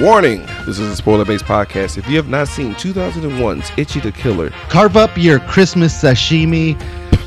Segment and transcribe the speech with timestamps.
[0.00, 1.98] Warning: This is a spoiler-based podcast.
[1.98, 6.78] If you have not seen 2001's Itchy the Killer, Carve up your Christmas sashimi,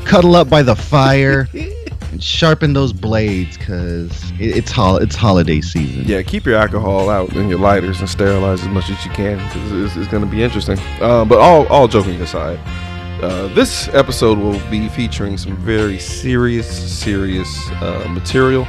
[0.06, 6.06] cuddle up by the fire, and sharpen those blades because it's hol- it's holiday season.
[6.06, 9.38] yeah, keep your alcohol out and your lighters and sterilize as much as you can
[9.48, 10.80] because it's, it's going to be interesting.
[11.02, 12.58] Uh, but all all joking aside,
[13.22, 16.70] uh, this episode will be featuring some very serious,
[17.00, 18.64] serious uh, material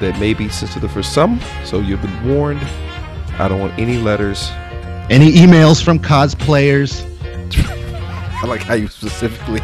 [0.00, 1.40] that may be sensitive for some.
[1.64, 2.66] So you've been warned.
[3.38, 4.50] I don't want any letters.
[5.10, 7.04] Any emails from cosplayers?
[8.42, 9.60] I like how you specifically.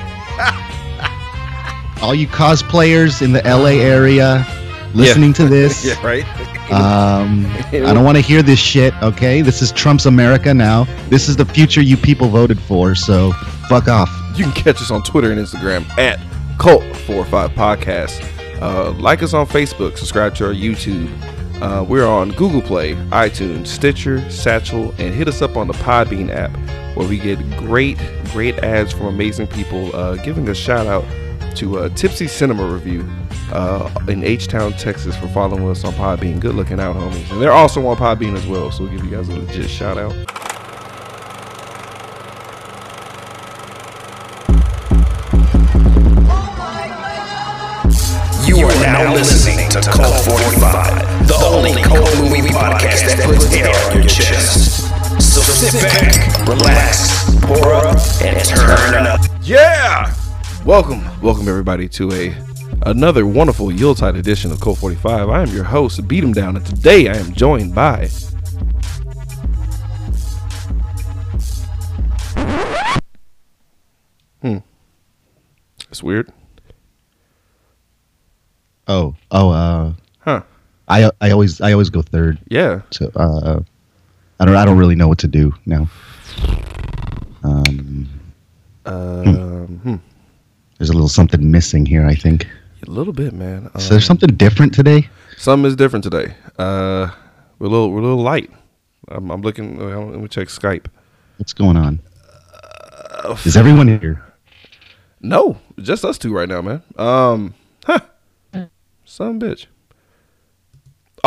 [2.02, 4.46] All you cosplayers in the LA area
[4.94, 5.84] listening to this.
[5.86, 6.24] yeah, right.
[6.72, 9.40] Um, I don't want to hear this shit, okay?
[9.40, 10.84] This is Trump's America now.
[11.08, 13.32] This is the future you people voted for, so
[13.68, 14.10] fuck off.
[14.34, 16.18] You can catch us on Twitter and Instagram at
[16.58, 18.32] Cult45 Podcast.
[18.60, 21.08] Uh, like us on Facebook, subscribe to our YouTube.
[21.62, 26.30] Uh, we're on Google Play, iTunes, Stitcher, Satchel, and hit us up on the Podbean
[26.30, 26.54] app
[26.96, 27.98] where we get great,
[28.32, 31.04] great ads from amazing people uh, giving a shout out
[31.56, 33.08] to uh, Tipsy Cinema Review
[33.52, 36.40] uh, in H Town, Texas for following us on Podbean.
[36.40, 37.30] Good looking out, homies.
[37.30, 39.96] And they're also on Podbean as well, so we'll give you guys a legit shout
[39.96, 40.12] out.
[48.46, 51.05] You are now listening to Cult 45, the
[51.66, 54.82] only cult movie podcast that puts air on your chest.
[55.20, 59.20] So sit back, relax, pour up, and turn up.
[59.42, 60.14] Yeah!
[60.64, 62.34] Welcome, welcome everybody to a
[62.86, 65.28] another wonderful Yuletide edition of Cult 45.
[65.28, 68.08] I am your host, Beat 'em Down, and today I am joined by
[74.42, 74.58] Hmm.
[75.90, 76.30] It's weird.
[78.86, 80.42] Oh, oh, uh, Huh.
[80.88, 82.38] I I always I always go third.
[82.48, 82.82] Yeah.
[82.90, 83.60] So uh,
[84.40, 85.88] I don't I don't really know what to do now.
[87.42, 88.08] Um,
[88.84, 89.96] Um, hmm.
[90.78, 92.06] there's a little something missing here.
[92.06, 92.46] I think.
[92.86, 93.68] A little bit, man.
[93.78, 95.08] So there's Um, something different today.
[95.38, 96.34] Something is different today.
[96.58, 97.08] Uh,
[97.58, 98.50] we're a little, we're a little light.
[99.08, 99.80] I'm, I'm looking.
[99.80, 100.86] uh, Let me check Skype.
[101.38, 102.00] What's going on?
[103.24, 104.22] Uh, Is everyone here?
[105.20, 106.82] No, just us two right now, man.
[106.96, 108.00] Um, huh?
[109.04, 109.66] Some bitch.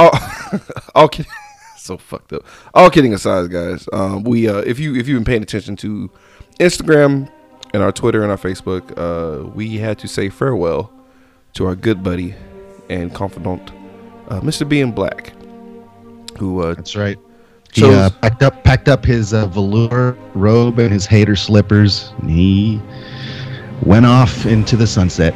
[0.01, 0.59] Oh,
[0.95, 1.31] all kidding.
[1.77, 2.43] so fucked up.
[2.73, 3.87] All kidding aside, guys.
[3.91, 6.09] Um, we uh, if you if you've been paying attention to
[6.57, 7.29] Instagram
[7.73, 10.89] and our Twitter and our Facebook, uh, we had to say farewell
[11.53, 12.33] to our good buddy
[12.89, 13.71] and confidant,
[14.29, 14.67] uh, Mr.
[14.67, 15.33] B in Black,
[16.37, 17.17] who uh, That's right.
[17.73, 22.13] He uh, packed up packed up his uh, velour robe and his hater slippers.
[22.21, 22.81] And he
[23.83, 25.35] went off into the sunset.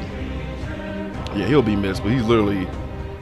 [1.36, 2.66] Yeah, he'll be missed, but he's literally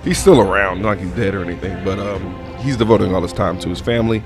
[0.04, 1.84] he's still around, not like he's dead or anything.
[1.84, 4.24] But um, he's devoting all his time to his family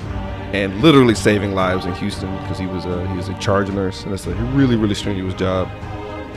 [0.54, 4.04] and literally saving lives in Houston because he was a he was a charge nurse,
[4.04, 5.68] and it's a really really strenuous job.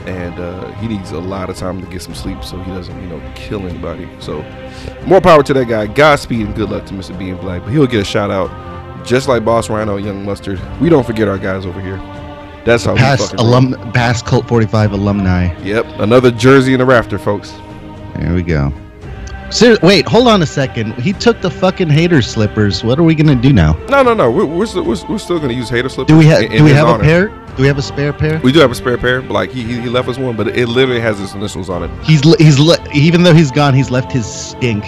[0.07, 2.99] And uh, he needs a lot of time to get some sleep so he doesn't,
[2.99, 4.09] you know, kill anybody.
[4.19, 4.41] So,
[5.05, 5.87] more power to that guy.
[5.87, 7.15] Godspeed and good luck to Mr.
[7.19, 7.63] Being Black.
[7.63, 10.59] But he'll get a shout out, just like Boss Rhino, Young Mustard.
[10.79, 11.97] We don't forget our guys over here.
[12.65, 15.53] That's how we Past alum, past Cult 45 alumni.
[15.63, 17.51] Yep, another jersey in the rafter, folks.
[18.15, 18.73] There we go.
[19.51, 20.93] Ser- wait, hold on a second.
[21.01, 22.83] He took the fucking hater slippers.
[22.83, 23.73] What are we gonna do now?
[23.89, 24.29] No, no, no.
[24.29, 26.13] We're we're still, we're, we're still gonna use hater slippers.
[26.13, 27.27] Do we have in- do we have a pair?
[27.55, 28.39] Do we have a spare pair?
[28.41, 30.47] We do have a spare pair, but like he, he he left us one, but
[30.55, 31.89] it literally has his initials on it.
[32.03, 34.83] He's he's li- even though he's gone, he's left his stink.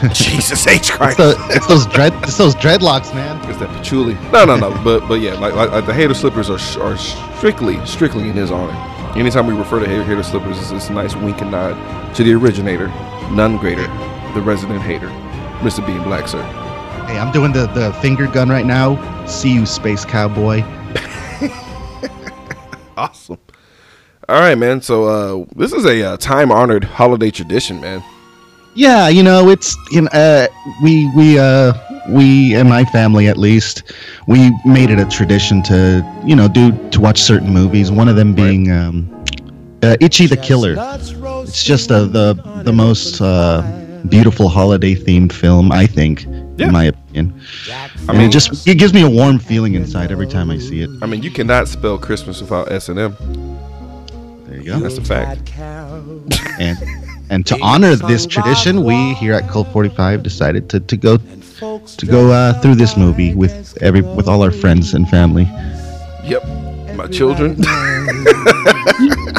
[0.12, 1.18] Jesus H It's, Christ.
[1.18, 3.36] the, it's those dread it's those dreadlocks, man.
[3.50, 4.14] It's that patchouli.
[4.32, 4.70] No, no, no.
[4.82, 8.50] But but yeah, like, like, like the hater slippers are are strictly strictly in his
[8.50, 8.72] honor.
[9.16, 12.32] Anytime we refer to hater, hater slippers, it's a nice wink and nod to the
[12.34, 12.88] originator,
[13.30, 13.86] none greater,
[14.34, 15.08] the resident hater,
[15.60, 15.86] Mr.
[15.86, 16.42] Bean Black, sir.
[17.06, 19.26] Hey, I'm doing the the finger gun right now.
[19.26, 20.62] See you, space cowboy.
[22.98, 23.38] Awesome.
[24.28, 24.82] All right, man.
[24.82, 28.02] So uh, this is a uh, time honored holiday tradition, man.
[28.74, 30.48] Yeah, you know, it's you know, uh,
[30.82, 31.74] we we uh
[32.08, 33.84] we and my family at least
[34.26, 37.92] we made it a tradition to you know do to watch certain movies.
[37.92, 39.24] One of them being um,
[39.84, 40.74] uh, Itchy the Killer.
[41.48, 42.34] It's just uh, the
[42.64, 43.62] the most uh,
[44.08, 46.24] beautiful holiday themed film I think,
[46.56, 46.66] Yeah.
[46.66, 47.40] in my opinion.
[48.08, 50.82] I mean, it just it gives me a warm feeling inside every time I see
[50.82, 50.90] it.
[51.02, 53.16] I mean, you cannot spell Christmas without S and M.
[54.46, 54.78] There you go.
[54.78, 55.52] That's a fact.
[56.60, 56.76] and
[57.30, 62.06] and to honor this tradition, we here at Cult 45 decided to, to go to
[62.06, 65.44] go uh, through this movie with every with all our friends and family.
[66.24, 66.42] Yep.
[66.98, 67.56] My children.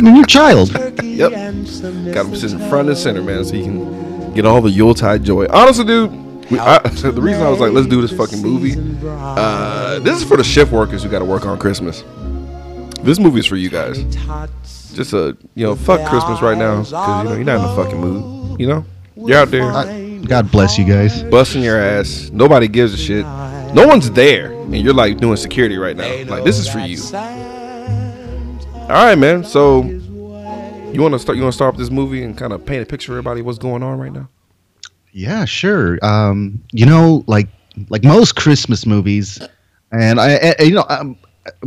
[0.01, 0.71] Your child.
[1.03, 1.31] yep.
[1.31, 5.45] Got him sitting front and center, man, so you can get all the Yuletide joy.
[5.49, 6.09] Honestly, dude,
[6.49, 8.75] We, I, the reason I was like, let's do this fucking movie.
[9.05, 12.05] Uh, this is for the shift workers who got to work on Christmas.
[13.01, 14.05] This movie is for you guys.
[14.93, 17.75] Just a you know, fuck Christmas right now because you know you're not in the
[17.83, 18.57] fucking mood.
[18.57, 18.85] You know,
[19.17, 19.69] you're out there
[20.25, 21.23] God bless you guys.
[21.23, 22.29] busting your ass.
[22.31, 23.25] Nobody gives a shit.
[23.73, 26.23] No one's there, and you're like doing security right now.
[26.25, 27.01] Like this is for you.
[28.83, 29.43] All right, man.
[29.43, 31.37] So you want to start?
[31.37, 33.41] You want to start with this movie and kind of paint a picture of everybody
[33.41, 34.27] what's going on right now?
[35.11, 35.97] Yeah, sure.
[36.03, 37.47] Um, you know, like
[37.89, 39.39] like most Christmas movies,
[39.91, 41.17] and I, I you know, um,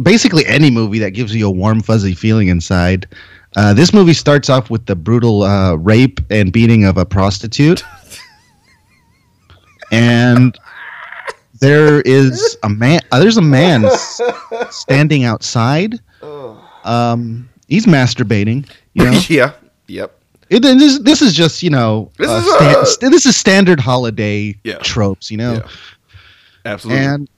[0.03, 3.07] basically any movie that gives you a warm fuzzy feeling inside.
[3.55, 7.85] Uh, this movie starts off with the brutal uh, rape and beating of a prostitute,
[9.93, 10.59] and
[11.63, 13.01] there is a man.
[13.13, 14.21] Uh, there's a man s-
[14.71, 15.99] standing outside.
[16.85, 18.69] Um, he's masturbating.
[18.95, 19.53] You know, yeah.
[19.87, 20.19] Yep.
[20.51, 23.27] it, and this this is just you know This uh, is, stan- uh, st- this
[23.27, 24.79] is standard holiday Yeah.
[24.79, 25.55] tropes, you know.
[25.55, 25.69] Yeah.
[26.65, 27.05] Absolutely.
[27.05, 27.29] And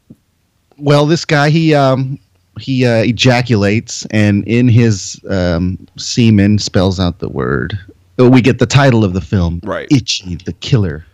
[0.79, 2.19] well, this guy he um
[2.61, 7.77] he uh, ejaculates, and in his um, semen spells out the word.
[8.17, 9.89] We get the title of the film, Right.
[9.91, 11.05] Itchy, the killer.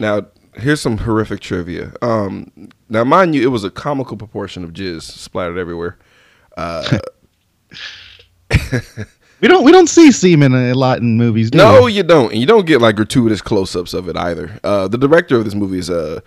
[0.00, 0.24] Now,
[0.56, 1.92] here's some horrific trivia.
[2.02, 2.50] Um,
[2.88, 5.98] now, mind you, it was a comical proportion of jizz splattered everywhere.
[6.56, 6.98] Uh,
[9.40, 11.50] We don't we don't see semen a lot in movies.
[11.50, 11.92] Do no, we?
[11.92, 14.58] you don't, and you don't get like gratuitous close-ups of it either.
[14.64, 16.20] Uh, the director of this movie is uh,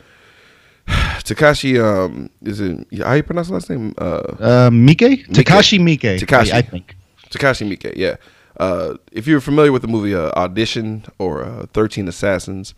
[0.88, 1.84] Takashi.
[1.84, 3.96] Um, is it how you pronounce the last name?
[3.98, 6.52] Uh, Uh, Miike, Takashi Miike, Takashi.
[6.52, 6.96] I, think.
[7.32, 7.94] Takashi Miike.
[7.96, 8.18] Yeah.
[8.60, 12.76] Uh, if you're familiar with the movie uh, Audition or uh, Thirteen Assassins,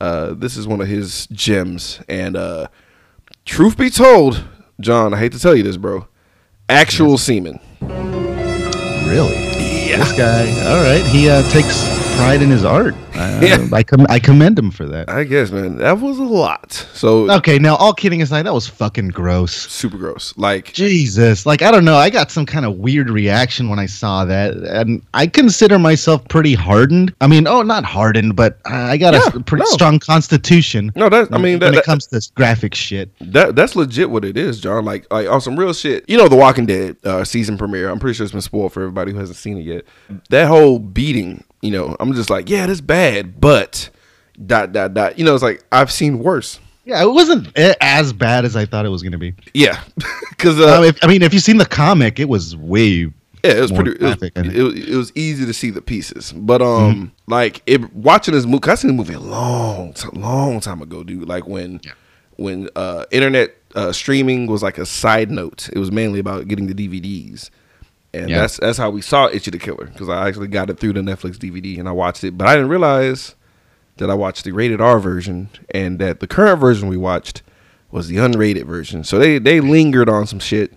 [0.00, 2.00] uh, this is one of his gems.
[2.08, 2.68] And uh,
[3.44, 4.44] truth be told,
[4.80, 6.08] John, I hate to tell you this, bro.
[6.68, 7.60] Actual semen.
[7.80, 9.34] Really?
[9.88, 9.98] Yeah.
[9.98, 11.04] This guy, all right.
[11.04, 12.94] He uh, takes pride in his art.
[13.14, 13.66] Uh, Yeah.
[13.72, 15.08] I com- I commend him for that.
[15.10, 16.72] I guess, man, that was a lot.
[16.94, 19.52] So Okay, now all kidding aside, that was fucking gross.
[19.52, 20.34] super gross.
[20.36, 23.86] Like, Jesus, like I don't know, I got some kind of weird reaction when I
[23.86, 27.14] saw that, and I consider myself pretty hardened.
[27.20, 29.70] I mean, oh, not hardened, but I got Yeah, a pretty no.
[29.70, 30.92] strong constitution.
[30.94, 33.10] no, that I mean, when that, it comes to this graphic shit.
[33.20, 34.84] that that's legit what it is, John.
[34.84, 36.04] Like, like on some real shit.
[36.08, 37.88] You know, The Walking Dead uh, season premiere.
[37.90, 39.84] I'm pretty sure it's been spoiled for everybody who hasn't seen it yet.
[40.30, 41.44] That whole beating.
[41.62, 43.90] You know, I'm just like, yeah, that's bad, but
[44.46, 45.18] dot dot dot.
[45.18, 46.58] You know, it's like I've seen worse.
[46.84, 49.34] Yeah, it wasn't as bad as I thought it was going to be.
[49.52, 49.82] Yeah,
[50.30, 53.12] because uh, Um, I mean, if you've seen the comic, it was way.
[53.44, 54.00] yeah, it was more pretty.
[54.00, 57.62] It was, graphic, it, was, it was easy to see the pieces, but um, like
[57.66, 61.28] it watching this movie, I seen the movie a long, long time ago, dude.
[61.28, 61.80] Like when,
[62.36, 65.68] when uh, internet uh, streaming was like a side note.
[65.72, 67.50] It was mainly about getting the DVDs,
[68.14, 68.40] and Yeah.
[68.40, 71.00] that's that's how we saw Itchy the Killer because I actually got it through the
[71.00, 73.34] Netflix DVD and I watched it, but I didn't realize
[73.98, 77.42] that I watched the rated R version and that the current version we watched
[77.90, 79.04] was the unrated version.
[79.04, 80.72] So they they lingered on some shit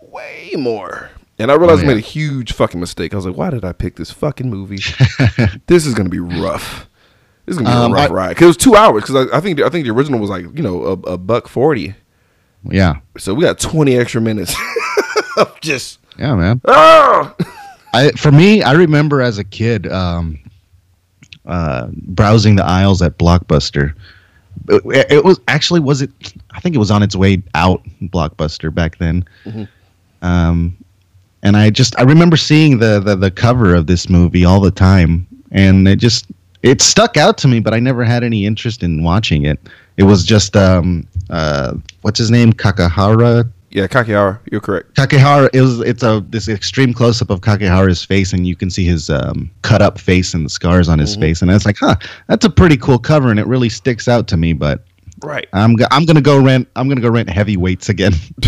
[0.00, 1.10] way more.
[1.38, 3.12] And I realized Oh, I made a huge fucking mistake.
[3.12, 4.76] I was like, why did I pick this fucking movie?
[5.66, 6.88] this is gonna be rough.
[7.46, 8.36] This is gonna be Um, a rough I- ride.
[8.36, 9.04] Cause it was two hours.
[9.04, 11.48] Cause I, I think I think the original was like you know a, a buck
[11.48, 11.94] forty.
[12.66, 14.54] Yeah, So we got twenty extra minutes
[15.36, 16.60] of just yeah, man.
[16.66, 17.34] ah!
[17.94, 20.38] I for me, I remember as a kid um,
[21.46, 23.94] uh, browsing the aisles at Blockbuster.
[24.68, 26.10] It, it was actually was it?
[26.50, 29.24] I think it was on its way out Blockbuster back then.
[30.22, 30.76] Um,
[31.42, 34.70] and I just I remember seeing the, the the cover of this movie all the
[34.70, 36.26] time, and it just
[36.62, 37.60] it stuck out to me.
[37.60, 39.60] But I never had any interest in watching it.
[39.98, 44.94] It was just um, uh, what's his name, Kakihara Yeah, Kakihara, you're correct.
[44.94, 48.70] Kakihara it was it's a this extreme close up of Kakihara's face and you can
[48.70, 51.20] see his um, cut up face and the scars on his Mm-hmm.
[51.22, 51.96] face and it's like huh
[52.28, 54.84] that's a pretty cool cover and it really sticks out to me but
[55.22, 55.48] Right.
[55.52, 58.12] I'm go- I'm gonna go rent I'm gonna go rent heavyweights again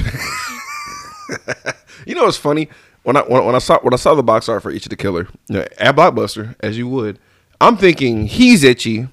[2.06, 2.68] You know what's funny?
[3.02, 4.96] When I when, when I saw when I saw the box art for Itchy the
[4.96, 7.18] Killer you know, at Blockbuster, as you would,
[7.60, 9.08] I'm thinking he's itchy,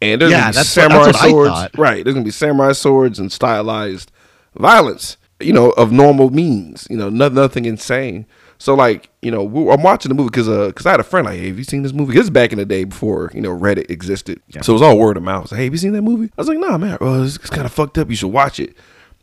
[0.00, 1.78] and there's Yeah, gonna be samurai what swords.
[1.78, 4.10] Right, there's gonna be samurai swords and stylized
[4.54, 5.16] violence.
[5.40, 6.86] You know, of normal means.
[6.90, 8.26] You know, nothing, nothing insane.
[8.58, 11.04] So like, you know, we, I'm watching the movie because uh, cause I had a
[11.04, 12.12] friend like, hey, have you seen this movie?
[12.12, 14.42] This is back in the day before you know Reddit existed.
[14.62, 15.50] So it was all word of mouth.
[15.50, 16.30] Like, hey, have you seen that movie?
[16.36, 18.10] I was like, nah, man, well, it's, it's kind of fucked up.
[18.10, 18.76] You should watch it.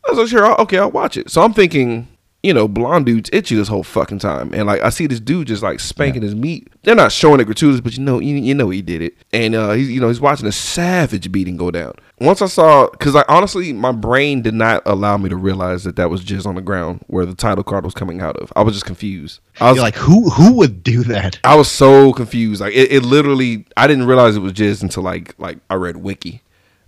[0.06, 1.30] I was like, sure, I'll- okay, I'll watch it.
[1.30, 2.08] So I'm thinking,
[2.42, 5.48] you know, blonde dude's itchy this whole fucking time, and like I see this dude
[5.48, 6.68] just like spanking his meat.
[6.82, 9.56] They're not showing it gratuitous, but you know, you, you know he did it, and
[9.56, 11.94] uh, he's you know he's watching a savage beating go down.
[12.20, 15.96] Once I saw, because I honestly, my brain did not allow me to realize that
[15.96, 18.52] that was jizz on the ground where the title card was coming out of.
[18.54, 19.40] I was just confused.
[19.60, 22.60] I was You're like who who would do that I was so confused.
[22.60, 25.96] Like it, it literally, I didn't realize it was jizz until like like I read
[25.96, 26.42] wiki.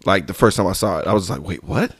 [0.07, 1.93] Like the first time I saw it, I was like, wait, what?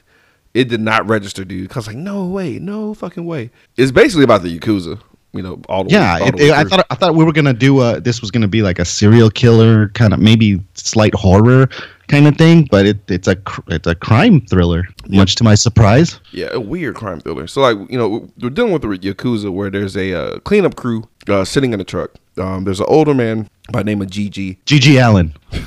[0.53, 1.69] It did not register, dude.
[1.69, 3.51] Cause like, no way, no fucking way.
[3.77, 5.01] It's basically about the yakuza.
[5.33, 7.23] You know, all the Yeah, way, all it, the it- I thought I thought we
[7.23, 10.61] were gonna do a this was gonna be like a serial killer kind of maybe
[10.73, 11.69] slight horror
[12.09, 14.83] kind of thing, but it, it's a it's a crime thriller.
[15.07, 16.19] Much to my surprise.
[16.33, 17.47] Yeah, a weird crime thriller.
[17.47, 21.07] So like you know we're dealing with the yakuza where there's a uh, cleanup crew
[21.29, 22.11] uh, sitting in a truck.
[22.37, 24.59] Um, there's an older man by the name of Gigi.
[24.65, 25.33] Gigi Allen.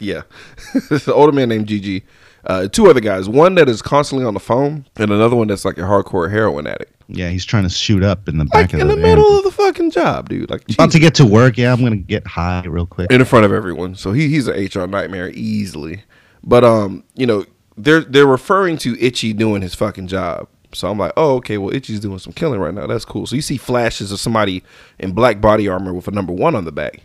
[0.00, 0.22] Yeah,
[0.88, 2.04] there's an older man named Gigi.
[2.46, 3.28] Uh, two other guys.
[3.28, 6.66] One that is constantly on the phone, and another one that's like a hardcore heroin
[6.66, 6.92] addict.
[7.08, 9.16] Yeah, he's trying to shoot up in the back Like of in the, the van.
[9.16, 10.50] middle of the fucking job, dude.
[10.50, 11.56] Like About to get to work.
[11.58, 13.10] Yeah, I'm gonna get high real quick.
[13.10, 13.94] in front of everyone.
[13.94, 16.02] So he he's an HR nightmare easily.
[16.42, 17.44] But um, you know,
[17.76, 20.48] they're they're referring to Itchy doing his fucking job.
[20.72, 22.86] So I'm like, oh, okay, well, Itchy's doing some killing right now.
[22.86, 23.26] That's cool.
[23.26, 24.62] So you see flashes of somebody
[24.98, 27.04] in black body armor with a number one on the back.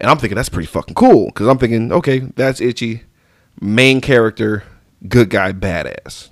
[0.00, 1.32] And I'm thinking that's pretty fucking cool.
[1.32, 3.02] Cause I'm thinking, okay, that's Itchy,
[3.60, 4.62] main character,
[5.06, 6.30] good guy, badass.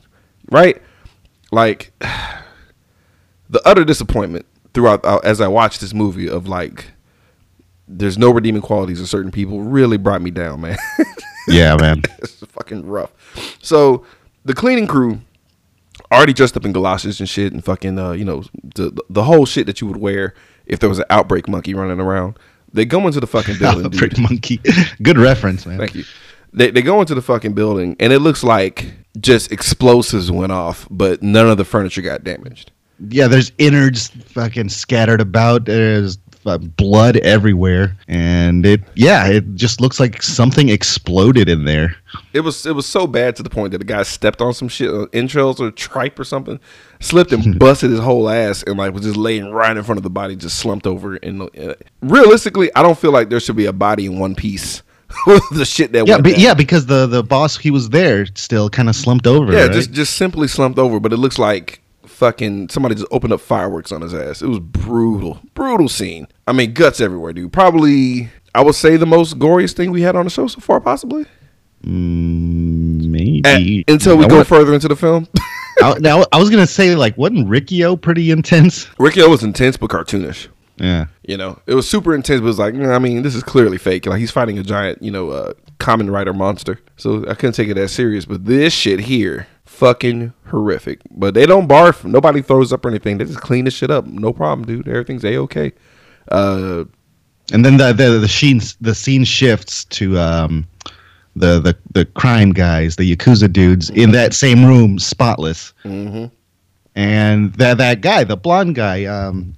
[0.51, 0.81] Right?
[1.53, 1.93] Like
[3.51, 6.87] the utter disappointment throughout uh, as I watched this movie of like
[7.89, 10.77] there's no redeeming qualities of certain people really brought me down, man.
[11.49, 12.03] Yeah, man.
[12.19, 13.13] it's fucking rough.
[13.63, 14.05] So
[14.45, 15.21] the cleaning crew
[16.11, 18.43] already dressed up in galoshes and shit and fucking uh, you know,
[18.75, 20.35] the the whole shit that you would wear
[20.67, 22.37] if there was an outbreak monkey running around.
[22.73, 24.19] They go into the fucking building, dude.
[24.19, 24.61] Monkey.
[25.03, 25.79] Good reference, man.
[25.79, 26.05] Thank you.
[26.57, 30.89] They they go into the fucking building and it looks like just explosives went off,
[30.91, 32.73] but none of the furniture got damaged.
[33.09, 35.67] Yeah, there's innards fucking scattered about.
[35.67, 41.97] There's uh, blood everywhere, and it yeah, it just looks like something exploded in there.
[42.33, 44.69] It was it was so bad to the point that the guy stepped on some
[44.69, 46.59] shit, uh, entrails or tripe or something,
[47.01, 50.05] slipped and busted his whole ass, and like was just laying right in front of
[50.05, 51.17] the body, just slumped over.
[51.17, 54.83] And uh, realistically, I don't feel like there should be a body in one piece.
[55.27, 56.35] With the shit that Yeah, down.
[56.39, 59.53] yeah, because the the boss he was there still kind of slumped over.
[59.53, 59.73] yeah, right?
[59.73, 60.99] just just simply slumped over.
[61.01, 64.43] But it looks like fucking somebody just opened up fireworks on his ass.
[64.43, 66.27] It was brutal, brutal scene.
[66.47, 67.53] I mean, guts everywhere, dude.
[67.53, 70.81] Probably, I would say the most goriest thing we had on the show so far,
[70.81, 71.27] possibly.
[71.85, 73.43] Mm, maybe
[73.87, 75.29] At- until we I go wa- further into the film.
[75.83, 78.89] I, now I was gonna say like, wasn't Riki-Oh pretty intense?
[78.99, 80.49] Riki-Oh was intense but cartoonish.
[80.79, 83.35] Yeah, You know, it was super intense, but it was like, mm, I mean, this
[83.35, 84.05] is clearly fake.
[84.05, 86.79] Like he's fighting a giant, you know, uh, Kamen Rider monster.
[86.97, 88.27] So I couldn't take it that serious.
[88.27, 91.01] But this shit here, fucking horrific.
[91.11, 92.05] But they don't barf.
[92.05, 93.17] Nobody throws up or anything.
[93.17, 94.05] They just clean this shit up.
[94.07, 94.87] No problem, dude.
[94.87, 95.73] Everything's a okay.
[96.31, 96.85] Uh,
[97.53, 100.67] and then the the the scene the scene shifts to um
[101.37, 105.73] the the the crime guys, the yakuza dudes in that same room, spotless.
[105.85, 106.31] mhm.
[106.95, 109.55] And that that guy, the blonde guy, um,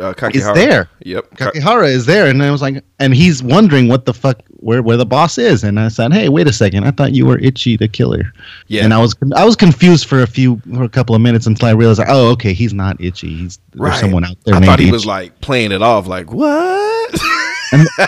[0.00, 0.88] uh, is there.
[1.04, 1.36] Yep.
[1.36, 4.82] Ka- Kakihara is there, and I was like, and he's wondering what the fuck, where
[4.82, 7.38] where the boss is, and I said, hey, wait a second, I thought you were
[7.38, 8.32] Itchy the killer,
[8.68, 8.84] Yeah.
[8.84, 11.68] and I was I was confused for a few for a couple of minutes until
[11.68, 14.54] I realized, oh, okay, he's not Itchy, he's there's someone out there.
[14.54, 14.92] I thought he Itchy.
[14.92, 17.20] was like playing it off, like what?
[17.72, 17.86] And-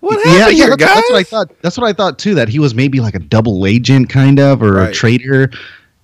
[0.00, 0.94] what yeah, happened yeah, here, that's, guys?
[0.96, 1.62] that's what I thought.
[1.62, 2.34] That's what I thought too.
[2.34, 4.90] That he was maybe like a double agent, kind of, or Right.
[4.90, 5.50] a traitor.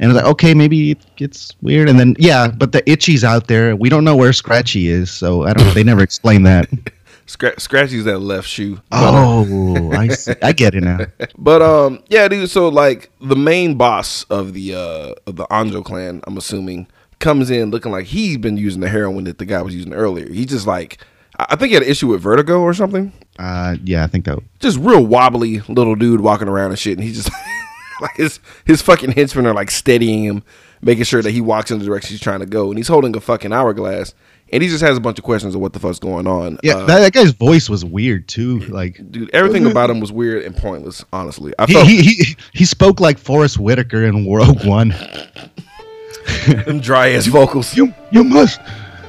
[0.05, 1.89] And I was like, okay, maybe it gets weird.
[1.89, 3.75] And then, yeah, but the Itchy's out there.
[3.75, 5.67] We don't know where Scratchy is, so I don't.
[5.67, 5.73] Know.
[5.73, 6.69] They never explain that.
[7.27, 8.83] Scra- Scratchy's that left shoe.
[8.93, 10.35] Uh, Oh, I see.
[10.43, 10.99] I get it now.
[11.39, 12.51] But um, yeah, dude.
[12.51, 16.87] So like the main boss of the uh of the Anjo clan, I'm assuming,
[17.21, 20.31] comes in looking like he's been using the heroin that the guy was using earlier.
[20.31, 20.99] He's just like,
[21.39, 23.11] I I think he had an issue with vertigo or something.
[23.39, 24.39] Uh, yeah, I think that.
[24.61, 27.31] Just real wobbly little dude walking around and shit, and he just
[28.05, 30.43] like his his fucking henchmen are like steadying him,
[30.83, 33.15] making sure that he walks in the direction he's trying to go, and he's holding
[33.17, 34.15] a fucking hourglass,
[34.53, 36.59] and he just has a bunch of questions of what the fuck's going on.
[36.63, 38.61] Yeah, Uh, that, that guy's voice was weird too.
[38.61, 41.05] Like dude, everything about him was weird and pointless.
[41.13, 44.89] Honestly, I he felt he, he he spoke like Forest Whitaker in Rogue One.
[46.67, 47.77] them dry ass vocals.
[47.77, 48.61] You you must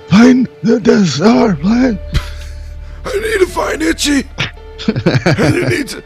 [0.09, 1.99] find the Desar plan.
[3.05, 4.23] I need to find Itchy.
[4.87, 6.03] I need to.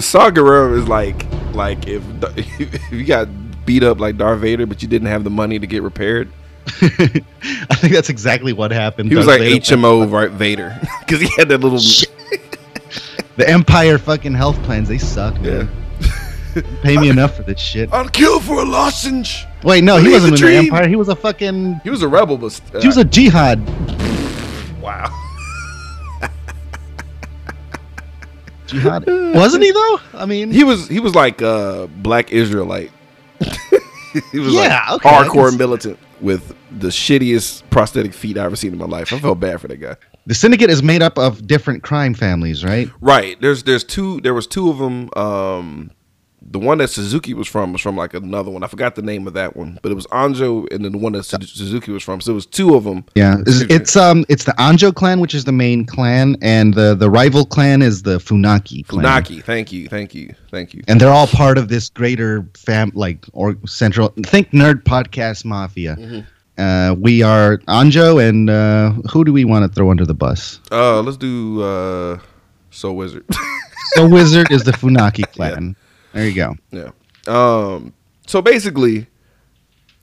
[0.00, 2.02] Sagara is like like if
[2.36, 3.28] if you got
[3.66, 6.30] beat up like Darth Vader, but you didn't have the money to get repaired.
[6.66, 6.88] I
[7.76, 9.10] think that's exactly what happened.
[9.10, 11.78] He was Darth like Vader- HMO right Vader because he had that little
[13.36, 15.68] The Empire fucking health plans, they suck, man.
[16.82, 17.92] Pay me enough for this shit.
[17.92, 19.44] I'll kill for a lozenge.
[19.64, 20.56] Wait, no, he wasn't in the.
[20.56, 20.86] Empire.
[20.86, 21.80] He was a fucking.
[21.82, 23.58] He was a rebel, but uh, He was a jihad.
[24.80, 25.10] wow.
[28.66, 29.04] Jihad.
[29.34, 30.00] wasn't he though?
[30.14, 32.90] I mean, He was he was like uh black Israelite.
[34.32, 38.72] he was Yeah, like okay, hardcore militant with the shittiest prosthetic feet I've ever seen
[38.72, 39.12] in my life.
[39.12, 39.96] I felt bad for that guy.
[40.26, 42.88] The syndicate is made up of different crime families, right?
[43.00, 43.38] Right.
[43.40, 44.20] There's there's two.
[44.22, 45.10] There was two of them.
[45.16, 45.90] Um,
[46.50, 48.62] the one that Suzuki was from was from like another one.
[48.62, 51.12] I forgot the name of that one, but it was Anjo, and then the one
[51.12, 52.20] that Suzuki was from.
[52.20, 53.04] So it was two of them.
[53.14, 56.94] Yeah, it's, it's um it's the Anjo clan, which is the main clan, and the
[56.94, 59.04] the rival clan is the Funaki clan.
[59.04, 59.42] Funaki.
[59.42, 59.88] Thank you.
[59.88, 60.34] Thank you.
[60.50, 60.82] Thank you.
[60.86, 65.96] and they're all part of this greater fam like or central think nerd podcast mafia.
[65.96, 66.20] Mm-hmm.
[66.56, 70.60] Uh, we are Anjo, and uh, who do we want to throw under the bus?
[70.70, 72.18] Uh, let's do uh,
[72.70, 73.24] Soul Wizard.
[73.96, 75.76] The wizard is the Funaki clan.
[76.14, 76.56] There you go.
[76.70, 76.90] yeah.
[77.26, 77.92] Um.
[78.26, 79.06] So basically,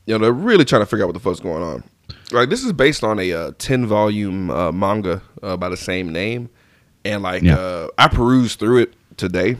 [0.06, 1.84] you know, they're really trying to figure out what the fuck's going on.
[2.32, 6.12] Like this is based on a uh, ten volume uh, manga uh, by the same
[6.12, 6.50] name,
[7.06, 7.56] and like Yeah.
[7.58, 9.58] uh, I perused through it today.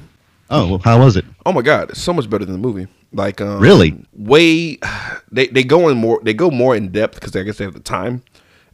[0.50, 1.26] Oh, well, how was it?
[1.46, 2.88] Oh my god, it's so much better than the movie.
[3.14, 3.96] Like um, Really?
[4.14, 4.78] way
[5.32, 7.74] they they go in more they go more in depth because I guess they have
[7.74, 8.24] the time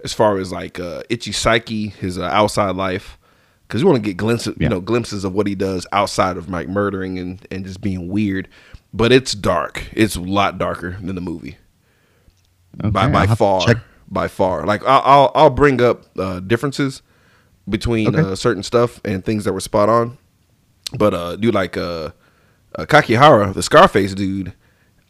[0.04, 3.17] as far as like uh, Itchy Psyche, his uh, outside life,
[3.68, 4.66] because you want to get glimpses Yeah.
[4.66, 8.08] you know glimpses of what he does outside of like murdering and and just being
[8.08, 8.48] weird.
[8.94, 9.90] But it's dark.
[9.94, 11.58] It's a lot darker than the movie
[12.74, 13.84] by Okay, I'll by far.
[14.10, 17.02] By far, like I'll I'll, I'll bring up uh, differences
[17.70, 18.22] between Okay.
[18.32, 20.18] uh, certain stuff and things that were spot on.
[20.98, 22.12] But uh, dude, like uh,
[22.76, 24.54] uh, Kakihara, the Scarface dude,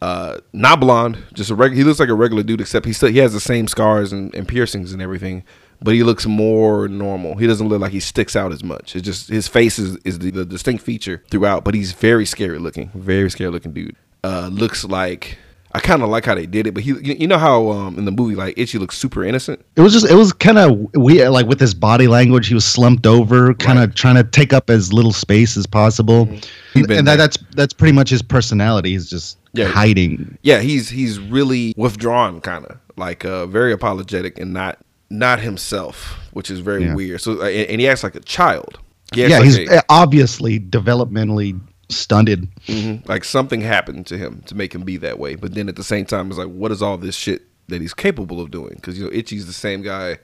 [0.01, 1.77] uh, not blonde, just a regular.
[1.77, 4.33] He looks like a regular dude, except he still he has the same scars and,
[4.33, 5.43] and piercings and everything.
[5.81, 7.35] But he looks more normal.
[7.35, 8.95] He doesn't look like he sticks out as much.
[8.95, 11.63] It's just his face is, is the, the distinct feature throughout.
[11.63, 13.95] But he's very scary looking, very scary looking dude.
[14.23, 15.37] Uh, looks like
[15.73, 16.73] I kind of like how they did it.
[16.73, 19.63] But he, you you know how um, in the movie like Itchy looks super innocent.
[19.75, 22.47] It was just it was kind of weird, like with his body language.
[22.47, 26.25] He was slumped over, kind of trying to take up as little space as possible,
[26.73, 28.91] He's and, and that, that's that's pretty much his personality.
[28.93, 29.67] He's just Yeah.
[29.67, 30.39] hiding.
[30.41, 36.17] yeah he's he's really withdrawn kind of like uh very apologetic and not not himself
[36.33, 36.95] which is very Yeah.
[36.95, 38.79] weird so and, and he acts like a child
[39.13, 41.59] he Yeah, like, he's a- obviously developmentally
[41.89, 42.49] stunted.
[42.67, 45.75] mhm, like something happened to him to make him be that way but then at
[45.77, 48.73] the same time it's like what is all this shit that he's capable of doing
[48.75, 50.17] because you know itchy's the same guy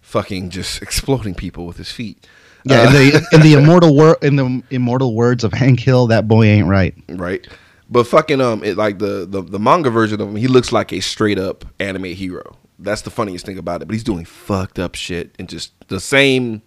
[0.00, 2.26] fucking just exploding people with his feet
[2.64, 6.06] Yeah, Uh, in the in the immortal word in the immortal words of Hank Hill,
[6.08, 6.94] that boy ain't right.
[7.08, 7.46] right?
[7.90, 10.90] But fucking um, it, like the, the the manga version of him, he looks like
[10.92, 12.56] a straight up anime hero.
[12.78, 13.86] That's the funniest thing about it.
[13.86, 16.62] But he's doing fucked up shit and just the same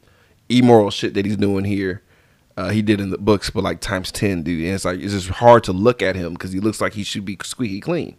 [0.49, 2.01] immoral shit that he's doing here.
[2.55, 4.63] Uh, he did in the books, but like times ten, dude.
[4.65, 7.03] And it's like it's just hard to look at him because he looks like he
[7.03, 8.15] should be squeaky clean.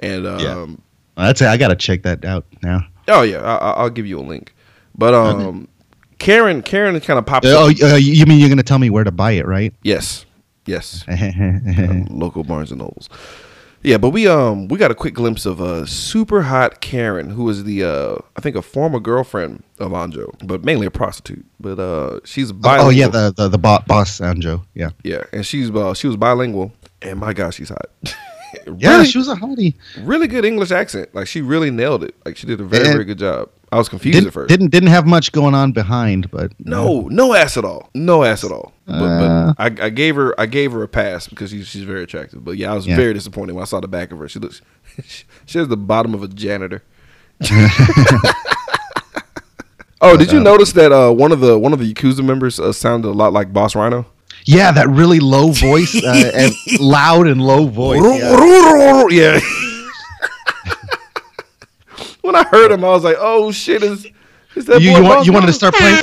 [0.00, 0.66] And um, Yeah.
[1.24, 1.46] That's it.
[1.48, 2.86] I gotta check that out now.
[3.08, 4.54] oh yeah, I, I- I'll give you a link.
[4.94, 5.68] But um,
[6.18, 7.82] Karen, Karen kind of pops Oh, up.
[7.82, 9.72] uh, you mean you're gonna tell me where to buy it, right?
[9.82, 10.26] Yes,
[10.66, 11.04] yes.
[11.08, 13.08] yeah, local Barnes and Nobles.
[13.86, 17.48] Yeah, but we um we got a quick glimpse of uh super hot Karen, who
[17.48, 21.46] is the uh I think a former girlfriend of Anjo, but mainly a prostitute.
[21.60, 22.86] But uh she's bilingual.
[22.88, 24.64] oh yeah, the the, the bo- boss Anjo.
[24.74, 27.86] Yeah, yeah, and she's uh, she was bilingual, and my gosh, she's hot.
[28.76, 29.74] yeah, she was a hottie.
[30.00, 31.14] really good English accent.
[31.14, 32.16] Like she really nailed it.
[32.24, 33.50] Like she did a very And- very good job.
[33.72, 34.48] I was confused Didn't, at first.
[34.48, 37.90] didn't didn't have much going on behind, but no, no ass at all.
[37.94, 38.72] No ass at all.
[38.86, 39.54] But, Uh.
[39.56, 42.44] but I, I gave her I gave her a pass because she's she's very attractive.
[42.44, 42.94] But yeah, I was Yeah.
[42.96, 44.28] very disappointed when I saw the back of her.
[44.28, 44.62] She looks
[45.46, 46.82] she has the bottom of a janitor.
[50.00, 52.72] oh, did you notice that uh, one of the one of the Yakuza members uh,
[52.72, 54.06] sounded a lot like Boss Rhino?
[54.44, 58.00] yeah, that really low voice, uh, and loud and low voice.
[58.02, 59.06] Yeah.
[59.10, 59.40] yeah.
[62.26, 63.82] When I heard him, I was like, "Oh shit!
[63.82, 64.06] Is
[64.54, 65.96] is that You, boy you, want, you wanted to start playing?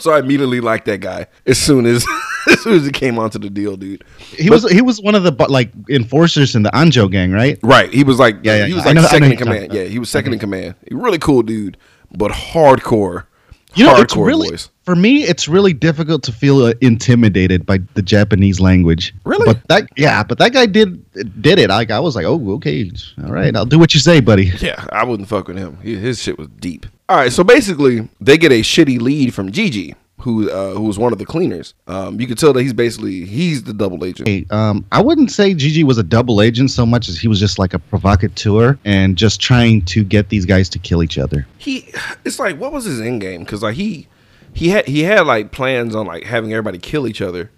[0.00, 2.04] So I immediately liked that guy as soon as
[2.50, 4.02] as soon as he came onto the deal, dude.
[4.18, 7.56] He was he was one of the like enforcers in the Anjo gang, right?
[7.62, 7.92] Right.
[7.92, 9.72] He was like Yeah, yeah, he was like know- second in command.
[9.72, 10.74] Yeah, he was second in command.
[10.90, 11.76] Really cool dude,
[12.16, 13.26] but hardcore.
[13.74, 14.68] You know, it's really voice.
[14.84, 15.22] for me.
[15.24, 19.14] It's really difficult to feel uh, intimidated by the Japanese language.
[19.24, 19.46] Really?
[19.46, 21.02] But that, yeah, but that guy did
[21.42, 21.68] did it.
[21.70, 22.90] Like I was like, oh, okay,
[23.24, 24.52] all right, I'll do what you say, buddy.
[24.60, 25.78] Yeah, I wouldn't fuck with him.
[25.82, 26.86] He- His shit was deep.
[27.08, 30.98] All right, so basically, they get a shitty lead from Gigi, who uh, who was
[30.98, 31.74] one of the cleaners.
[31.86, 34.28] Um, you could tell that he's basically he's the double agent.
[34.28, 37.40] Hey, um, I wouldn't say Gigi was a double agent so much as he was
[37.40, 41.46] just like a provocateur and just trying to get these guys to kill each other.
[41.58, 41.92] He,
[42.24, 43.40] it's like what was his end game?
[43.40, 44.06] Because like he
[44.54, 47.50] he had he had like plans on like having everybody kill each other.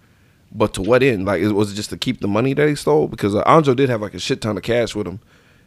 [0.51, 1.25] But to what end?
[1.25, 3.07] Like, it was it just to keep the money that he stole?
[3.09, 5.19] Because uh, Anjo did have like a shit ton of cash with him,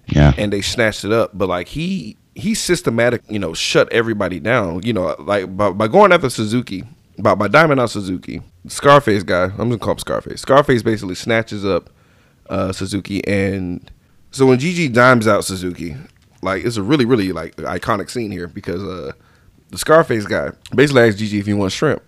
[0.07, 0.33] Yeah.
[0.39, 1.33] and they snatched it up.
[1.37, 4.83] But like he he systematic, you know, shut everybody down.
[4.85, 6.85] You know, like by, by going after Suzuki,
[7.19, 9.45] by by diamond out Suzuki, Scarface guy.
[9.45, 10.41] I'm gonna call him Scarface.
[10.41, 11.91] Scarface basically snatches up
[12.49, 13.91] uh, Suzuki, and
[14.31, 15.97] so when Gigi dimes out Suzuki,
[16.41, 19.13] like it's a really really like iconic scene here because uh
[19.71, 22.03] the Scarface guy basically asks Gigi if he wants shrimp.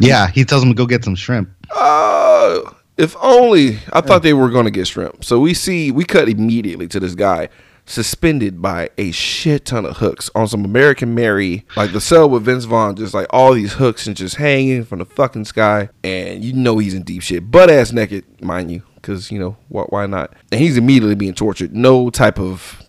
[0.00, 1.50] Yeah, he tells him to go get some shrimp.
[1.74, 2.60] Uh,
[2.96, 5.22] if only I thought they were going to get shrimp.
[5.24, 7.48] So we see we cut immediately to this guy
[7.86, 12.44] suspended by a shit ton of hooks on some American Mary, like the cell with
[12.44, 16.44] Vince Vaughn, just like all these hooks and just hanging from the fucking sky, and
[16.44, 19.82] you know he's in deep shit, butt ass naked, mind you, because you know why,
[19.84, 20.32] why not?
[20.50, 21.74] And he's immediately being tortured.
[21.74, 22.81] No type of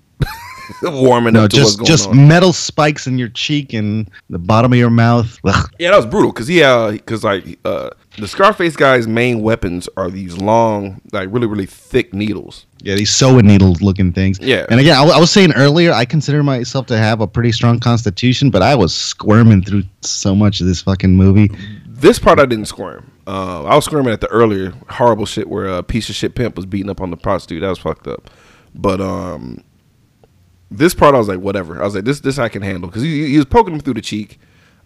[0.84, 2.28] warming No, up to just what's going just on.
[2.28, 5.38] metal spikes in your cheek and the bottom of your mouth.
[5.80, 9.90] Yeah, that was brutal because he, uh, because like, uh, the Scarface guy's main weapons
[9.98, 12.66] are these long, like really, really thick needles.
[12.82, 14.40] Yeah, these sewing needle looking things.
[14.42, 14.66] Yeah.
[14.70, 17.52] And again, I, w- I was saying earlier, I consider myself to have a pretty
[17.52, 21.50] strong constitution, but I was squirming through so much of this fucking movie.
[21.88, 23.10] This part I didn't squirm.
[23.26, 26.58] Uh, I was squirming at the earlier horrible shit where a piece of shit pimp
[26.58, 27.62] was beating up on the prostitute.
[27.62, 28.30] That was fucked up.
[28.76, 29.64] But um,
[30.78, 31.82] this part I was like, whatever.
[31.82, 33.96] I was like, this this I can handle because he, he was poking him through
[33.96, 34.40] the cheek.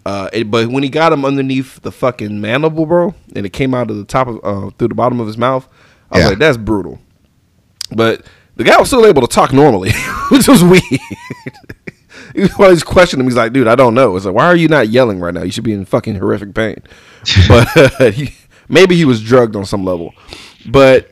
[0.05, 3.73] Uh, it- but when he got him underneath the fucking mandible, bro, and it came
[3.73, 5.67] out of the top of uh, through the bottom of his mouth,
[6.11, 6.29] I was Yeah.
[6.29, 6.99] like, that's brutal.
[7.91, 9.91] But the guy was still able to talk normally,
[10.31, 10.81] which was weird.
[12.33, 13.29] he was always questioning him.
[13.29, 14.15] He's like, dude, I don't know.
[14.15, 15.43] It's like, why are you not yelling right now?
[15.43, 16.81] You should be in fucking horrific pain.
[17.47, 18.33] but uh, he,
[18.69, 20.13] maybe he was drugged on some level.
[20.65, 21.07] But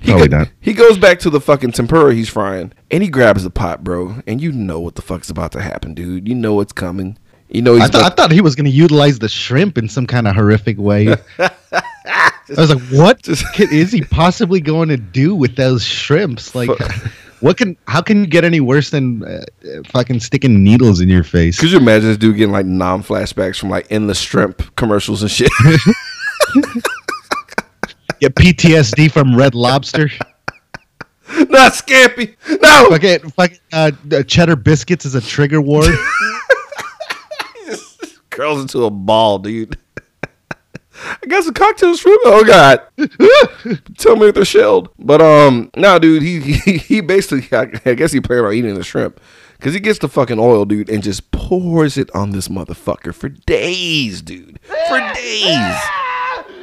[0.00, 0.50] he, probably go- not.
[0.60, 4.16] he goes back to the fucking tempura he's frying, and he grabs the pot, bro.
[4.26, 6.28] And you know what the fuck's about to happen, dude.
[6.28, 7.18] You know what's coming.
[7.48, 9.88] You know he's I, thought I thought he was going to utilize the shrimp in
[9.88, 11.16] some kind of horrific way.
[11.38, 16.54] I was like, what Just- is he possibly going to do with those shrimps?
[16.54, 16.70] Like,
[17.40, 17.76] what can?
[17.88, 21.58] How can you get any worse than uh, uh, fucking sticking needles in your face?
[21.58, 25.30] Could you imagine this dude getting like non flashbacks from like endless shrimp commercials and
[25.30, 25.50] shit?
[28.20, 30.10] Get PTSD from Red Lobster.
[31.48, 32.36] Not Scampy.
[32.60, 32.88] No.
[32.92, 35.86] Okay, fucking uh, uh, cheddar biscuits is a trigger ward.
[38.30, 39.76] curls into a ball, dude.
[41.02, 42.82] I got some cocktails from Oh God!
[43.98, 44.90] Tell me if they're shelled.
[44.98, 46.22] But um, no, dude.
[46.22, 49.20] He he, he basically, I, I guess he planned on eating the shrimp
[49.56, 53.28] because he gets the fucking oil, dude, and just pours it on this motherfucker for
[53.28, 54.58] days, dude.
[54.88, 55.76] For days.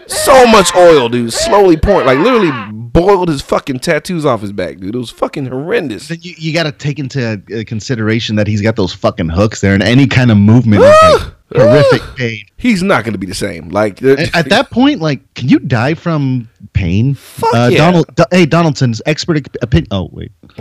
[0.07, 1.33] So much oil, dude.
[1.33, 4.95] Slowly pouring, like literally boiled his fucking tattoos off his back, dude.
[4.95, 6.07] It was fucking horrendous.
[6.07, 9.61] then you, you got to take into uh, consideration that he's got those fucking hooks
[9.61, 12.43] there, and any kind of movement is like horrific pain.
[12.57, 13.69] He's not gonna be the same.
[13.69, 17.13] Like At, at that point, like, can you die from pain?
[17.13, 17.77] Fuck uh, yeah.
[17.77, 19.87] Donald, Do- hey, Donaldson's expert opinion.
[19.91, 20.31] Oh wait,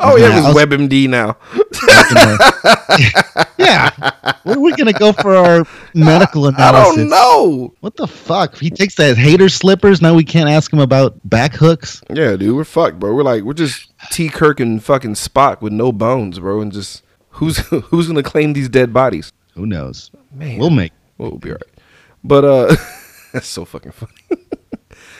[0.00, 1.36] oh yeah, Yeah, I he's was- WebMD now.
[3.58, 3.90] yeah,
[4.42, 6.92] where are we gonna go for our medical analysis?
[6.96, 7.74] I don't know.
[7.80, 8.56] What the fuck?
[8.56, 10.00] He takes that hater slippers.
[10.02, 12.02] Now we can't ask him about back hooks.
[12.10, 13.14] Yeah, dude, we're fucked, bro.
[13.14, 17.02] We're like we're just T Kirk and fucking Spock with no bones, bro, and just
[17.30, 19.32] who's who's gonna claim these dead bodies?
[19.54, 20.10] Who knows?
[20.32, 20.92] Man, We'll make.
[21.18, 21.80] Well, we'll be all right.
[22.24, 22.76] But uh,
[23.32, 24.12] that's so fucking funny.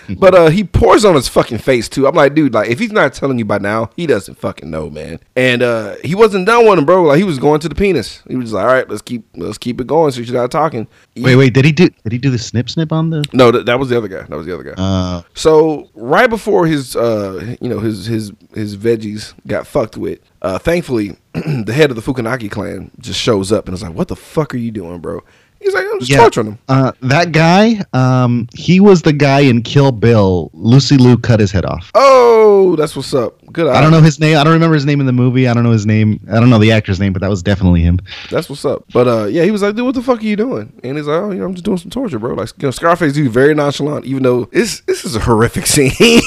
[0.19, 2.07] but uh, he pours on his fucking face too.
[2.07, 4.91] I'm like, dude, like if he's not telling you by now, he doesn't fucking know,
[4.91, 5.21] man.
[5.37, 7.03] And uh, he wasn't done with him, bro.
[7.05, 8.23] Like he was going to the penis.
[8.29, 10.13] He was just like, all right, let's keep let's keep it going.
[10.13, 10.87] So you're not talking.
[11.17, 11.55] Wait, wait.
[11.55, 11.89] Did he do?
[12.03, 13.25] Did he do the snip snip on the?
[13.33, 14.23] No, that, that was the other guy.
[14.23, 14.75] That was the other guy.
[14.77, 20.19] Uh, So right before his, uh, you know, his his his veggies got fucked with,
[20.43, 24.09] uh, thankfully, the head of the Funaki clan just shows up and is like, "What
[24.09, 25.23] the fuck are you doing, bro?"
[25.65, 26.19] He's like, "I'm just Yeah.
[26.19, 27.83] torturing him." uh, that guy.
[27.93, 30.51] Um, he was the guy in Kill Bill.
[30.53, 31.91] Lucy Liu cut his head off.
[31.95, 33.41] Oh, that's what's up.
[33.53, 33.69] Good.
[33.69, 34.37] I don't know his name.
[34.37, 35.47] I don't remember his name in the movie.
[35.49, 36.21] I don't know his name.
[36.31, 38.01] I don't know the actor's name, but that was definitely him.
[38.31, 38.85] That's what's up.
[38.93, 41.07] But uh, yeah, he was like, "Dude, what the fuck are you doing?" And he's
[41.07, 43.31] like, "Oh, you know, I'm just doing some torture, bro." Like, you know, Scarface dude,
[43.33, 45.67] very nonchalant, even though this this is a horrific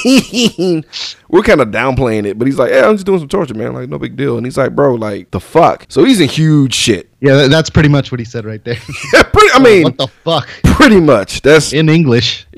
[0.08, 0.84] scene.
[1.28, 3.74] We're kind of downplaying it, but he's like, "Yeah, I'm just doing some torture, man.
[3.74, 6.74] Like, no big deal." And he's like, "Bro, like the fuck." So he's in huge
[6.74, 7.07] shit.
[7.20, 8.76] Yeah, that's pretty much what he said right there.
[9.12, 9.48] Yeah, pretty.
[9.52, 10.48] I mean, what the fuck?
[10.64, 11.42] pretty much.
[11.42, 12.46] That's In English.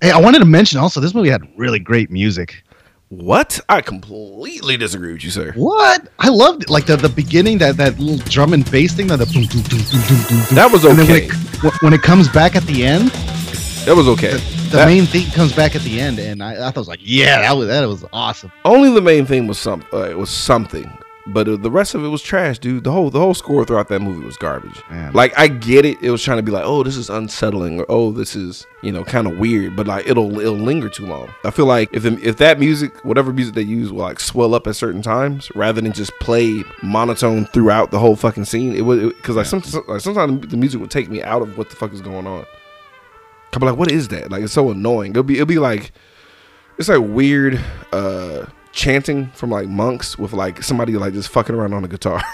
[0.00, 2.62] hey, I wanted to mention also this movie had really great music.
[3.08, 5.52] what I completely disagree with you, sir.
[5.52, 6.08] What?
[6.18, 6.70] I loved it.
[6.70, 9.62] Like the, the beginning, that, that little drum and bass thing, that the boom, boom,
[9.62, 10.54] boom, boom, boom.
[10.54, 11.26] That was And then when okay.
[11.68, 13.08] it, when it comes back at the end,
[13.86, 14.32] That was okay.
[14.34, 16.88] the That- main theme comes back at the end, and I, I thought it was
[16.88, 18.52] like, yeah, that was that was awesome.
[18.64, 19.82] only the main thing was some.
[19.92, 20.88] Uh, it was something.
[21.30, 22.84] But uh, the rest of it was trash, dude.
[22.84, 24.82] The whole the whole score throughout that movie was garbage.
[24.90, 25.12] Man.
[25.12, 27.86] Like I get it, it was trying to be like, oh, this is unsettling, or
[27.90, 31.28] oh, this is you know kind of weird, but like it'll it'll linger too long.
[31.44, 34.66] I feel like if if that music, whatever music they use, will like swell up
[34.66, 38.74] at certain times rather than just play monotone throughout the whole fucking scene.
[38.74, 41.68] It would because like, some, like sometimes the music would take me out of what
[41.68, 42.46] the fuck is going on.
[43.52, 44.30] I'm like, what is that?
[44.30, 45.10] Like it's so annoying.
[45.10, 45.92] It'll be it'll be like
[46.78, 47.62] it's like weird
[47.92, 52.20] uh chanting from like monks with like somebody like just fucking around on a guitar.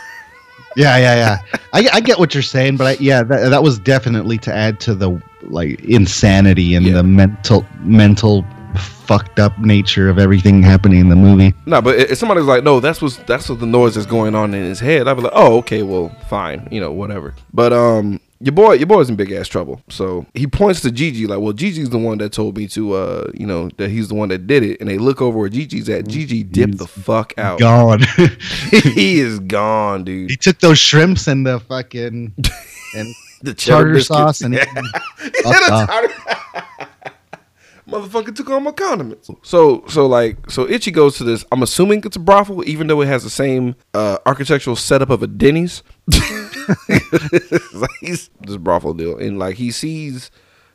[0.76, 1.58] Yeah, yeah, yeah.
[1.72, 4.80] I, I get what you're saying, but I, yeah, that, that was definitely to add
[4.80, 6.94] to the like insanity and Yeah.
[6.94, 8.44] the mental mental
[8.76, 11.54] fucked up nature of everything happening in the movie.
[11.66, 14.52] no, but if somebody's like, no, that's what's that's what the noise is going on
[14.52, 15.06] in his head.
[15.06, 17.34] I'd be like, oh, okay, well, fine, you know, whatever.
[17.52, 19.80] But um, your boy, your boy's in big ass trouble.
[19.88, 23.30] So he points to Gigi like, well, Gigi's the one that told me to, uh,
[23.34, 24.78] you know, that he's the one that did it.
[24.80, 26.06] And they look over where Gigi's at.
[26.06, 27.58] Gigi dipped the fuck out.
[27.58, 28.04] God,
[28.70, 30.30] he is gone, dude.
[30.30, 32.34] he took those shrimps and the fucking
[32.94, 34.06] and The cheddar tartar biscuits.
[34.08, 34.64] sauce and Yeah.
[34.64, 36.64] fucked off.
[37.88, 39.28] Motherfucker took all my condiments.
[39.42, 41.44] So so like so Itchy goes to this.
[41.52, 45.22] I'm assuming it's a brothel, even though it has the same uh, architectural setup of
[45.22, 45.82] a Denny's.
[47.74, 50.30] Like he's this brothel deal, and like he sees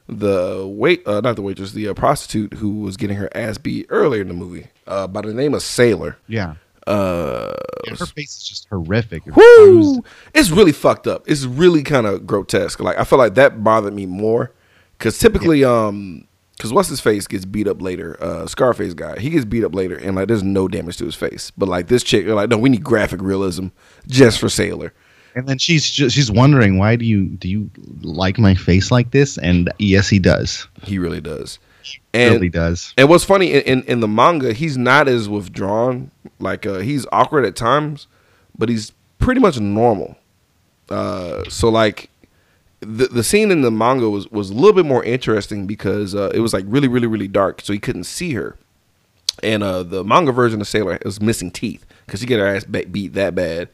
[0.08, 3.86] the wait, uh, not the waitress, the uh, prostitute who was getting her ass beat
[3.90, 6.18] earlier in the movie, uh, by the name of Sailor.
[6.28, 6.56] yeah.
[6.88, 7.54] Uh,
[7.86, 9.28] Yeah, her face is just horrific.
[9.28, 10.04] It Woo!
[10.34, 11.24] It's really fucked up.
[11.28, 12.80] It's really kind of grotesque.
[12.80, 14.52] Like I feel like that bothered me more
[14.98, 16.26] because typically, um,
[16.60, 18.22] because what's his face gets beat up later.
[18.22, 21.16] Uh, Scarface guy, he gets beat up later, and like there's no damage to his
[21.16, 21.54] face.
[21.58, 23.68] But like this chick, like, no, we need graphic realism
[24.08, 24.94] just for Sailor.
[25.36, 27.70] And then she's just, she's wondering why do you do you
[28.02, 29.38] like my face like this?
[29.38, 30.68] And yes, he does.
[30.84, 31.60] He really does.
[31.82, 32.94] He And really does.
[32.98, 36.12] And what's funny in, in, in the manga, he's not as withdrawn.
[36.40, 38.08] Like uh, he's awkward at times,
[38.58, 40.18] but he's pretty much normal.
[40.90, 42.10] Uh, so like
[42.82, 46.32] the the scene in the manga was was a little bit more interesting because uh,
[46.34, 48.58] it was like really really really dark, so he couldn't see her.
[49.42, 52.66] And uh, the manga version of Sailor was missing teeth because she get her ass
[52.66, 53.70] beat that bad,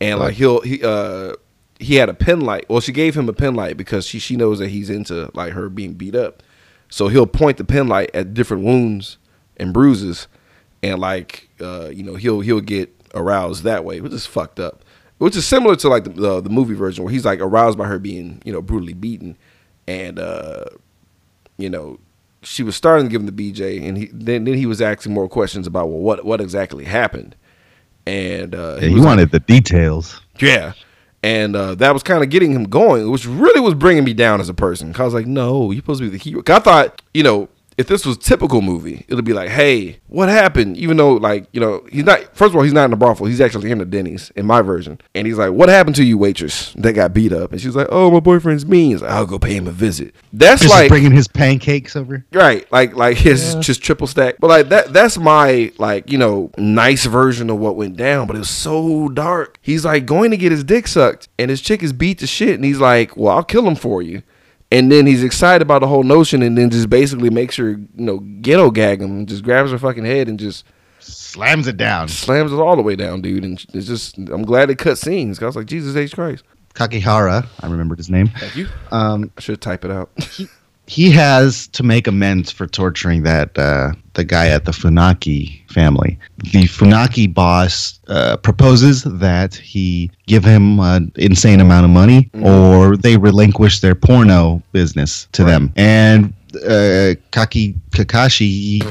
[0.00, 1.34] and like he'll he uh
[1.78, 2.66] he had a pen light.
[2.68, 5.52] Well, she gave him a pen light because she she knows that he's into like
[5.52, 6.42] her being beat up.
[6.88, 9.18] So he'll point the pen light at different wounds
[9.56, 10.26] and bruises,
[10.82, 14.84] and like uh, you know he'll he'll get aroused that way, which is fucked up.
[15.18, 17.86] Which is similar to like the, the the movie version where he's like aroused by
[17.86, 19.36] her being you know brutally beaten,
[19.86, 20.64] and uh,
[21.56, 21.98] you know
[22.42, 25.12] she was starting to give him the BJ, and he then then he was asking
[25.12, 27.34] more questions about well what what exactly happened,
[28.06, 30.20] and uh, Yeah, he he was like- wanted the details.
[30.38, 30.72] yeah.
[31.20, 34.40] And uh, that was kind of getting him going, which really was bringing me down
[34.40, 34.92] as a person.
[34.92, 36.44] 'Cause I was like, no, you're supposed to be the hero.
[36.46, 40.76] I thought, you know, if this was typical movie, it'd be like, hey, what happened?
[40.76, 43.26] Even though, like, you know, he's not, first of all, he's not in the brothel.
[43.26, 45.00] He's actually in the Denny's in my version.
[45.14, 47.52] And he's like, what happened to you, waitress, that got beat up?
[47.52, 48.90] And she's like, oh, my boyfriend's mean.
[48.90, 50.12] He's like, I'll go pay him a visit.
[50.32, 52.24] That's Just like, bringing his pancakes over.
[52.32, 56.50] Right, like like his just triple stack, but like that that's my like you know
[56.58, 58.26] nice version of what went down.
[58.26, 59.58] But it was so dark.
[59.62, 62.56] He's like going to get his dick sucked, and his chick is beat to shit,
[62.56, 64.22] and he's like, "Well, I'll kill him for you."
[64.70, 67.88] And then he's excited about the whole notion, and then just basically makes her you
[67.96, 70.64] know ghetto gag him, just grabs her fucking head and just
[71.00, 72.08] Slams it down.
[72.08, 73.44] slams it all the way down, dude.
[73.44, 75.40] And it's just I'm glad it cut scenes.
[75.42, 76.44] I was like, Jesus H Christ.
[76.74, 78.28] Kakihara, I remembered his name.
[78.36, 78.68] Thank you.
[78.90, 80.10] Um, I should type it out.
[80.86, 86.18] he has to make amends for torturing that uh, the guy at the Funaki family.
[86.38, 92.96] The Funaki boss uh, proposes that he give him an insane amount of money, or
[92.96, 95.72] they relinquish their porno business to them.
[95.76, 96.34] And
[96.66, 98.82] uh, Kaki Kakashi.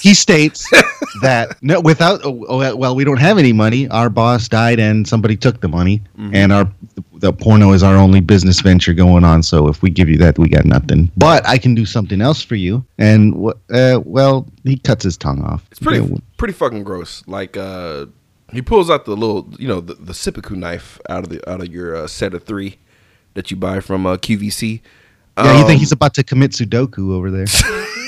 [0.00, 0.68] He, states
[1.22, 3.88] that no, without oh, oh, well, we don't have any money.
[3.88, 6.70] Our boss died, and somebody took the money, and our
[7.14, 9.42] the porno is our only business venture going on.
[9.42, 11.10] So if we give you that, we got nothing.
[11.16, 12.84] But I can do something else for you.
[12.96, 13.34] And
[13.70, 15.66] uh, well, he cuts his tongue off.
[15.70, 17.24] It's pretty know, pretty fucking gross.
[17.26, 18.06] Like uh
[18.52, 21.60] he pulls out the little, you know, the, the seppuku knife out of the out
[21.60, 22.78] of your uh, set of three
[23.34, 24.80] that you buy from uh, QVC.
[25.36, 27.46] yeah, you think Um, he's about to commit Sudoku over there?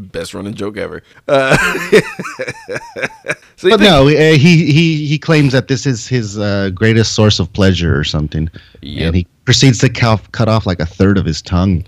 [0.00, 1.02] best running joke ever?
[1.28, 1.56] Uh,
[3.56, 7.12] so but think- no, uh, he he he claims that this is his uh, greatest
[7.14, 8.50] source of pleasure or something,
[8.82, 9.06] Yep.
[9.06, 11.84] and he proceeds to cut cut off like a third of his tongue.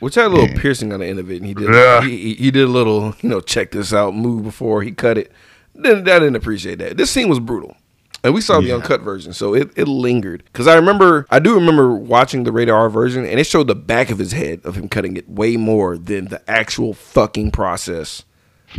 [0.00, 0.60] which had a little Yeah.
[0.60, 3.14] piercing on the end of it, and he did he, he- he did a little,
[3.20, 5.32] you know, check this out move before he cut it.
[5.80, 6.96] Didn't, I didn't appreciate that.
[6.96, 7.76] This scene was brutal.
[8.24, 10.42] And we saw the uncut version, so it, it lingered.
[10.52, 13.76] Because I remember, I do remember watching the rated R version, and it showed the
[13.76, 18.24] back of his head of him cutting it way more than the actual fucking process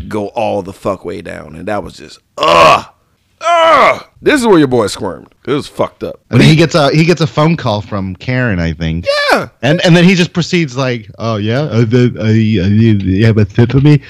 [0.07, 1.55] go all the fuck way down.
[1.55, 2.85] And that was just, ugh,
[3.41, 4.05] ugh.
[4.21, 5.33] This is where your boy squirmed.
[5.47, 6.19] It was fucked up.
[6.29, 9.05] And then he gets a he gets a phone call from Karen, I think.
[9.31, 9.49] Yeah.
[9.61, 13.45] And and then he just proceeds like, "Oh yeah, uh, the, uh, you have a
[13.45, 14.01] tip for me,"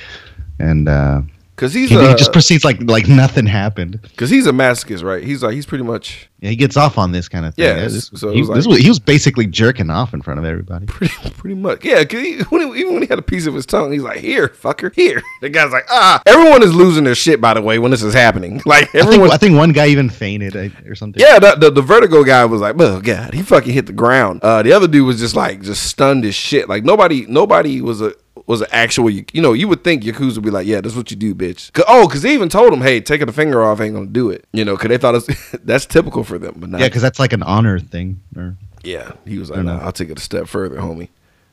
[0.57, 1.21] and uh,
[1.59, 3.99] Cause he's He, he just proceeds like like nothing happened.
[4.15, 5.21] cause he's a masochist, right?
[5.21, 7.65] He's like he's pretty much Yeah, he gets off on this kind of thing.
[7.65, 10.39] Yeah, this, so he, was this like- was, he was basically jerking off in front
[10.39, 10.85] of everybody.
[10.87, 12.01] pretty pretty much yeah.
[12.05, 14.19] Cause he, when he, even when he had a piece of his tongue, he's like
[14.19, 15.21] here, fucker, here.
[15.41, 16.21] The guy's like ah.
[16.25, 18.61] Everyone is losing their shit by the way when this is happening.
[18.65, 19.31] Like I think, everyone.
[19.31, 20.55] I think one guy even fainted
[20.87, 21.19] or something.
[21.21, 24.39] yeah, the, the the vertigo guy was like, oh god, he fucking hit the ground.
[24.43, 26.69] Uh, the other dude was just like, just stunned as shit.
[26.69, 28.13] Like nobody, nobody was a
[28.49, 29.09] was an actual.
[29.09, 31.71] You know, you would think Yakuza would be like, yeah, that's what you do, bitch.
[31.71, 34.29] 'Cause- oh, because they even told him, hey, taking the finger off ain't gonna do
[34.31, 34.45] it.
[34.51, 36.81] You know, because they thought it's, that's typical for them, but not.
[36.81, 38.19] yeah, because that's like an honor thing.
[38.35, 39.79] Or Yeah, he was like, nah.
[39.79, 41.09] I'll take it a step further, homie.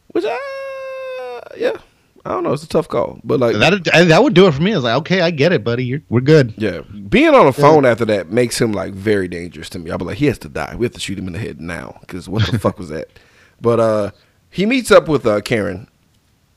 [0.09, 0.39] Which, uh,
[1.57, 1.77] yeah,
[2.25, 2.53] I don't know.
[2.53, 4.73] It's a tough call, but like, that that would do it for me.
[4.73, 5.85] I was like, okay, I get it, buddy.
[5.85, 6.55] You're, we're good.
[6.57, 9.91] yeah, being on the phone after that makes him like very dangerous to me.
[9.91, 10.75] I'll be like, he has to die.
[10.77, 13.09] We have to shoot him in the head now because what the fuck was that?
[13.61, 14.11] But uh,
[14.51, 15.89] he meets up with uh Karen,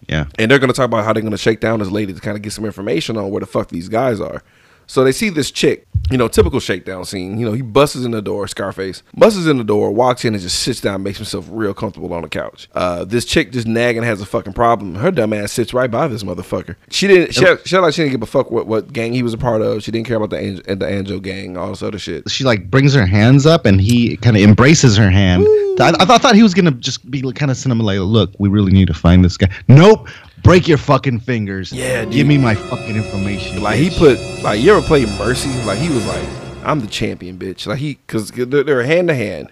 [0.07, 0.25] Yeah.
[0.39, 2.41] and they're gonna talk about how they're gonna shake down this lady to kind of
[2.41, 4.41] get some information on where the fuck these guys are.
[4.87, 7.37] So they see this chick, you know, typical shakedown scene.
[7.37, 10.41] You know, he busts in the door, Scarface, busts in the door, walks in and
[10.41, 12.67] just sits down, makes himself real comfortable on the couch.
[12.73, 14.95] Uh, this chick just nagging has a fucking problem.
[14.95, 16.75] Her dumb ass sits right by this motherfucker.
[16.89, 19.35] She didn't, she, she like she didn't give a fuck what, what gang he was
[19.35, 19.83] a part of.
[19.83, 22.27] She didn't care about the Ang- the Anjo gang, all this other shit.
[22.31, 25.45] She like brings her hands up and he kind of embraces her hand.
[25.47, 27.85] I, I, thought, I thought he was gonna just be kind of sentimental.
[27.85, 29.49] Like, look, we really need to find this guy.
[29.67, 30.09] Nope.
[30.43, 31.71] Break your fucking fingers.
[31.71, 33.61] Yeah, Give me my fucking information.
[33.61, 35.49] Like he put like you ever play Mercy?
[35.63, 36.27] Like he was like,
[36.63, 37.67] I'm the champion, bitch.
[37.67, 39.49] Like he because they're, they're hand to hand.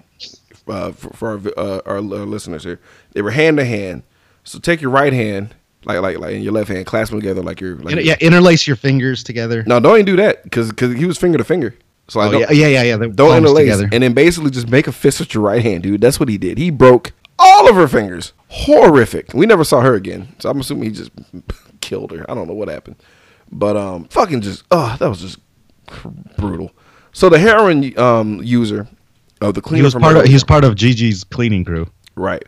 [0.67, 2.81] Uh, for, for our, uh, our, our listeners here,
[3.13, 4.03] they were hand to hand.
[4.43, 7.41] So take your right hand, like like like in your left hand, clasp them together
[7.41, 7.93] like you're like.
[7.93, 9.63] Inter- yeah, interlace your fingers together.
[9.65, 11.75] No, don't even do that because because he was finger to finger.
[12.09, 12.97] So like, Oh, yeah, yeah, yeah, yeah.
[12.97, 13.89] the don't interlace, together.
[13.91, 16.01] and then basically just make a fist with your right hand, dude.
[16.01, 16.57] That's what he did.
[16.57, 18.33] He broke all of her fingers.
[18.49, 19.33] Horrific.
[19.33, 21.11] We never saw her again, so I'm assuming he just
[21.81, 22.29] killed her.
[22.29, 22.95] I don't know what happened,
[23.51, 25.39] but um, fucking just oh, that was just
[26.37, 26.71] brutal.
[27.11, 28.87] So the heroin um user
[29.41, 31.89] of the he was part of he was part of Gigi's cleaning crew.
[32.15, 32.43] Right.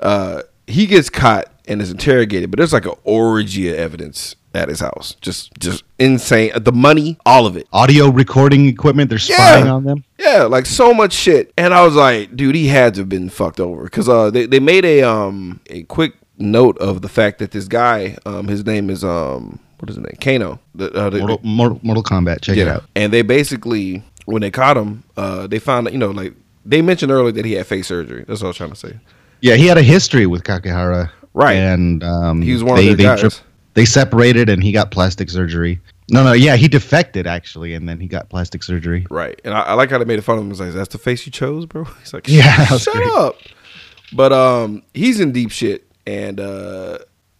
[0.00, 4.68] Uh, he gets caught and is interrogated, but there's like an orgy of evidence at
[4.68, 5.16] his house.
[5.20, 6.52] Just, just insane.
[6.56, 7.66] The money, all of it.
[7.72, 9.08] Audio recording equipment.
[9.10, 9.36] They're Yeah.
[9.36, 10.04] spying on them.
[10.18, 11.52] Yeah, like so much shit.
[11.56, 14.46] And I was like, dude, he had to have been fucked over because uh, they
[14.46, 18.64] they made a um a quick note of the fact that this guy, um, his
[18.64, 20.60] name is um, what is his name, Kano.
[20.74, 22.40] The, uh, the, Mortal, Mortal, Mortal Kombat.
[22.42, 22.84] Check it out.
[22.94, 26.34] and they basically when they caught him, uh, they found out, you know, like
[26.64, 28.24] they mentioned earlier that he had face surgery.
[28.28, 28.98] That's what I was trying to say.
[29.40, 31.10] Yeah, he had a history with Kakehara.
[31.34, 31.54] Right.
[31.56, 33.20] And um, He was one of their they, guys.
[33.20, 33.30] tri-
[33.74, 35.80] they separated and he got plastic surgery.
[36.10, 39.06] No, no, yeah, he defected actually, and then he got plastic surgery.
[39.10, 39.40] Right.
[39.44, 40.50] And I, I like how they made a fun of him.
[40.50, 41.84] It's like, that's the face you chose, bro.
[42.00, 43.08] He's like, Yeah, shut great.
[43.12, 43.36] up.
[44.12, 46.98] But um, he's in deep shit, and uh,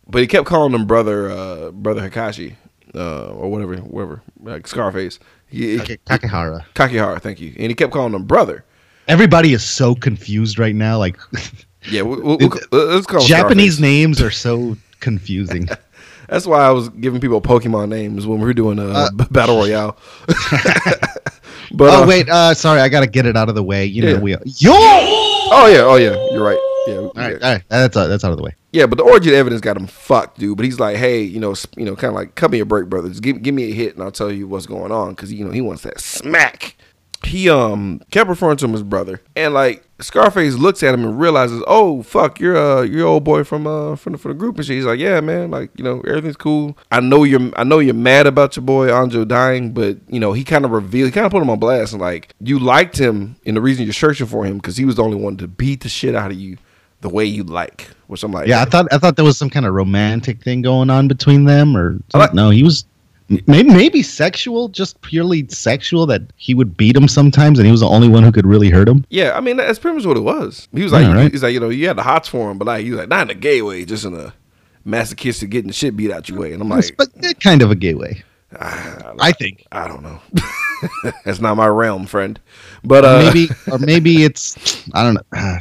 [0.09, 2.57] but he kept calling him brother, uh, brother Hikashi,
[2.95, 5.19] uh, or whatever, whatever, like Scarface.
[5.49, 6.65] He, Kake- Kakehara.
[6.75, 7.49] Kakihara, thank you.
[7.59, 8.65] And he kept calling him brother.
[9.07, 10.97] Everybody is so confused right now.
[10.97, 11.19] Like
[11.91, 13.81] Yeah, we, we, we, let's call Japanese Scarface.
[13.81, 15.69] names are so confusing.
[16.33, 19.25] That's why I was giving people Pokemon names when we were doing a Uh, b-
[19.31, 19.99] battle royale.
[21.73, 23.85] but oh uh, wait, uh, sorry, I gotta get it out of the way.
[23.85, 24.19] You know Yeah.
[24.19, 24.73] we yo.
[24.73, 26.59] oh yeah, oh yeah, you're right.
[26.89, 28.55] Yeah, All right, all right, that's uh, that's out of the way.
[28.73, 30.57] Yeah, but the origin evidence got him fucked, dude.
[30.57, 32.87] But he's like, hey, you know, you know, kind of like, cut me a break,
[32.89, 33.09] brother.
[33.09, 35.45] Just give, give me a hit, and I'll tell you what's going on, because you
[35.45, 36.75] know he wants that smack.
[37.25, 41.19] He um kept referring to him as brother, and like Scarface looks at him and
[41.21, 44.57] realizes, oh fuck, you're uh your old boy from uh from the, from the group
[44.57, 44.77] and shit.
[44.77, 46.77] He's like, yeah, man, like you know everything's cool.
[46.91, 50.33] I know you're I know you're mad about your boy Anjo dying, but you know
[50.33, 52.99] he kind of revealed, he kind of put him on blast and like you liked
[52.99, 55.47] him, and the reason you're searching for him because he was the only one to
[55.49, 56.57] beat the shit out of you
[57.01, 57.89] the way you like.
[58.09, 60.61] Which I'm like, Yeah, I thought I thought there was some kind of romantic thing
[60.63, 62.85] going on between them, or like- no, he was
[63.47, 66.07] maybe maybe sexual, just purely sexual.
[66.07, 68.71] That he would beat him sometimes, and he was the only one who could really
[68.71, 69.05] hurt him.
[69.11, 70.69] Yeah, I mean that's pretty much what it was.
[70.73, 71.31] He was like, Yeah, right.
[71.33, 73.09] he's like, you know, you had the hots for him, but like, he was like,
[73.09, 74.35] not in a gay way, just in a
[74.85, 76.53] masochistic getting the shit beat out your way.
[76.53, 78.23] And I'm like, but eh, kind of a gay way,
[78.59, 79.67] I, I think.
[79.73, 80.21] I don't know.
[81.25, 82.39] that's not my realm, friend.
[82.85, 85.59] But uh, maybe or maybe it's I don't know.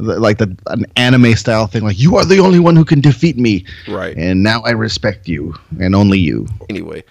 [0.00, 3.36] Like the an anime style thing, like you are the only one who can defeat
[3.36, 4.16] me, right.
[4.16, 6.46] and now I respect you and only you.
[6.68, 7.04] Anyway,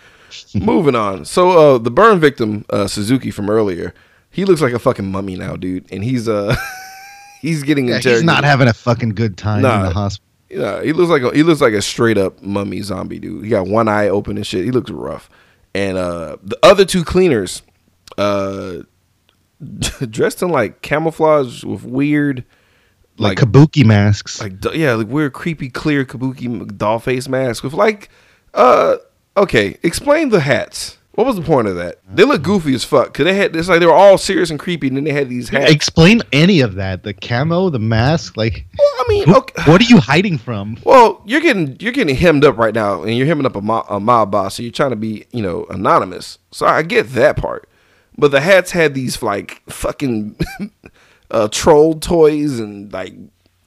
[0.56, 1.26] moving on.
[1.26, 3.94] So uh, the burn victim, uh, Suzuki from earlier,
[4.32, 6.56] he looks like a fucking mummy now, dude, and he's uh
[7.42, 8.24] he's getting Yeah, interrogated.
[8.24, 9.80] he's not having a fucking good time Nah.
[9.80, 10.26] in the hospital.
[10.50, 13.44] Yeah, he looks like a, he looks like a straight up mummy zombie dude.
[13.44, 14.66] He got one eye open and shit.
[14.66, 15.30] He looks rough.
[15.76, 17.62] And uh the other two cleaners,
[18.18, 18.78] uh,
[20.10, 22.46] dressed in like camouflage with weird,
[23.20, 24.42] Like, like kabuki masks.
[24.42, 28.10] like yeah, like weird creepy clear kabuki doll face mask with like
[28.54, 28.96] uh
[29.38, 30.98] okay, explain the hats.
[31.14, 32.00] What was the point of that?
[32.10, 33.14] They look goofy as fuck.
[33.14, 35.28] Cause they had it's like they were all serious and creepy, and then they had
[35.28, 35.70] these hats.
[35.70, 37.04] Explain any of that.
[37.04, 39.70] The camo, the mask, like Well, I mean, who- okay.
[39.70, 40.78] what are you hiding from?
[40.86, 43.86] Well, you're getting you're getting hemmed up right now, and you're hemming up a, mob,
[43.90, 46.38] a mob boss, so you're trying to be you know anonymous.
[46.52, 47.68] So I get that part,
[48.18, 50.38] but the hats had these like fucking
[51.32, 53.14] uh, troll toys and like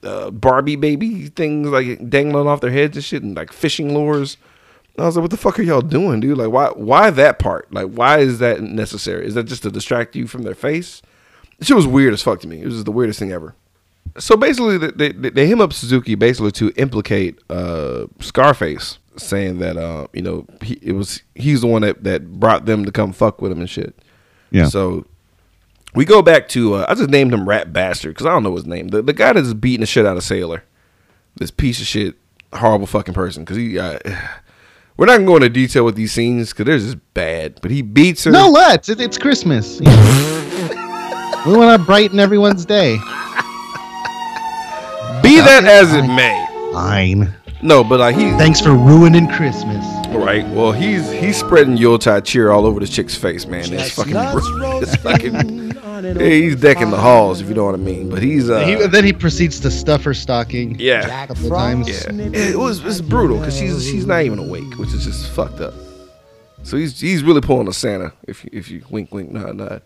[0.03, 4.37] uh, Barbie baby things like dangling off their heads and shit, and like fishing lures.
[4.97, 6.37] I was like, what the fuck are y'all doing, dude?
[6.37, 7.73] Like, why why that part?
[7.73, 9.25] Like, why is that necessary?
[9.25, 11.01] Is that just to distract you from their face?
[11.61, 12.61] Shit was weird as fuck to me.
[12.61, 13.55] It was the weirdest thing ever.
[14.19, 19.77] So basically, they, they, they him up Suzuki basically to implicate uh, Scarface, saying that
[19.77, 23.13] uh, you know he it was he's the one that, that brought them to come
[23.13, 23.95] fuck with him and shit.
[24.51, 24.65] Yeah.
[24.65, 25.07] So
[25.95, 28.55] we go back to uh, I just named him Rat Bastard because I don't know
[28.55, 28.89] his name.
[28.89, 30.63] The the guy that's beating the shit out of Sailor,
[31.35, 32.15] this piece of shit,
[32.53, 33.43] horrible fucking person.
[33.43, 33.99] Because he, uh,
[34.97, 37.59] we're not gonna go into detail with these scenes because they're just bad.
[37.61, 38.31] But he beats her.
[38.31, 38.89] No, let's.
[38.89, 39.79] It, it's Christmas.
[39.79, 41.43] you know.
[41.47, 42.95] we want to brighten everyone's day.
[45.21, 46.47] be that as it may.
[46.73, 47.33] Fine.
[47.61, 49.85] No, but like he Thanks for ruining Christmas.
[50.09, 50.45] Right.
[50.49, 53.71] Well, he's he's spreading Yuletide cheer all over this chick's face, man.
[53.71, 55.72] It's fucking, it's fucking.
[56.01, 58.09] Yeah, he's decking the halls, if you know what I mean.
[58.09, 60.79] But he's uh, he, then he proceeds to stuff her stocking.
[60.79, 61.87] yeah, A couple of times.
[61.89, 62.11] yeah.
[62.11, 65.73] It was it's brutal because she's she's not even awake, which is just fucked up.
[66.63, 68.13] So he's he's really pulling a Santa.
[68.27, 69.81] If you, if you wink wink nod nod.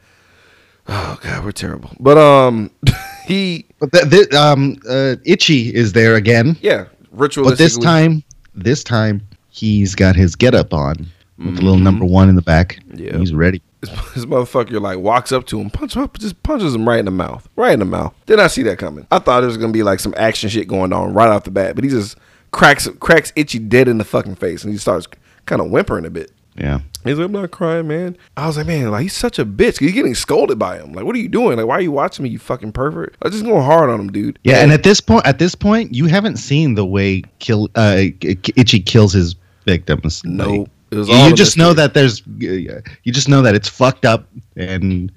[0.88, 1.92] Oh god, we're terrible.
[2.00, 2.72] But um,
[3.26, 6.56] he But th- th- um, uh, Itchy is there again.
[6.62, 6.86] yeah
[7.16, 7.44] ritualistically.
[7.50, 8.24] But this time,
[8.56, 11.84] this time he's got his getup on with the little Mm-hmm.
[11.84, 12.80] number one in the back.
[12.94, 13.18] Yeah.
[13.18, 13.62] he's ready.
[13.82, 17.00] This, this motherfucker like walks up to him, punch him up, just punches him right
[17.00, 18.14] in the mouth, right in the mouth.
[18.26, 19.08] Did not see that coming.
[19.12, 21.52] I thought there was gonna be like some action shit going on right off the
[21.52, 22.18] bat, but he just
[22.52, 25.08] cracks cracks Itchy dead in the fucking face, and he starts
[25.46, 26.32] kind of whimpering a bit.
[26.56, 26.80] Yeah.
[27.04, 28.18] He's like, I'm not crying, man.
[28.36, 29.78] I was like, man, like he's such a bitch.
[29.78, 30.92] He's getting scolded by him.
[30.92, 31.58] Like, what are you doing?
[31.58, 33.16] Like, why are you watching me, you fucking pervert?
[33.22, 34.40] I was just going hard on him, dude.
[34.44, 38.06] Yeah, and at this point, at this point, you haven't seen the way kill uh,
[38.22, 40.24] Itchy kills his victims.
[40.26, 44.06] no, Like, you all a just know that there's, you just know that it's fucked
[44.06, 45.12] up and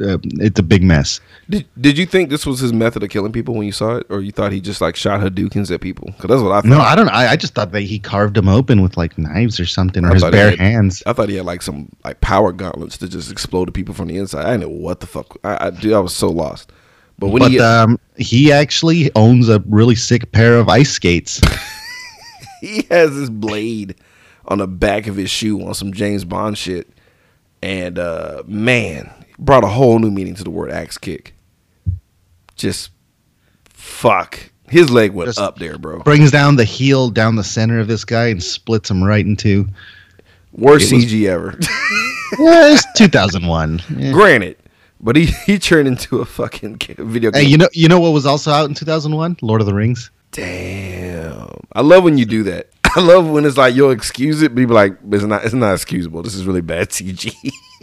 [0.00, 1.20] uh, it's a big mess.
[1.48, 4.06] Did, did you think this was his method of killing people when you saw it,
[4.08, 6.06] or you thought he just like shot Hadoukens at people?
[6.06, 6.68] Because that's what I thought.
[6.68, 7.08] No, I don't.
[7.08, 10.10] I, I just thought that he carved them open with like knives or something, or
[10.10, 11.02] I his bare had- hands.
[11.06, 14.08] I thought he had like some like power gauntlets to just explode the people from
[14.08, 14.46] the inside.
[14.46, 15.36] I didn't know what the fuck.
[15.44, 16.72] I, I dude, I was so lost.
[17.18, 21.40] But when But he um, he actually owns a really sick pair of ice skates.
[22.60, 23.94] he has his blade
[24.46, 26.88] on the back of his shoe on some James Bond shit,
[27.62, 31.34] and uh man, brought a whole new meaning to the word axe kick.
[32.56, 32.90] Just
[33.70, 34.38] fuck.
[34.68, 36.00] His leg went Just- up there, bro.
[36.00, 39.36] brings down the heel down the center of this guy and splits him right in
[39.36, 39.68] two.
[40.52, 41.58] Worst was- CG ever.
[42.36, 43.80] Yeah, it's 2001.
[43.96, 44.10] Yeah.
[44.10, 44.56] Granted,
[45.00, 47.44] but he he turned into a fucking video game.
[47.44, 49.36] Hey, you know, you know what was also out in 2001?
[49.40, 50.10] Lord of the Rings.
[50.34, 51.48] Damn.
[51.72, 52.68] I love when you do that.
[52.96, 55.74] I love when it's like you'll excuse it, but you like, it's not it's not
[55.74, 56.22] excusable.
[56.22, 57.32] This is really bad CG.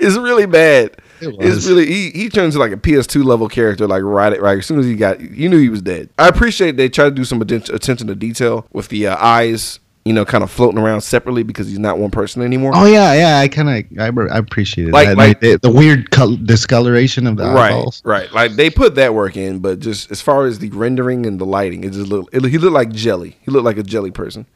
[0.00, 0.96] it's really bad.
[1.20, 4.40] It It's really he, he turns into like a PS2 level character, like right at,
[4.40, 6.08] right as soon as he got you knew he was dead.
[6.18, 10.14] I appreciate they tried to do some attention to detail with the uh, eyes, you
[10.14, 12.72] know, kind of floating around separately because he's not one person anymore.
[12.74, 13.38] Oh yeah, yeah.
[13.38, 15.16] I kind of I, I appreciated Like- that.
[15.18, 18.00] like- the, the weird col- discoloration of the right, eyeballs.
[18.04, 18.32] right.
[18.32, 21.44] Like they put that work in, but just as far as the rendering and the
[21.46, 22.34] lighting, it just looked.
[22.34, 23.36] It, he looked like jelly.
[23.42, 24.46] He looked like a jelly person.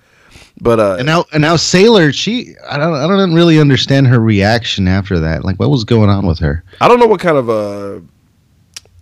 [0.61, 4.19] But uh, And now, and now Sailor, she I don't I don't really understand her
[4.21, 5.45] reaction after that.
[5.45, 6.65] Like, what was going on with her?
[6.81, 8.01] I don't know what kind of uh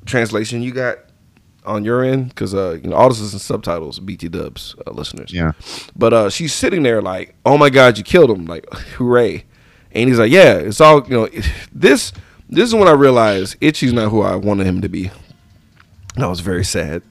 [0.07, 0.99] translation you got
[1.71, 4.91] on your end because uh you know all this is in subtitles, BT Dubs uh,
[4.91, 5.33] listeners.
[5.33, 5.53] Yeah.
[5.97, 8.67] But uh she's sitting there like, oh my god, you killed him, like
[8.97, 9.45] hooray,
[9.93, 11.29] and he's like, yeah, it's all you know.
[11.73, 12.13] This
[12.49, 15.11] this is when I realized Itchy's not who I wanted him to be.
[16.17, 17.03] And I was very sad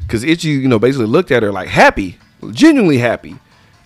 [0.00, 2.18] because Itchy, you know, basically looked at her like happy,
[2.50, 3.36] genuinely happy,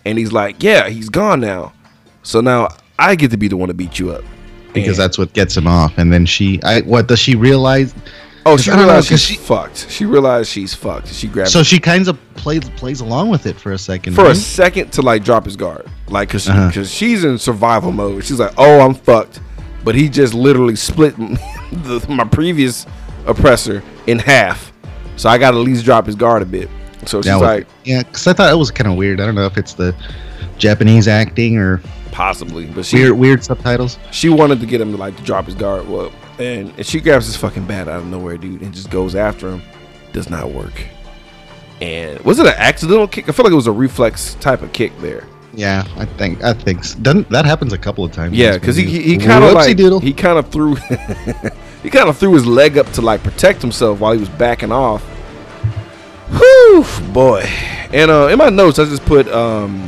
[0.06, 1.74] and he's like, yeah, he's gone now,
[2.22, 4.24] so now I get to be the one to beat you up
[4.72, 5.92] Because And- that's what gets him off.
[5.98, 7.94] And then she, I what does she realize?
[8.46, 9.90] Oh, she realized know, she's she- fucked.
[9.90, 11.08] She realized she's fucked.
[11.08, 14.14] She grabbed So she kind of plays plays along with it for a second.
[14.14, 16.84] for a second to like drop his guard, like because Uh-huh.
[16.84, 18.24] she's in survival mode.
[18.24, 19.40] She's like, oh, I'm fucked,
[19.84, 21.16] but he just literally split
[21.72, 22.86] the, my previous
[23.26, 24.72] oppressor in half.
[25.16, 26.68] So I got to at least drop his guard a bit.
[27.06, 29.20] So she's That like, yeah, because I thought it was kind of weird.
[29.20, 29.94] I don't know if it's the
[30.58, 31.80] Japanese acting or
[32.12, 33.98] possibly, but she weird weird subtitles.
[34.12, 35.88] she wanted to get him to like to drop his guard.
[35.88, 39.14] Well, and, and she grabs his fucking bat out of nowhere, dude, and just goes
[39.14, 39.62] after him.
[40.12, 40.72] Does not work.
[41.80, 43.28] And was it an accidental kick?
[43.28, 45.26] I feel like it was a reflex type of kick there.
[45.52, 48.34] Yeah, I think I think s- doesn't that happens a couple of times.
[48.36, 50.00] Yeah, because he he, he kind of like doodle.
[50.00, 50.74] he kind of threw
[51.82, 54.72] he kind of threw his leg up to like protect himself while he was backing
[54.72, 55.02] off.
[56.30, 57.40] Whew, boy.
[57.92, 59.86] And uh, in my notes, I just put um,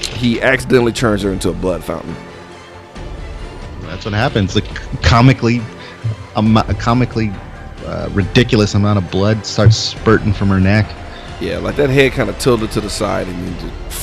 [0.00, 2.14] he accidentally turns her into a blood fountain.
[3.82, 4.54] That's what happens.
[4.54, 4.68] The c-
[5.02, 5.60] comically,
[6.36, 7.30] um, a comically
[7.86, 10.86] uh, ridiculous amount of blood starts spurting from her neck,
[11.40, 13.94] Yeah, like that head kind of tilted to the side and then just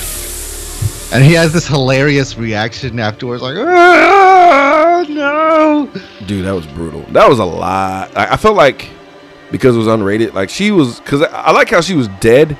[1.14, 5.92] and he has this hilarious reaction afterwards, like, "Ah, no!"
[6.26, 7.02] Dude, that was brutal.
[7.10, 8.16] That was a lot.
[8.16, 8.90] I, I felt like
[9.52, 12.54] because it was unrated, like she was because I, I like how she was dead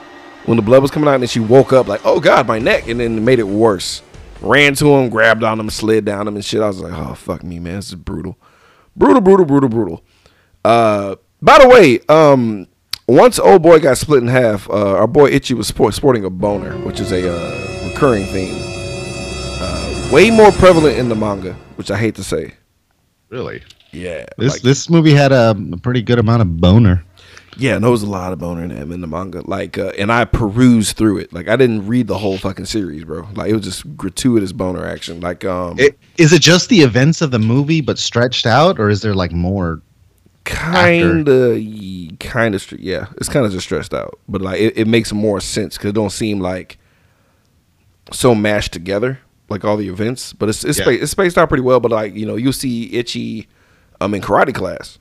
[0.46, 2.60] when the blood was coming out, and then she woke up like, oh god, my
[2.60, 4.02] neck, and then it made it worse.
[4.42, 6.62] Ran to him, grabbed on him, slid down him, and shit.
[6.62, 8.38] I was like, oh fuck me, man, this is brutal,
[8.96, 10.04] brutal, brutal, brutal, brutal.
[10.64, 12.68] Uh, by the way, um,
[13.08, 16.30] once old boy got split in half, uh, our boy Itchy was sport, sporting a
[16.30, 18.56] boner, which is a uh, recurring theme.
[19.64, 22.54] Uh, way more prevalent in the manga, which I hate to say.
[23.30, 27.04] Really, Yeah, this like- this movie had a, a pretty good amount of boner.
[27.58, 29.42] Yeah, and there was a lot of boner in in the manga.
[29.46, 31.34] Like, uh, and I perused through it.
[31.34, 33.28] Like, I didn't read the whole fucking series, bro.
[33.36, 35.20] Like, it was just gratuitous boner action.
[35.20, 38.90] Like, um, It, is it just the events of the movie but stretched out, or
[38.90, 39.82] is there like more?
[40.44, 41.62] kind of,
[42.20, 44.20] kind of, yeah, it's kind of just stressed out.
[44.28, 46.80] But like, it, it makes more sense because it don't seem like
[48.12, 50.34] so mashed together, like all the events.
[50.34, 50.90] But it's it's, Yeah.
[50.90, 51.80] it's spaced out pretty well.
[51.80, 53.48] But like, you know, you'll see Itchy,
[54.00, 54.98] um, in karate class.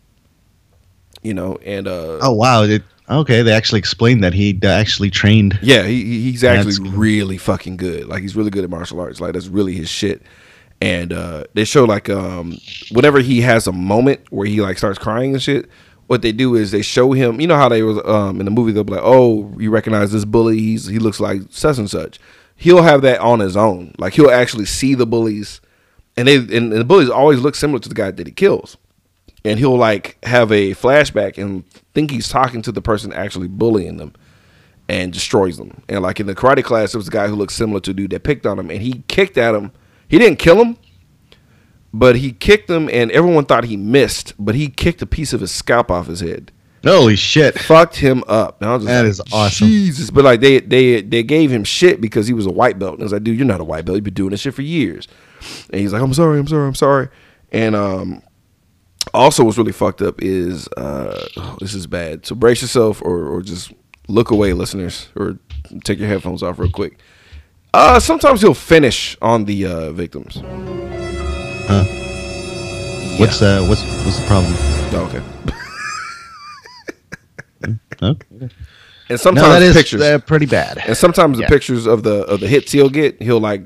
[1.22, 2.62] You know, and uh, Oh wow!
[2.62, 5.58] It, okay, they actually explained that he actually trained.
[5.62, 6.98] Yeah, he, he- he's That's actually cool.
[6.98, 8.06] really fucking good.
[8.06, 9.20] Like he's really good at martial arts.
[9.20, 10.22] Like that's really his shit.
[10.80, 12.56] And uh, they show like um,
[12.90, 15.68] whenever he has a moment where he like starts crying and shit.
[16.06, 17.40] What they do is they show him.
[17.40, 18.72] You know how they was um, in the movie.
[18.72, 20.58] They'll be like, "Oh, you recognize this bully?
[20.58, 22.18] He's he looks like such and such."
[22.56, 23.94] He'll have that on his own.
[23.98, 25.60] Like he'll actually see the bullies,
[26.16, 28.76] and they and, and the bullies always look similar to the guy that he kills
[29.44, 31.64] and he'll like have a flashback and
[31.94, 34.12] think he's talking to the person actually bullying them
[34.88, 35.82] and destroys them.
[35.88, 37.94] And like in the karate class, there was a guy who looked similar to a
[37.94, 39.72] dude that picked on him and he kicked at him.
[40.08, 40.76] He didn't kill him,
[41.92, 45.40] but he kicked him and everyone thought he missed, but he kicked a piece of
[45.40, 46.52] his scalp off his head.
[46.82, 47.58] Holy shit!
[47.58, 48.62] Fucked him up.
[48.62, 49.68] And I was just That like, is awesome.
[49.68, 50.10] Jesus.
[50.10, 52.94] But like they they they gave him shit because he was a white belt.
[52.94, 53.96] And I was like, dude, you're not a white belt.
[53.96, 55.06] You've been doing this shit for years.
[55.70, 57.08] And he's like, I'm sorry, I'm sorry, I'm sorry.
[57.52, 58.22] And um
[59.14, 62.26] also what's really fucked up is uh oh, this is bad.
[62.26, 63.72] So brace yourself or or just
[64.08, 65.38] look away, listeners, or
[65.84, 66.98] take your headphones off real quick.
[67.72, 70.36] Uh sometimes he'll finish on the uh victims.
[71.66, 71.84] Huh?
[73.18, 74.52] What's uh what's what's the problem?
[74.92, 75.22] Oh, okay.
[78.02, 78.48] Okay.
[79.10, 80.00] And sometimes No, that is pictures.
[80.00, 80.78] uh, pretty bad.
[80.86, 83.62] And sometimes the pictures of the of the hits he'll get, he'll like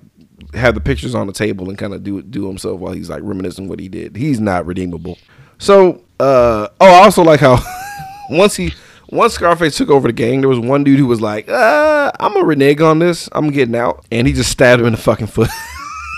[0.54, 3.10] have the pictures on the table and kind of do it do himself while he's
[3.10, 4.16] like reminiscing what he did.
[4.16, 5.18] He's not redeemable.
[5.58, 7.58] So, uh, oh, I also like how
[8.30, 8.72] once he
[9.10, 12.36] once Scarface took over the gang, there was one dude who was like, uh, "I'm
[12.36, 13.28] a renege on this.
[13.32, 15.50] I'm getting out," and he just stabbed him in the fucking foot.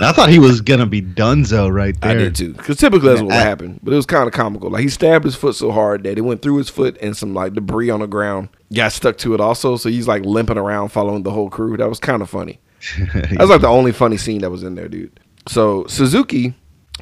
[0.02, 2.10] I thought he was gonna be Dunzo right there.
[2.10, 3.80] I did too, because typically that's what would I- happen.
[3.82, 4.70] But it was kind of comical.
[4.70, 7.32] Like he stabbed his foot so hard that it went through his foot and some
[7.32, 9.76] like debris on the ground got stuck to it also.
[9.76, 11.76] So he's like limping around following the whole crew.
[11.78, 12.58] That was kind of funny.
[13.12, 15.18] That was like the only funny scene that was in there, dude.
[15.48, 16.54] So Suzuki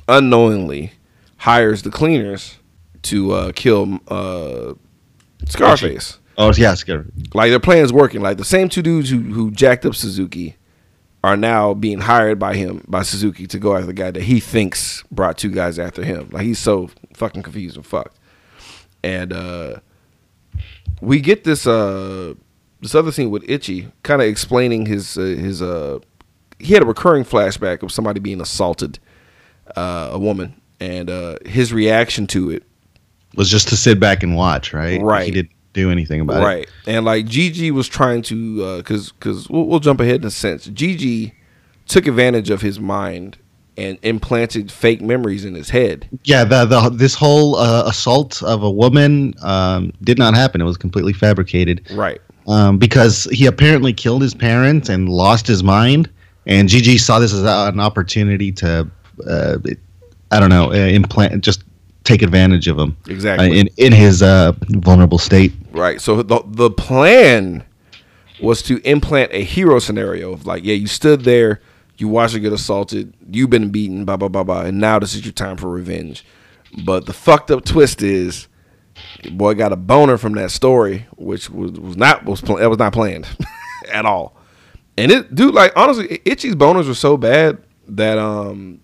[0.09, 0.93] unknowingly
[1.39, 2.59] hires the cleaners
[3.03, 4.75] to uh, kill uh,
[5.47, 6.19] Scarface.
[6.37, 7.13] Oh yeah, Scarface.
[7.35, 8.21] Like their plan's working.
[8.21, 10.57] Like the same two dudes who who jacked up Suzuki
[11.23, 14.41] are now being hired by him by Suzuki to go after the guy that he
[14.41, 16.29] thinks brought two guys after him.
[16.31, 18.19] Like he's so fucking confused and fucked.
[19.03, 19.77] And uh
[21.01, 22.35] we get this uh
[22.85, 25.99] this other scene with Itchy kind of explaining his uh, his uh
[26.59, 28.99] he had a recurring flashback of somebody being assaulted
[29.77, 32.63] uh a woman and uh his reaction to it
[33.37, 35.01] Was just to sit back and watch, right?
[35.01, 35.25] Right.
[35.25, 36.47] He didn't do anything about it.
[36.47, 40.25] right and like gigi was trying to uh because because we'll, we'll jump ahead in
[40.27, 41.35] a sense gigi
[41.89, 43.37] took advantage of his mind
[43.77, 48.63] and implanted fake memories in his head Yeah, the the this whole uh, assault of
[48.63, 50.61] a woman um, did not happen.
[50.61, 51.85] It was completely fabricated.
[51.91, 56.11] right um, because he apparently killed his parents and lost his mind.
[56.47, 58.91] And Gigi saw this as an opportunity to,
[59.27, 59.57] uh,
[60.31, 61.65] I don't know, uh, implant, just
[62.05, 63.49] take advantage of him Exactly.
[63.51, 65.53] uh, in in his uh, vulnerable state.
[65.73, 67.65] right so the the plan
[68.43, 71.63] was to implant a hero scenario of like yeah you stood there
[71.97, 75.15] you watched her get assaulted you've been beaten blah blah blah blah and now this
[75.15, 76.27] is your time for revenge
[76.85, 78.49] but the fucked up twist is
[79.33, 82.79] boy got a boner from that story which was, was not was pl- that was
[82.79, 83.27] not planned
[83.93, 84.37] at all
[84.97, 88.81] And it, dude, like honestly, Itchy's boners were so bad that um,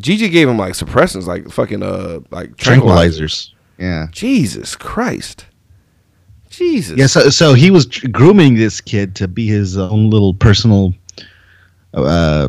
[0.00, 2.80] Gigi gave him like suppressants, like fucking uh, like tranquilizers.
[2.82, 3.50] Tranquilizers.
[3.78, 4.06] Yeah.
[4.10, 5.46] Jesus Christ.
[6.50, 6.98] Jesus.
[6.98, 7.06] Yeah.
[7.06, 10.92] So, so he was grooming this kid to be his own little personal
[11.94, 12.48] uh,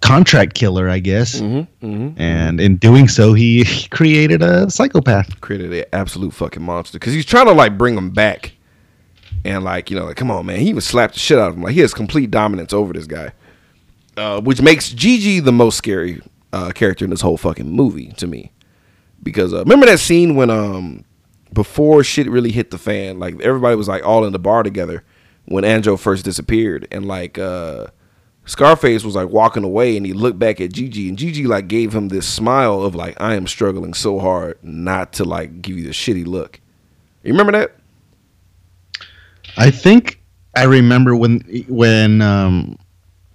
[0.00, 1.40] contract killer, I guess.
[1.40, 2.20] Mm-hmm, mm-hmm.
[2.20, 5.40] And in doing so, he created a psychopath.
[5.40, 8.52] created an absolute fucking monster because he's trying to like bring him back
[9.44, 11.56] and like you know like come on man he even slapped the shit out of
[11.56, 13.32] him like he has complete dominance over this guy
[14.16, 16.20] uh, which makes Gigi the most scary
[16.52, 18.52] uh, character in this whole fucking movie to me
[19.22, 21.04] because uh, remember that scene when um
[21.52, 25.04] before shit really hit the fan like everybody was like all in the bar together
[25.46, 27.86] when Anjo first disappeared and like uh
[28.48, 31.94] Scarface was like walking away and he looked back at Gigi and Gigi like gave
[31.94, 35.84] him this smile of like I am struggling so hard not to like give you
[35.84, 36.58] the shitty look.
[37.22, 37.76] You remember that?
[39.56, 40.20] I think
[40.56, 42.78] I remember when when um,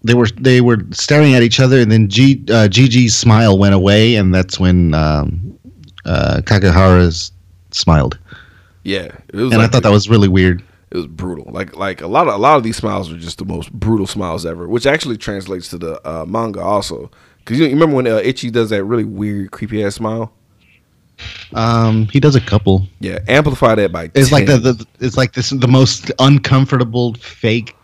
[0.03, 3.73] they were they were staring at each other, and then G, uh, Gigi's smile went
[3.75, 5.57] away, and that's when um,
[6.05, 7.31] uh, Kakahara's
[7.71, 8.17] smiled,
[8.83, 9.05] Yeah.
[9.29, 10.63] It was and I like- thought that was really weird.
[10.93, 11.51] It was brutal.
[11.51, 14.05] Like like a lot of a lot of these smiles are just the most brutal
[14.05, 17.09] smiles ever, which actually translates to the uh, manga also.
[17.45, 20.31] Cause you, you remember when uh, Ichi does that really weird creepy ass smile?
[21.53, 22.87] Um, he does a couple.
[22.99, 24.11] Yeah, amplify that by.
[24.13, 27.75] It's like the, the it's like this the most uncomfortable fake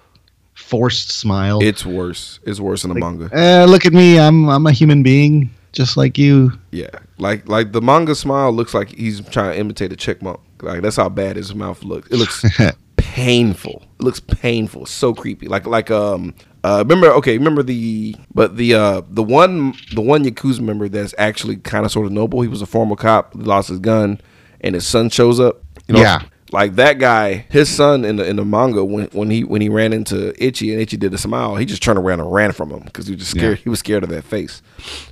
[0.54, 1.60] forced smile.
[1.64, 2.40] It's worse.
[2.44, 3.30] It's worse in the manga.
[3.34, 6.52] uh, look at me, I'm I'm a human being just like you.
[6.72, 10.40] Yeah, like like the manga smile looks like he's trying to imitate a chipmunk.
[10.62, 12.10] Like that's how bad his mouth looks.
[12.10, 12.46] It looks
[13.24, 13.84] painful.
[14.00, 14.86] It looks painful.
[14.86, 15.48] So creepy.
[15.48, 20.24] Like like um uh remember okay remember the but the uh the one the one
[20.24, 22.42] yakuza member that's actually kind of sort of noble.
[22.42, 23.32] He was a former cop.
[23.36, 24.20] Lost his gun,
[24.62, 25.62] and his son shows up.
[25.88, 26.22] You know, Yeah.
[26.52, 29.70] Like that guy, his son in the in the manga when when he when he
[29.70, 32.72] ran into Itchy and Itchy did a smile, he just turned around and ran from
[32.72, 33.60] him because he was just scared.
[33.60, 33.64] Yeah.
[33.66, 34.64] He was scared of that face.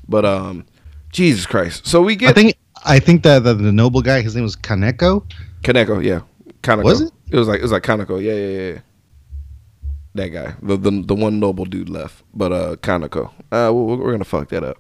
[0.10, 0.66] But um,
[1.12, 1.86] Jesus Christ!
[1.86, 4.56] So we get I think I think that the, the noble guy, his name was
[4.56, 5.32] Kaneko.
[5.62, 6.22] Kaneko, yeah,
[6.64, 6.84] Kaneko.
[6.84, 7.12] Was it?
[7.32, 8.80] It was like it was like Kaneko, yeah, yeah, yeah.
[10.16, 13.28] That guy, the the, the one noble dude left, but uh, Kaneko.
[13.52, 14.78] Uh, we're, we're gonna fuck that up.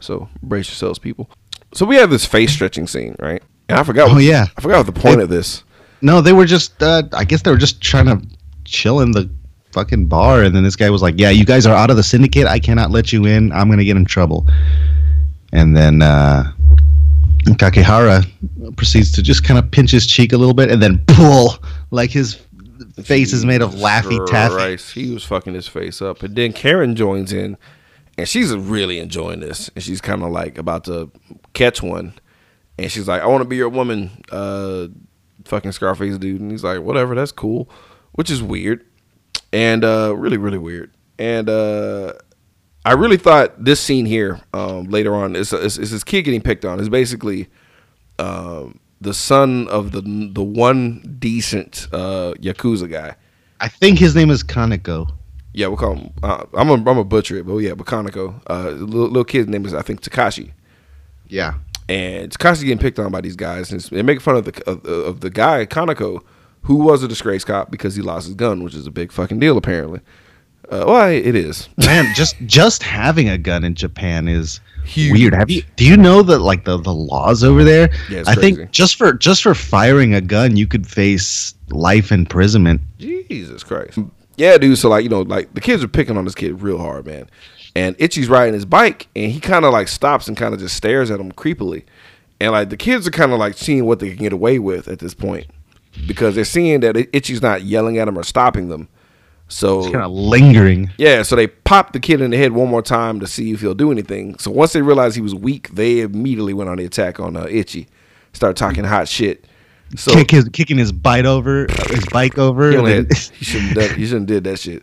[0.00, 1.28] So brace yourselves, people.
[1.72, 3.42] So we have this face stretching scene, right?
[3.68, 4.10] And I forgot.
[4.10, 4.46] Oh, what, yeah.
[4.56, 5.64] I forgot what the point It- of this.
[6.02, 6.80] No, they were just.
[6.82, 8.22] Uh, I guess they were just trying to
[8.64, 9.28] chill in the
[9.72, 12.02] fucking bar, and then this guy was like, "Yeah, you guys are out of the
[12.02, 12.46] syndicate.
[12.46, 13.50] I cannot let you in.
[13.52, 14.46] I'm gonna get in trouble."
[15.52, 16.52] And then uh,
[17.54, 18.26] Kakehara
[18.76, 21.54] proceeds to just kind of pinch his cheek a little bit, and then pull
[21.90, 22.40] like his
[23.02, 25.00] face is made of laffy taffy.
[25.00, 27.56] He was fucking his face up, and then Karen joins in,
[28.18, 31.10] and she's really enjoying this, and she's kind of like about to
[31.52, 32.14] catch one,
[32.78, 34.88] and she's like, "I want to be your woman." Uh,
[35.44, 37.70] fucking Scarface dude, and he's like, "Whatever, that's cool,"
[38.12, 38.84] which is weird,
[39.52, 42.14] and uh, really, really weird, and uh.
[42.86, 46.40] I really thought this scene here um, later on is, is, is his kid getting
[46.40, 46.78] picked on.
[46.78, 47.48] Is basically
[48.20, 53.16] um, the son of the the one decent uh, yakuza guy.
[53.60, 55.10] I think his name is Kaneko.
[55.52, 56.12] Yeah, we'll call him.
[56.22, 58.40] Uh, I'm a I'm a butcher it, but yeah, but Kaneko.
[58.48, 60.52] Uh, little, little kid's name is I think Takashi,
[61.28, 61.54] Yeah.
[61.88, 64.84] and Takashi getting picked on by these guys, and they're making fun of the of,
[64.86, 66.20] of the guy Kaneko,
[66.62, 69.40] who was a disgrace cop because he lost his gun, which is a big fucking
[69.40, 70.00] deal apparently.
[70.70, 71.68] Uh, well, it is.
[71.76, 75.12] Man, just just having a gun in Japan is Huge.
[75.12, 75.34] weird.
[75.34, 77.90] Have you do you know that like the, the laws over there?
[78.10, 78.56] Yeah, I crazy.
[78.56, 82.80] think just for just for firing a gun you could face life imprisonment.
[82.98, 83.98] Jesus Christ.
[84.36, 84.76] Yeah, dude.
[84.78, 87.28] So like, you know, like the kids are picking on this kid real hard, man.
[87.74, 90.76] And Itchy's riding his bike, and he kind of like stops and kind of just
[90.76, 91.84] stares at him creepily.
[92.40, 94.88] And like the kids are kind of like seeing what they can get away with
[94.88, 95.46] at this point
[96.06, 98.88] because they're seeing that Itchy's not yelling at them or stopping them.
[99.48, 100.90] So Kind of lingering.
[100.98, 103.60] yeah, so they popped the kid in the head one more time to see if
[103.60, 104.38] he'll do anything.
[104.38, 107.46] So once they realized he was weak, they immediately went on the attack on uh,
[107.48, 107.86] Itchy,
[108.32, 109.44] started talking hot shit.
[109.94, 112.70] So Kick his, kicking his bite over his bike over.
[112.70, 114.82] he, and only then had, he shouldn't done, he shouldn't did that shit.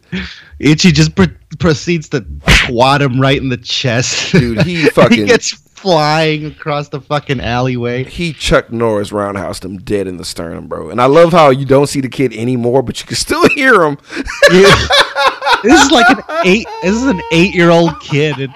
[0.59, 1.25] Itchy just pr-
[1.59, 2.25] proceeds to
[2.65, 4.31] swat him right in the chest.
[4.31, 8.05] Dude, he fucking- he gets flying across the fucking alleyway.
[8.05, 10.89] he Chuck Norris roundhoused him dead in the sternum, bro.
[10.89, 13.83] And I love how you don't see the kid anymore, but you can still hear
[13.83, 13.97] him.
[14.49, 16.65] this is like an eight.
[16.83, 18.53] This is an eight-year-old kid and,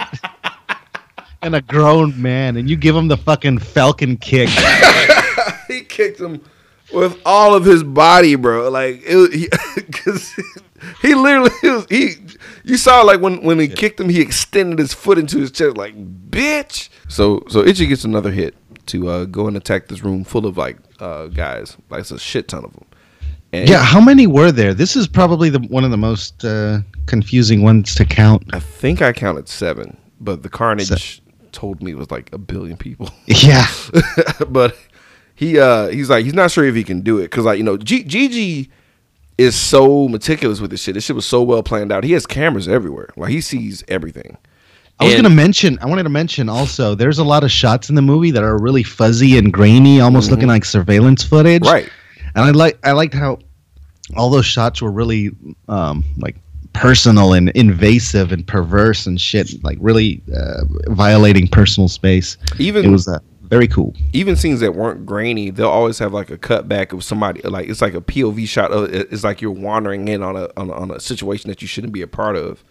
[1.42, 4.48] and a grown man, and you give him the fucking falcon kick.
[5.68, 6.42] he kicked him
[6.94, 8.70] with all of his body, bro.
[8.70, 9.50] Like it was, he,
[11.02, 11.52] he literally
[11.90, 12.14] he.
[12.68, 15.78] You saw like when when he kicked him, he extended his foot into his chest,
[15.78, 15.96] like
[16.30, 16.90] bitch.
[17.08, 18.56] So so Itchy gets another hit
[18.88, 22.20] to uh, go and attack this room full of like uh, guys, like it's a
[22.20, 22.86] shit ton of them.
[23.54, 24.74] And Yeah, how many were there?
[24.74, 28.44] This is probably the one of the most uh, confusing ones to count.
[28.54, 31.22] I think I counted seven, but the Carnage
[31.54, 33.10] told me it was like a billion people.
[33.28, 33.68] Yeah,
[34.50, 34.78] but
[35.36, 37.64] he uh he's like he's not sure if he can do it because like you
[37.64, 38.70] know G- Gigi
[39.38, 40.96] is so meticulous with this shit.
[40.96, 42.04] This shit was so well planned out.
[42.04, 43.10] He has cameras everywhere.
[43.16, 44.38] Like he sees everything.
[45.00, 45.78] I was And- gonna mention.
[45.82, 46.96] I wanted to mention also.
[46.96, 50.32] There's a lot of shots in the movie that are really fuzzy and grainy, almost
[50.32, 51.62] looking like surveillance footage.
[51.62, 51.72] Mm-hmm.
[51.74, 51.90] right.
[52.36, 53.40] And I like I liked how
[54.16, 55.32] all those shots were really
[55.68, 56.36] um, like
[56.74, 62.38] personal and invasive and perverse and shit, like really uh, violating personal space.
[62.60, 63.94] Even It was uh, very cool.
[64.14, 67.42] even scenes that weren't grainy, they'll always have like a cutback of somebody.
[67.42, 68.72] Like it's like a POV shot.
[68.72, 71.68] Of, it's like you're wandering in on a, on a on a situation that you
[71.68, 72.64] shouldn't be a part of.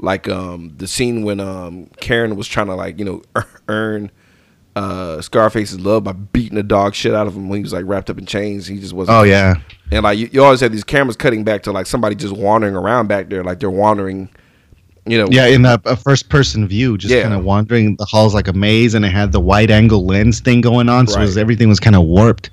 [0.00, 3.22] Like um the scene when um Karen was trying to like you know
[3.68, 4.10] earn
[4.74, 7.84] uh Scarface's love by beating the dog shit out of him when he was like
[7.86, 8.66] wrapped up in chains.
[8.66, 9.16] He just wasn't.
[9.16, 9.54] Oh yeah,
[9.92, 12.74] And like you, you always have these cameras cutting back to like somebody just wandering
[12.74, 14.30] around back there, like they're wandering.
[15.06, 15.28] You know.
[15.30, 15.46] yeah.
[15.46, 17.22] In a, a first-person view, just Yeah.
[17.22, 20.60] kind of wandering the halls like a maze, and it had the wide-angle lens thing
[20.60, 22.50] going on, so it was, everything was kind of warped.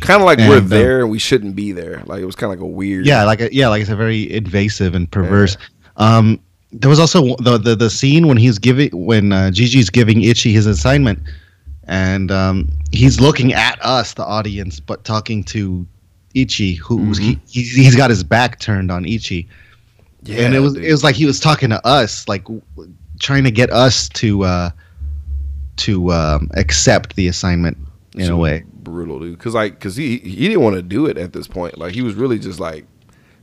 [0.00, 2.02] Kind of like we're And, uh, there and we shouldn't be there.
[2.06, 3.06] Like it was kind of like a weird.
[3.06, 5.56] Yeah, like a, yeah, like it's a very invasive and perverse.
[5.96, 6.40] Um,
[6.72, 10.52] there was also the, the the scene when he's giving when uh, Gigi's giving Itchy
[10.52, 11.18] his assignment,
[11.84, 15.86] and um, he's looking at us, the audience, but talking to
[16.34, 19.48] Ichi, who's he, he's, he's got his back turned on Ichi,
[20.22, 20.84] Yeah, and it was dude.
[20.84, 22.62] it was like he was talking to us, like w-
[23.18, 24.70] trying to get us to uh,
[25.76, 27.78] to um, accept the assignment
[28.14, 28.64] in So a way.
[28.74, 29.38] brutal, dude.
[29.38, 31.78] Because like, because he he didn't want to do it at this point.
[31.78, 32.84] Like he was really just like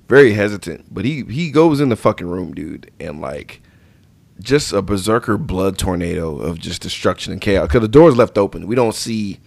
[0.08, 0.94] very hesitant.
[0.94, 3.62] But he he goes in the fucking room, dude, and like
[4.40, 7.68] just a berserker blood tornado of just destruction and chaos.
[7.68, 8.68] Because the door's left open.
[8.68, 9.40] We don't see.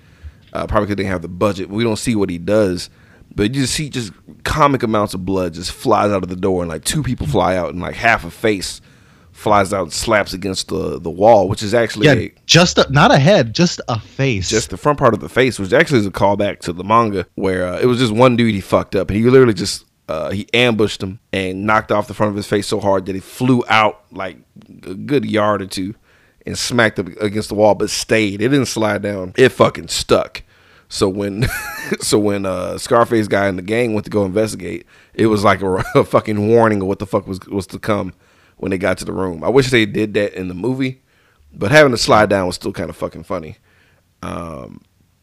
[0.52, 1.70] Uh, probably because they didn't have the budget.
[1.70, 2.90] We don't see what he does.
[3.34, 4.12] But you just see just
[4.44, 7.56] comic amounts of blood just flies out of the door, and like two people fly
[7.56, 8.80] out, and like half a face
[9.32, 12.86] flies out and slaps against the the wall, which is actually Yeah, a, just a,
[12.90, 14.50] not a head, just a face.
[14.50, 17.26] just the front part of the face, which actually is a callback to the manga,
[17.36, 20.30] where uh, it was just one dude he fucked up, and he literally just uh,
[20.30, 23.20] he ambushed him and knocked off the front of his face so hard that he
[23.20, 24.36] flew out like
[24.82, 25.94] a good yard or two
[26.44, 28.42] and smacked up against the wall, but stayed.
[28.42, 29.34] It didn't slide down.
[29.36, 30.42] It fucking stuck.
[30.90, 31.46] So when,
[32.00, 35.62] so when uh, Scarface guy and the gang went to go investigate, it was like
[35.62, 38.12] a, a fucking warning of what the fuck was was to come
[38.58, 39.42] when they got to the room.
[39.42, 41.00] I wish they did that in the movie,
[41.54, 43.56] but having to slide down was still kind of fucking funny.
[44.22, 44.82] Um,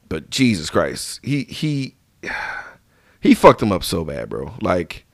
[0.10, 1.96] but Jesus Christ, he he
[3.22, 4.54] he fucked him up so bad, bro.
[4.62, 5.06] Like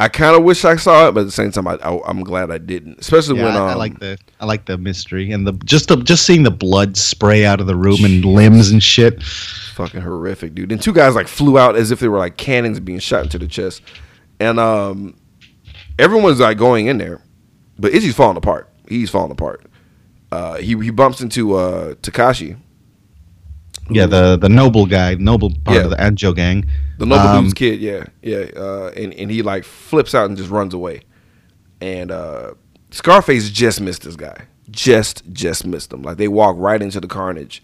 [0.00, 2.24] I kind of wish I saw it, but at the same time, I, I I'm
[2.24, 2.98] glad I didn't.
[2.98, 5.88] Especially Yeah, when um, I, I like the I like the mystery and the just
[5.88, 9.22] the just seeing the blood spray out of the room and limbs and shit.
[9.74, 10.72] Fucking horrific, dude.
[10.72, 13.38] And two guys like flew out as if they were like cannons being shot into
[13.38, 13.82] the chest,
[14.40, 15.16] and um,
[15.98, 17.20] everyone's like going in there,
[17.78, 18.70] but Izzy's falling apart.
[18.88, 19.64] He's falling apart.
[20.32, 22.56] Uh, he he bumps into uh Takashi,
[23.90, 25.84] Yeah, the the noble guy, noble part Yeah.
[25.84, 26.64] of the Anjo gang.
[26.98, 30.36] The noble Um, dude's kid, yeah, yeah, uh, and and he like flips out and
[30.36, 31.02] just runs away,
[31.80, 32.54] and uh,
[32.90, 36.02] Scarface just missed this guy, just just missed him.
[36.02, 37.62] Like they walk right into the carnage,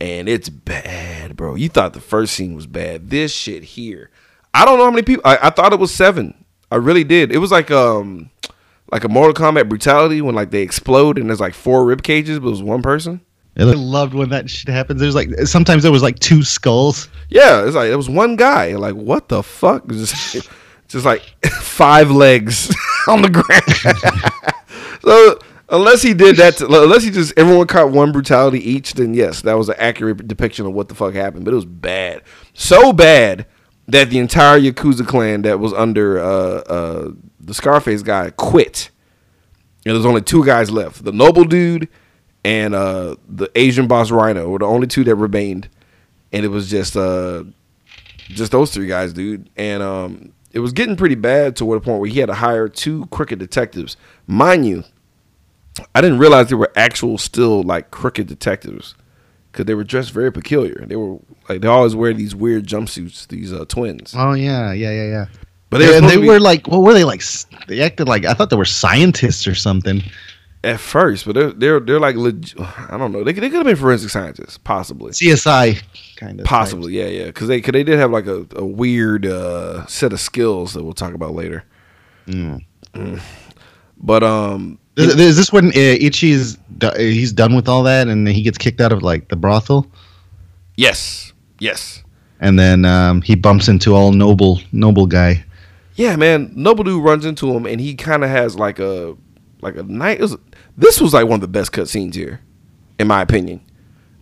[0.00, 1.54] and it's bad, bro.
[1.54, 3.10] You thought the first scene was bad.
[3.10, 4.10] This shit here,
[4.52, 5.22] I don't know how many people.
[5.24, 6.34] I, I thought it was seven.
[6.70, 7.32] I really did.
[7.32, 8.30] It was like um
[8.92, 12.38] like a Mortal Kombat brutality when like they explode and there's like four rib cages,
[12.38, 13.20] but it was one person.
[13.58, 15.00] I loved when that shit happens.
[15.00, 17.08] There's like sometimes there was like two skulls.
[17.30, 18.74] Yeah, it's like it was one guy.
[18.74, 19.86] Like what the fuck?
[19.90, 20.48] Just,
[20.88, 21.22] just like
[21.60, 22.74] five legs
[23.08, 23.62] on the ground.
[25.02, 25.38] so
[25.68, 29.42] unless he did that, to, unless he just everyone caught one brutality each, then yes,
[29.42, 31.44] that was an accurate depiction of what the fuck happened.
[31.44, 32.22] But it was bad,
[32.54, 33.46] so bad
[33.88, 37.10] that the entire Yakuza clan that was under uh, uh,
[37.40, 38.90] the Scarface guy quit.
[39.84, 41.88] And there's only two guys left: the noble dude
[42.46, 45.68] and uh, the Asian boss Rhino were the only two that remained.
[46.32, 47.42] And it was just uh,
[48.18, 49.50] just those three guys, dude.
[49.56, 52.68] And um, it was getting pretty bad to the point where he had to hire
[52.68, 53.96] two crooked detectives.
[54.28, 54.84] Mind you,
[55.94, 58.94] I didn't realize they were actual still like crooked detectives
[59.52, 60.84] because they were dressed very peculiar.
[60.86, 61.18] They were
[61.48, 63.28] like they always wear these weird jumpsuits.
[63.28, 65.26] These uh, twins, Oh yeah, yeah, yeah, yeah.
[65.70, 67.22] but they, were, they be- were like, what were they like?
[67.68, 70.02] They acted like I thought they were scientists or something.
[70.64, 72.52] at first, but they're they're they're like leg-
[72.90, 73.22] I don't know.
[73.24, 75.12] They could, they could have been forensic scientists, possibly.
[75.12, 75.82] CSI
[76.16, 76.46] kind of.
[76.46, 80.12] Possibly, yeah, yeah, because they cause they did have like a, a weird uh, set
[80.12, 81.64] of skills that we'll talk about later.
[82.26, 82.64] Mm.
[83.98, 86.56] But um, Is, is this when uh, Ichi's
[86.96, 89.86] he's done with all that and he gets kicked out of like the brothel?
[90.76, 92.02] yes, yes,
[92.40, 95.44] and then um, he bumps into all noble noble guy.
[95.96, 96.52] Yeah, man.
[96.54, 99.16] Noble dude runs into him, and he kind of has like a
[99.60, 100.20] like a night.
[100.76, 102.40] This was like one of the best cutscenes here,
[102.98, 103.60] in my opinion.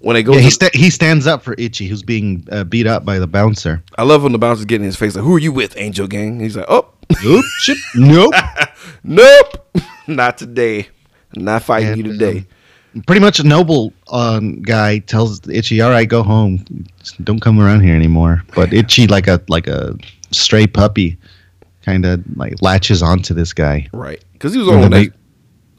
[0.00, 2.86] When they go, Yeah, he sta he stands up for Itchy, who's being uh, beat
[2.86, 3.82] up by the bouncer.
[3.96, 6.08] I love when the bouncer's getting in his face like, "Who are you with, Anjo
[6.08, 6.90] Gang?" He's like, "Oh,
[7.60, 8.34] shit, nope.
[9.04, 9.74] nope,
[10.14, 10.88] not today,
[11.34, 12.46] not fighting And, you today."
[13.08, 16.64] Pretty much a noble um, guy tells Itchy, "All right, go home.
[17.24, 19.96] Don't come around here anymore." But Itchy, like a like a
[20.30, 21.18] stray puppy,
[21.82, 23.88] kind of like latches onto this guy.
[23.92, 25.10] Right, because he was on they-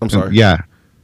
[0.01, 0.35] I'm sorry.
[0.35, 0.61] Yeah.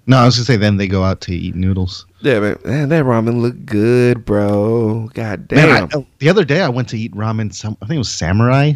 [0.08, 2.06] No, I was gonna say then they go out to eat noodles.
[2.22, 2.58] Yeah, man.
[2.66, 5.10] man that ramen looked good, bro.
[5.14, 5.70] God damn.
[5.70, 7.54] Man, I, oh, the other day I went to eat ramen.
[7.54, 8.74] Some I think it was Samurai.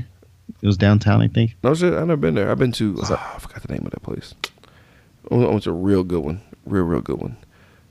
[0.62, 1.56] It was downtown, I think.
[1.64, 1.94] no shit.
[1.94, 2.50] I've never been there.
[2.52, 2.98] I've been to.
[3.04, 4.34] ah, I forgot the name of that place.
[5.32, 6.42] I went to a real good one.
[6.66, 7.38] Real, real good one.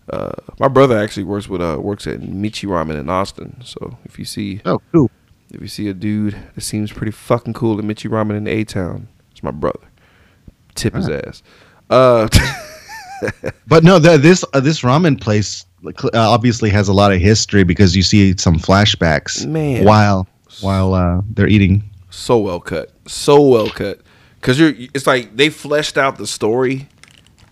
[0.09, 3.57] Uh, my brother actually works with uh works at Michi Ramen in Austin.
[3.65, 5.11] So if you see Oh, cool.
[5.51, 8.65] if you see a dude that seems pretty fucking cool at Michi Ramen in A
[8.65, 9.81] Town, it's my brother.
[10.75, 11.43] Tip his ass.
[11.91, 12.29] Uh,
[13.67, 17.11] But no, the, this uh, this ramen place like, cl- uh, obviously has a lot
[17.13, 19.85] of history because you see some flashbacks Man.
[19.85, 20.27] while
[20.61, 21.83] while uh, they're eating.
[22.15, 24.01] So well cut, so well cut.
[24.41, 26.89] Cause you're, it's like they fleshed out the story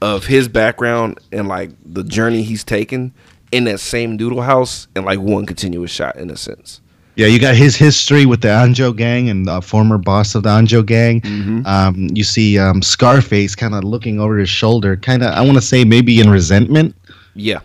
[0.02, 3.14] of his background and like the journey he's taken
[3.50, 6.80] in that same doodle house in like one continuous shot in a sense.
[7.14, 10.48] Yeah, you got his history with the Anjo gang and the former boss of the
[10.48, 11.20] Anjo gang.
[11.20, 11.66] Mm-hmm.
[11.66, 15.56] Um, you see um, Scarface kind of looking over his shoulder, kind of I want
[15.56, 16.96] to say maybe in resentment
[17.34, 17.60] Yeah,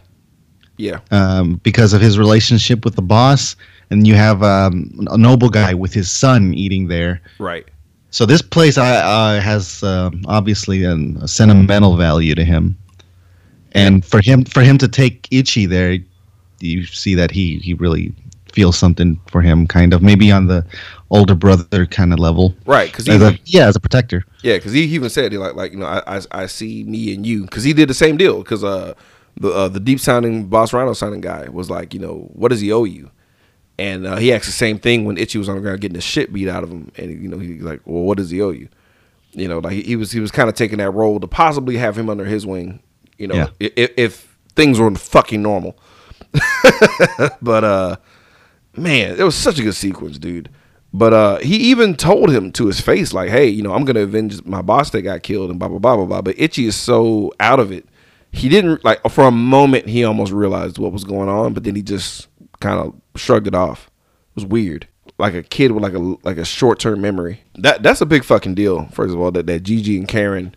[0.76, 3.56] yeah, um, because of his relationship with the boss.
[3.90, 7.22] And you have um, a noble guy with his son eating there.
[7.40, 7.66] right.
[8.10, 12.78] So this place I, uh, has um obviously an, a sentimental value to him,
[13.74, 15.98] and for him for him to take Ichi there,
[16.60, 18.14] you see that he he really
[18.54, 20.66] feels something for him, kind of maybe on the
[21.12, 22.56] older brother kind of level.
[22.66, 23.08] Right, because
[23.46, 24.26] yeah, as a protector.
[24.42, 27.14] Yeah, because he even said he like like you know I I, I see me
[27.14, 28.94] and you because he did the same deal because uh
[29.40, 32.62] the uh, the deep sounding boss Rhino sounding guy was like you know what does
[32.62, 33.12] he owe you,
[33.80, 36.02] and uh, he asked the same thing when Itchy was on the ground getting the
[36.02, 38.50] shit beat out of him, and you know he's like well what does he owe
[38.52, 38.68] you,
[39.34, 41.78] you know like he, he was he was kind of taking that role to possibly
[41.78, 42.80] have him under his wing,
[43.18, 43.48] you know Yeah.
[43.60, 45.78] if, if things were fucking normal,
[47.42, 47.96] but uh
[48.76, 50.50] man, it was such a good sequence, dude.
[50.94, 54.00] But uh, he even told him to his face, like, "Hey, you know, I'm gonna
[54.02, 56.22] avenge my boss that got killed," and blah blah blah blah blah.
[56.22, 57.86] But Itchy is so out of it,
[58.32, 59.02] he didn't like.
[59.12, 62.28] For a moment, he almost realized what was going on, but then he just
[62.60, 63.88] kind of shrugged it off.
[64.32, 64.88] It was weird,
[65.18, 67.42] like a kid with like a like a short term memory.
[67.56, 68.86] That that's a big fucking deal.
[68.88, 70.56] First of all, that that Gigi and Karen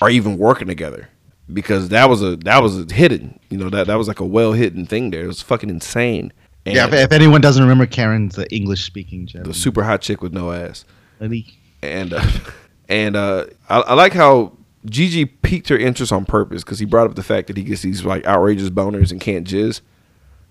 [0.00, 1.08] are even working together
[1.52, 3.38] because that was a that was a hidden.
[3.50, 5.24] You know that that was like a well hidden thing there.
[5.24, 6.32] It was fucking insane.
[6.66, 10.22] And Yeah, if, if anyone doesn't remember, Karen's the English speaking the super hot chick
[10.22, 10.84] with no ass.
[11.20, 11.58] lady.
[11.82, 12.26] and uh,
[12.88, 14.52] and uh, I, I like how
[14.84, 17.82] Gigi piqued her interest on purpose because he brought up the fact that he gets
[17.82, 19.80] these like outrageous boners and can't jizz.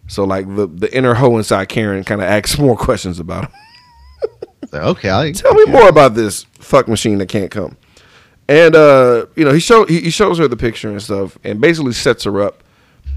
[0.08, 3.52] So like the the inner hoe inside Karen kind of asks more questions about him.
[4.74, 7.78] Okay, I, Tell me more about this fuck machine that can't come.
[8.50, 11.60] And uh, you know, he show he, he shows her the picture and stuff, and
[11.60, 12.64] basically sets her up.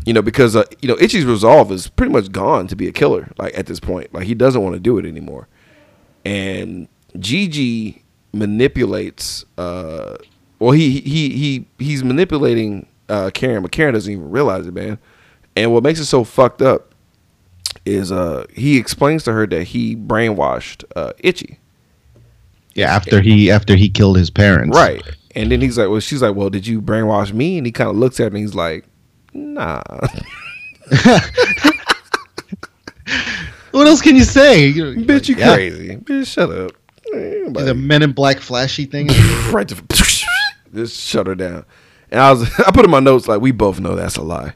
[0.07, 2.93] You know, because uh, you know, Itchy's resolve is pretty much gone to be a
[2.93, 3.28] killer.
[3.38, 5.47] Like at this point, like he doesn't want to do it anymore.
[6.24, 6.88] And
[7.18, 9.45] Gigi manipulates.
[9.59, 10.16] Uh,
[10.59, 14.99] well, he he he he's manipulating uh, Karen, but Karen doesn't even realize it, man.
[15.57, 16.94] And what makes it so fucked up
[17.84, 21.59] is uh, he explains to her that he brainwashed uh, Itchy.
[22.74, 22.94] yeah.
[22.94, 25.03] After he after he killed his parents, Right.
[25.36, 27.57] And then he's like, well, she's like, well, did you brainwash me?
[27.59, 28.40] And he kind of looks at me.
[28.40, 28.84] and he's like,
[29.32, 29.80] nah.
[33.72, 34.66] What else can you say?
[34.66, 35.96] You- Bitch, you yeah, crazy.
[35.96, 36.72] Bitch, shut up.
[37.14, 39.07] Eh, The Men in Black flashy thing.
[39.53, 39.80] right to,
[40.74, 41.64] just shut her down.
[42.11, 44.55] And I was, I put in my notes like, we both know that's a lie.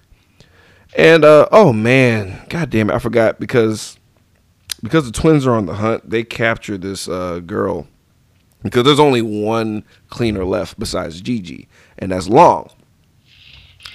[0.96, 3.98] And uh, oh man, god damn it, I forgot because
[4.82, 6.08] because the twins are on the hunt.
[6.08, 7.88] They capture this uh, girl
[8.62, 11.68] because there's only one cleaner left besides Gigi,
[11.98, 12.70] and that's Long.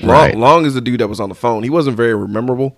[0.01, 0.37] Long, Right.
[0.37, 1.63] Long is the dude that was on the phone.
[1.63, 2.77] He wasn't very memorable.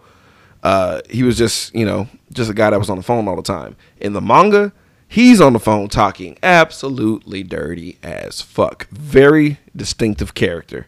[0.64, 3.36] Uh, he was just, you know, just a guy that was on the phone all
[3.36, 3.76] the time.
[3.98, 4.72] In the manga,
[5.08, 8.88] he's on the phone talking absolutely dirty as fuck.
[8.90, 10.88] Very distinctive character.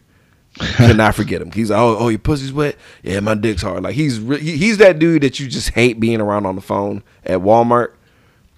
[0.58, 1.50] Cannot forget him.
[1.50, 2.76] He's like, oh, oh, your pussy's wet.
[3.02, 3.82] Yeah, my dick's hard.
[3.82, 7.02] Like he's re- he's that dude that you just hate being around on the phone
[7.24, 7.94] at Walmart.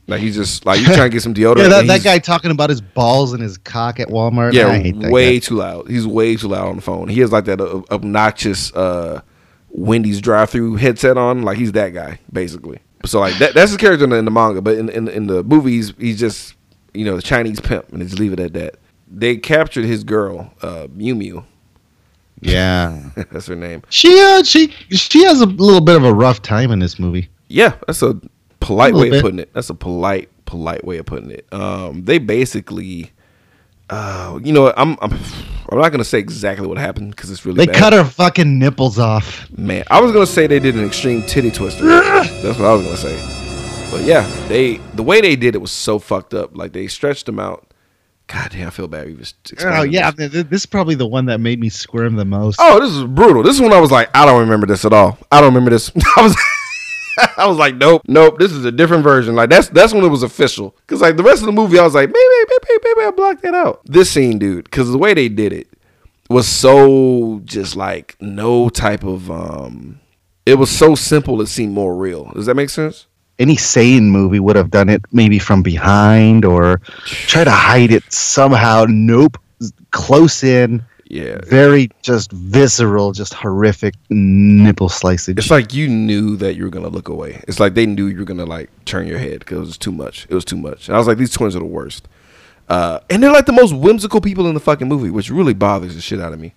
[0.06, 1.58] Like he's just like you trying to get some deodorant.
[1.58, 4.52] yeah, that, that guy talking about his balls and his cock at Walmart.
[4.52, 5.38] yeah, I hate that way guy.
[5.46, 5.88] too loud.
[5.88, 7.08] He's way too loud on the phone.
[7.08, 9.22] He has like that uh, obnoxious uh,
[9.70, 11.42] Wendy's drive-through headset on.
[11.42, 12.78] Like he's that guy basically.
[13.04, 15.26] So like that, that's his character in the, in the manga, but in, in in
[15.28, 16.54] the movies, he's just
[16.94, 18.76] you know the Chinese pimp, and just leave it at that.
[19.08, 21.44] They captured his girl, uh, Mew Mew.
[22.40, 23.02] Yeah.
[23.30, 23.82] that's her name.
[23.88, 27.28] She uh she she has a little bit of a rough time in this movie.
[27.48, 28.20] Yeah, that's a
[28.60, 29.52] polite A way of putting it.
[29.54, 31.46] That's a polite, polite way of putting it.
[31.52, 33.12] Um, they basically,
[33.88, 35.12] uh, you know, I'm, I'm,
[35.68, 37.76] I'm not gonna say exactly what happened because it's really They bad.
[37.76, 39.48] cut her fucking nipples off.
[39.56, 41.84] Man, I was gonna say they did an extreme titty twister.
[41.86, 43.90] That's what I was gonna say.
[43.92, 46.56] But yeah, they the way they did it was so fucked up.
[46.56, 47.72] Like they stretched them out.
[48.28, 49.06] God damn, I feel bad.
[49.06, 49.16] We
[49.60, 50.32] Oh yeah, this.
[50.32, 52.58] This is probably the one that made me squirm the most.
[52.60, 53.42] Oh, this is brutal.
[53.42, 55.16] This is when I was like, I don't remember this at all.
[55.30, 55.92] I don't remember this.
[56.16, 56.36] I was.
[57.38, 58.38] I was like, nope, nope.
[58.38, 59.34] This is a different version.
[59.34, 60.76] Like that's that's when it was official.
[60.86, 63.42] Cause like the rest of the movie, I was like, maybe, maybe, maybe I blocked
[63.42, 63.80] that out.
[63.86, 65.68] This scene, dude, because the way they did it
[66.28, 70.00] was so just like no type of um.
[70.44, 71.40] It was so simple.
[71.40, 72.30] It seemed more real.
[72.34, 73.06] Does that make sense?
[73.38, 78.02] Any sane movie would have done it maybe from behind or try to hide it
[78.12, 78.86] somehow.
[78.88, 79.36] Nope,
[79.90, 81.38] close in, Yeah.
[81.46, 85.36] very just visceral, just horrific nipple slicing.
[85.36, 87.42] It's like you knew that you were gonna look away.
[87.46, 89.92] It's like they knew you were gonna like turn your head because it was too
[89.92, 90.26] much.
[90.30, 90.88] It was too much.
[90.88, 92.08] And I was like, these twins are the worst.
[92.68, 95.94] Uh, and they're like the most whimsical people in the fucking movie, which really bothers
[95.94, 96.52] the shit out of me.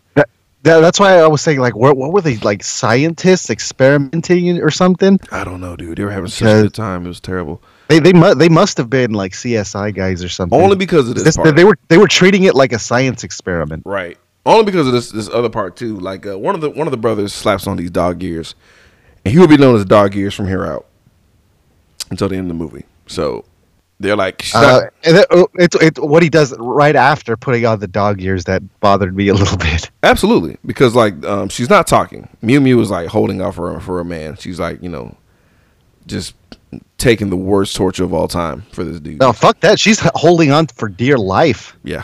[0.63, 4.69] That- that's why I was saying, like, what, what were they like scientists experimenting or
[4.71, 5.19] something?
[5.31, 5.97] I don't know, dude.
[5.97, 7.05] They were having such a Because- good time.
[7.05, 7.61] It was terrible.
[7.87, 10.59] They they mu- they must have been like CSI guys or something.
[10.61, 11.55] Only because of this, This- part.
[11.55, 13.83] they were they were treating it like a science experiment.
[13.85, 14.17] right.
[14.45, 15.97] Only because of this this other part too.
[15.99, 18.53] Like uh, one of the one of the brothers slaps on these dog ears,
[19.25, 20.85] and he will be known as dog ears from here out
[22.11, 22.85] until the end of the movie.
[23.07, 23.43] So
[23.99, 27.79] they're like, Uh, and it, oh, it's it's what he does right after putting on
[27.79, 29.91] the dog ears that bothered me a little bit.
[30.03, 32.27] Absolutely, because like um, she's not talking.
[32.41, 34.37] Mew Mew is like holding out for for a man.
[34.37, 35.15] She's like you know,
[36.07, 36.33] just
[36.97, 39.19] taking the worst torture of all time for this dude.
[39.19, 39.79] No, fuck that.
[39.79, 41.75] She's holding on for dear life.
[41.83, 42.03] Yeah.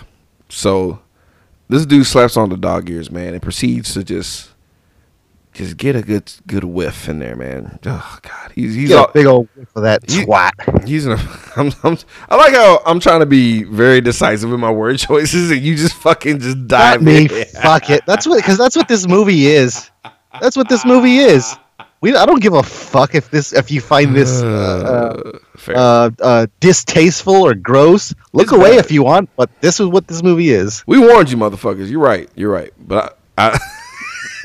[0.49, 0.99] So
[1.69, 4.51] this dude slaps on the dog ears, man, and proceeds to just
[5.55, 7.79] just get a good good whiff in there, man.
[7.85, 10.85] Oh God, he's he's a big old whiff of that You- twat.
[10.87, 11.39] he's in a.
[11.55, 11.97] I'm, I'm,
[12.29, 15.75] I like how I'm trying to be very decisive in my word choices, and you
[15.75, 17.23] just fucking just dive Not me.
[17.39, 17.45] in.
[17.61, 18.01] Fuck it.
[18.05, 19.89] That's what because that's what this movie is.
[20.41, 21.55] That's what this movie is.
[22.01, 25.39] We I don't give a fuck if this if you find this uh,
[25.69, 28.13] Uh, uh, uh, distasteful or gross.
[28.33, 28.85] Look It's away bad.
[28.85, 30.83] if you want, but this is what this movie is.
[30.85, 31.89] We warned you, motherfuckers.
[31.89, 32.29] You're right.
[32.35, 32.73] You're right.
[32.77, 33.57] But I, I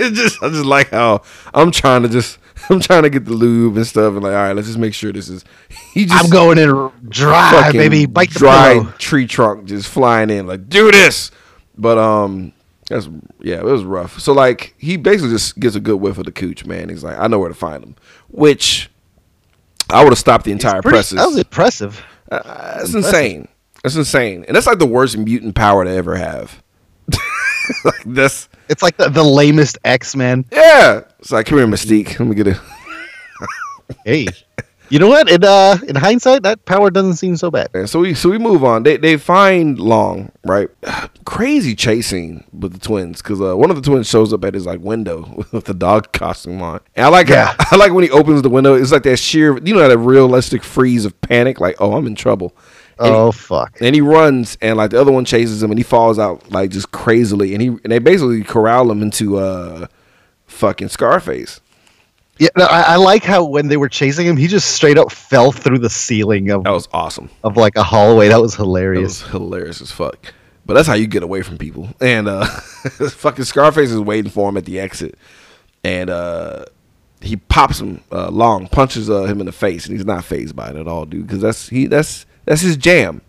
[0.15, 1.23] just, I just like how
[1.53, 2.39] I'm trying to just,
[2.71, 4.95] I'm trying to get the lube and stuff, and like, all right, let's just make
[4.95, 5.45] sure this is.
[5.93, 6.71] He just I'm going in
[7.09, 8.07] dry, baby.
[8.07, 8.93] Bite the dry pillow.
[8.99, 11.33] tree trunk just flying in, like, do this.
[11.77, 12.53] But um,
[12.89, 13.09] that's
[13.41, 14.21] yeah, it was rough.
[14.21, 16.89] So like, he basically just gets a good whiff of the cooch, man.
[16.91, 17.97] He's like, I know where to find him,
[18.29, 18.89] which
[19.89, 21.19] I would have stopped the entire Pretty- presses.
[21.19, 22.05] that was impressive.
[22.31, 23.49] Uh, that's insane.
[23.83, 26.63] That's insane, and that's like the worst mutant power to ever have.
[27.85, 30.45] like that's It's like the, the lamest X Men.
[30.53, 31.03] yeah.
[31.19, 32.19] It's like come here, Mystique.
[32.19, 32.57] Let me get it.
[34.05, 34.29] Hey,
[34.89, 35.29] you know what?
[35.29, 37.69] In uh, in hindsight, that power doesn't seem so bad.
[37.75, 38.85] And so we so we move on.
[38.85, 40.69] They they find Long right.
[41.25, 44.65] Crazy chasing with the twins because uh, one of the twins shows up at his
[44.67, 46.81] like window with the dog costume on.
[46.95, 47.55] And I like Yeah.
[47.59, 48.75] I like when he opens the window.
[48.75, 51.59] It's like that sheer you know that realistic freeze of panic.
[51.61, 52.55] Like oh I'm in trouble.
[53.01, 53.79] Oh fuck!
[53.81, 56.71] And he runs, and like the other one chases him, and he falls out like
[56.71, 59.87] just crazily, and he and they basically corral him into uh
[60.47, 61.61] fucking Scarface.
[62.39, 65.13] Yeah, no, I, I like how when they were chasing him, he just straight up
[65.13, 67.29] fell through the ceiling of That was awesome.
[67.45, 68.29] of like a hallway.
[68.29, 69.23] That was That hilarious.
[69.23, 70.33] was hilarious as fuck.
[70.65, 71.89] But that's how you get away from people.
[72.01, 75.17] And uh fucking Scarface is waiting for him at the exit,
[75.85, 76.65] and uh
[77.23, 80.57] he pops him uh, long, punches uh, him in the face, and he's not phased
[80.57, 81.27] by it at all, dude.
[81.27, 83.21] Because that's he that's that's his jam,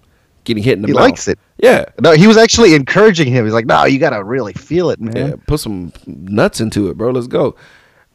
[0.44, 0.90] getting hit in the mouth.
[0.90, 1.10] He mouth.
[1.10, 1.40] likes it.
[1.58, 1.86] Yeah.
[2.00, 3.46] No, he was actually encouraging him.
[3.46, 6.98] He's like, "No, you gotta really feel it, man." Yeah, put some nuts into it,
[6.98, 7.12] bro.
[7.12, 7.56] Let's go.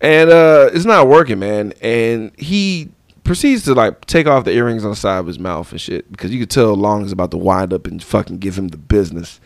[0.01, 1.73] And uh it's not working, man.
[1.81, 2.91] And he
[3.25, 6.11] proceeds to like take off the earrings on the side of his mouth and shit
[6.11, 8.77] because you could tell Long is about to wind up and fucking give him the
[8.77, 9.41] business.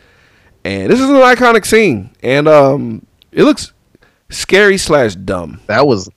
[0.63, 3.73] And this is an iconic scene, and um, it looks
[4.29, 5.59] scary slash dumb.
[5.67, 6.09] That was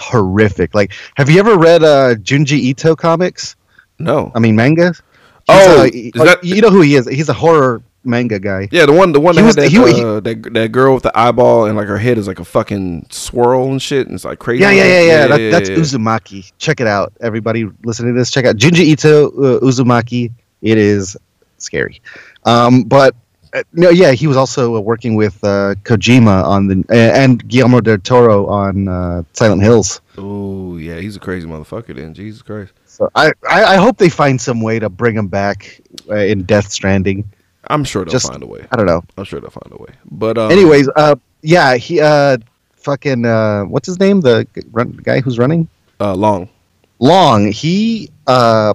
[0.00, 0.74] horrific.
[0.74, 3.56] Like, have you ever read uh Junji Ito comics?
[4.00, 4.88] No, I mean, manga.
[4.88, 5.02] He's,
[5.48, 7.08] Oh, uh, is that- you know who he is?
[7.08, 8.68] He's a horror manga guy.
[8.72, 10.72] yeah, the one, the one He that was- had that, he- he- uh, that that
[10.72, 14.06] girl with the eyeball and like her head is like a fucking swirl and shit,
[14.06, 14.62] and it's like crazy.
[14.62, 15.26] Yeah, yeah, yeah, yeah.
[15.26, 15.76] that, that's yeah.
[15.76, 16.50] Uzumaki.
[16.58, 18.30] Check it out, everybody listening to this.
[18.30, 20.30] Check out Junji Ito uh, Uzumaki.
[20.62, 21.16] It is
[21.58, 22.00] scary,
[22.44, 23.14] um, but
[23.52, 27.46] uh, no, yeah, he was also uh, working with uh, Kojima on the uh, and
[27.48, 30.00] Guillermo del Toro on uh, Silent Hills.
[30.16, 31.94] Oh yeah, he's a crazy motherfucker.
[31.96, 32.72] Then Jesus Christ.
[33.00, 35.80] So I, I, I hope they find some way to bring him back
[36.10, 37.24] uh, in Death Stranding.
[37.68, 38.66] I'm sure they'll Just- find a way.
[38.70, 39.02] I don't know.
[39.16, 39.94] I'm sure they'll find a way.
[40.10, 42.36] But um, Anyways, uh, yeah, he uh,
[42.74, 44.20] fucking uh, what's his name?
[44.20, 45.66] The run, guy who's running
[45.98, 46.50] uh, long.
[46.98, 47.50] Long.
[47.50, 48.74] He uh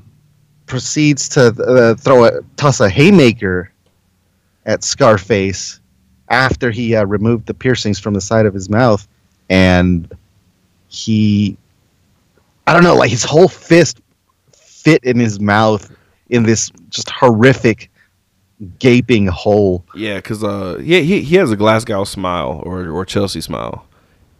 [0.65, 3.71] proceeds to uh, throw a toss a haymaker
[4.65, 5.79] at Scarface
[6.29, 9.07] after he uh, removed the piercings from the side of his mouth,
[9.51, 10.11] and
[10.87, 11.55] he,
[12.65, 14.01] I don't know, like his whole fist
[14.85, 15.91] fit in his mouth
[16.29, 17.91] in this just horrific
[18.79, 19.83] gaping hole.
[19.95, 23.85] Yeah, cause uh, yeah, he he has a Glasgow smile or or Chelsea smile,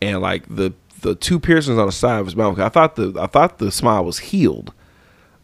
[0.01, 0.71] and like the
[1.01, 2.57] the two piercings on the side of his mouth.
[2.59, 4.71] I thought the I thought the smile was healed,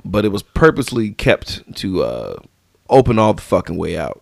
[0.06, 2.36] but it was purposely kept to uh
[2.90, 4.22] open all the fucking way out.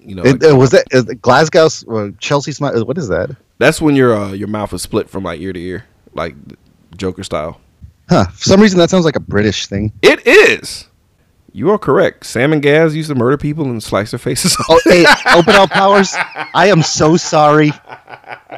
[0.00, 2.84] You know, It, like- uh, was that uh, Glasgow uh, Chelsea smile?
[2.84, 3.30] What is that?
[3.58, 5.84] that's when your uh, your mouth is split from like ear to ear,
[6.14, 6.34] like
[6.96, 7.60] Joker style.
[8.08, 8.26] Huh?
[8.26, 9.92] For some reason, that sounds like a British thing.
[10.02, 10.88] It is.
[11.52, 12.26] You are correct.
[12.26, 14.66] Sam and Gaz used to murder people and slice their faces off.
[14.68, 16.12] Oh, hey, open all powers.
[16.52, 17.70] I am so sorry.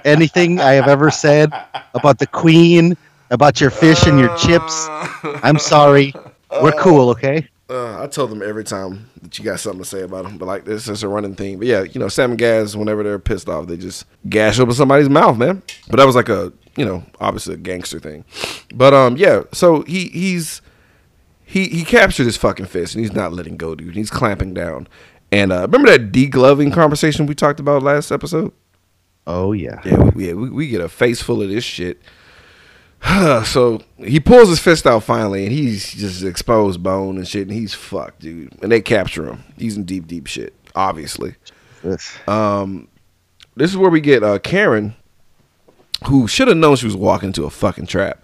[0.04, 1.52] Anything I have ever said
[1.94, 2.96] about the Queen,
[3.30, 4.86] about your fish and your chips,
[5.42, 6.14] I'm sorry.
[6.62, 7.48] We're cool, okay?
[7.68, 10.46] Uh, I tell them every time that you got something to say about them, but
[10.46, 11.58] like this is a running thing.
[11.58, 14.74] But yeah, you know, Sam and Gaz, whenever they're pissed off, they just gash open
[14.74, 15.62] somebody's mouth, man.
[15.88, 18.24] But that was like a, you know, obviously a gangster thing.
[18.72, 19.42] But um, yeah.
[19.52, 20.62] So he he's
[21.44, 23.96] he he captured his fucking fist and he's not letting go, dude.
[23.96, 24.86] He's clamping down.
[25.32, 28.52] And uh, remember that degloving conversation we talked about last episode?
[29.26, 29.80] Oh yeah.
[29.84, 32.00] Yeah, we, yeah, we, we get a face full of this shit.
[33.44, 37.52] so he pulls his fist out finally, and he's just exposed bone and shit, and
[37.52, 38.52] he's fucked, dude.
[38.62, 39.44] And they capture him.
[39.58, 41.34] He's in deep, deep shit, obviously.
[41.84, 42.16] Yes.
[42.26, 42.88] Um,
[43.54, 44.94] this is where we get uh, Karen,
[46.06, 48.22] who should have known she was walking into a fucking trap.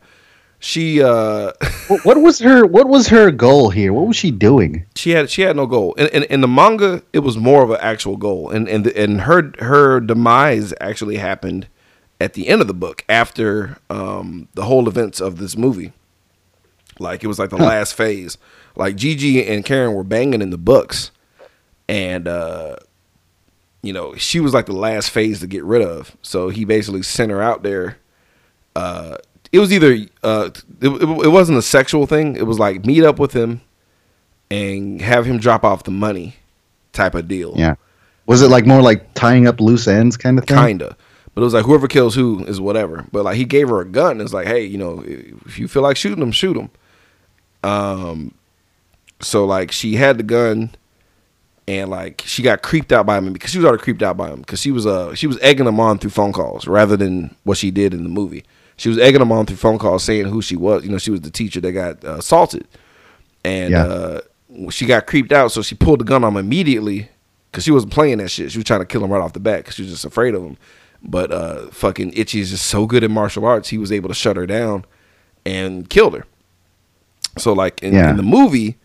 [0.59, 1.53] She uh,
[1.89, 3.93] What, what was her What was her goal here?
[3.93, 4.87] What was she doing?
[4.95, 5.95] she had she had no goal.
[5.95, 8.97] In, in, in the manga, it was more of an actual goal, and and the,
[8.97, 11.67] and her her demise actually happened
[12.23, 15.93] at the end of the book after um, the whole events of this movie.
[16.99, 18.39] Like it was like the last phase.
[18.77, 21.11] Like Gigi and Karen were banging in the books,
[21.89, 22.77] and uh,
[23.83, 26.17] you know she was like the last phase to get rid of.
[26.23, 27.99] So he basically sent her out there.
[28.77, 29.17] Uh,
[29.51, 30.51] it was either uh,
[30.81, 32.37] it, it, it wasn't a sexual thing.
[32.37, 33.63] It was like meet up with him
[34.51, 36.37] and have him drop off the money
[36.93, 37.55] type of deal.
[37.57, 37.75] Yeah.
[38.27, 40.57] Was it like more like tying up loose ends kind of thing?
[40.57, 40.97] Kinda.
[41.35, 43.07] But it was like whoever kills who is whatever.
[43.11, 44.21] But like he gave her a gun.
[44.21, 45.03] It's like, hey, you know,
[45.47, 46.71] if you feel like shooting them, shoot them.
[47.65, 48.35] Um,
[49.21, 50.71] so like she had the gun,
[51.69, 54.29] and like she got creeped out by him because she was already creeped out by
[54.29, 57.35] him because she was uh she was egging him on through phone calls rather than
[57.45, 58.45] what she did in the movie.
[58.77, 60.85] She was egging him on through phone calls saying who she was.
[60.85, 62.67] You know, she was the teacher that got uh, assaulted,
[63.45, 63.85] and Yeah.
[63.85, 64.21] uh,
[64.71, 65.53] she got creeped out.
[65.53, 67.09] So she pulled the gun on him immediately
[67.51, 68.51] because she wasn't playing that shit.
[68.51, 70.35] She was trying to kill him right off the bat because she was just afraid
[70.35, 70.57] of him.
[71.05, 73.69] But uh, fucking Itchy is just so good at martial arts.
[73.71, 74.85] He was able to shut her down
[75.45, 76.25] and killed her.
[77.39, 78.11] So like in, Yeah.
[78.11, 78.79] in the movie,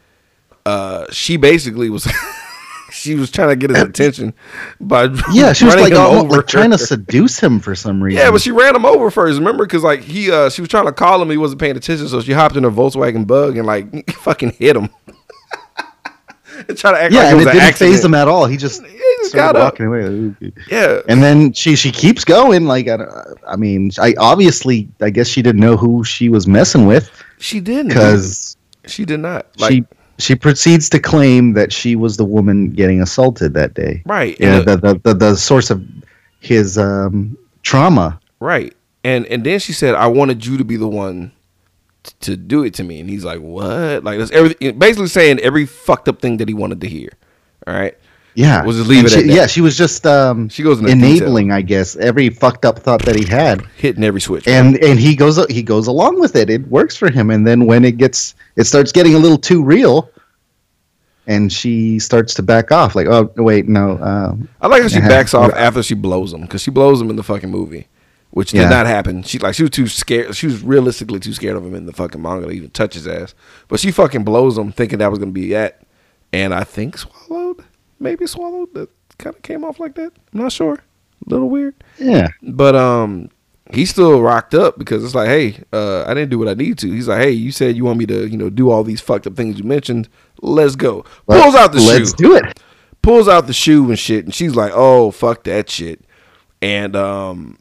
[0.66, 2.08] uh, she basically was
[2.92, 4.34] she was trying to get his attention
[4.80, 6.38] by Yeah, she was like, over.
[6.38, 8.20] like trying to seduce him for some reason.
[8.24, 9.38] Yeah, but she ran him over first.
[9.38, 12.08] Remember, because like he, uh, she was trying to call him, he wasn't paying attention,
[12.08, 14.90] so she hopped in her Volkswagen Bug and like fucking hit him.
[16.68, 17.94] And try to act yeah, like it and was it didn't accident.
[17.96, 18.46] phase him at all.
[18.46, 19.80] He just, He just got started up.
[19.80, 20.36] away.
[20.70, 22.66] Yeah, And then she she keeps going.
[22.66, 26.48] Like I, don't- I mean, I obviously I guess she didn't know who she was
[26.48, 29.48] messing with she didn't because she did not.
[29.60, 29.84] Like, she
[30.20, 34.02] she proceeds to claim that she was the woman getting assaulted that day.
[34.08, 35.84] right, Yeah, the, the, the the source of
[36.40, 38.20] his um, trauma.
[38.40, 38.74] right,
[39.04, 41.32] and and then she said, "I wanted you to be the one."
[42.22, 44.78] To do it to me, and he's like, "What?" Like that's everything.
[44.80, 47.10] Basically saying every fucked up thing that he wanted to hear.
[47.66, 47.98] All right,
[48.34, 49.36] Yeah, We'll just leave And it she.
[49.36, 53.16] Yeah, she was just um, She goes enabling, I guess, every fucked up thought that
[53.16, 53.62] he had.
[53.78, 54.48] hitting every switch.
[54.48, 56.50] and and he goes he goes along with it.
[56.50, 57.30] It works for him.
[57.30, 60.10] And then when it gets it starts getting a little too real,
[61.28, 62.96] and she starts to back off.
[62.96, 63.98] Like, oh wait, no.
[64.02, 67.10] Um, I like how she backs off after she blows him because she blows him
[67.10, 67.88] in the fucking movie,
[68.32, 68.70] which did Yeah.
[68.70, 69.24] not happen.
[69.24, 70.36] She like she was too scared.
[70.36, 73.08] She was realistically too scared of him in the fucking manga to even touch his
[73.08, 73.34] ass.
[73.68, 75.82] But she fucking blows him, thinking that was gonna be it,
[76.34, 77.64] and I think swallowed,
[78.00, 78.74] maybe swallowed.
[78.74, 80.12] That kind of came off like that.
[80.34, 80.76] I'm not sure.
[80.76, 83.30] A little weird, yeah, but um.
[83.74, 86.78] He's still rocked up because it's like, hey, uh, I didn't do what I need
[86.78, 86.88] to.
[86.90, 89.28] He's like, hey, you said you want me to, you know, do all these fucked
[89.28, 90.08] up things you mentioned.
[90.42, 91.04] Let's go.
[91.28, 92.62] Pulls out the Let's shoe do it.
[93.02, 96.06] pulls out the shoe and shit, and she's like, "Oh fuck that shit,"
[96.62, 97.58] and um,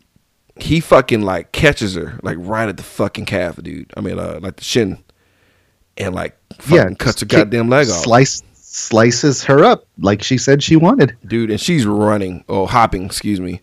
[0.59, 3.93] he fucking like catches her like right at the fucking calf, dude.
[3.97, 5.03] I mean, uh, like the shin,
[5.97, 10.37] and like fucking cuts her kick- goddamn leg off, Slice slices her up like she
[10.39, 11.17] said she wanted.
[11.27, 11.51] dude.
[11.51, 13.61] And she's running, oh hopping, excuse me,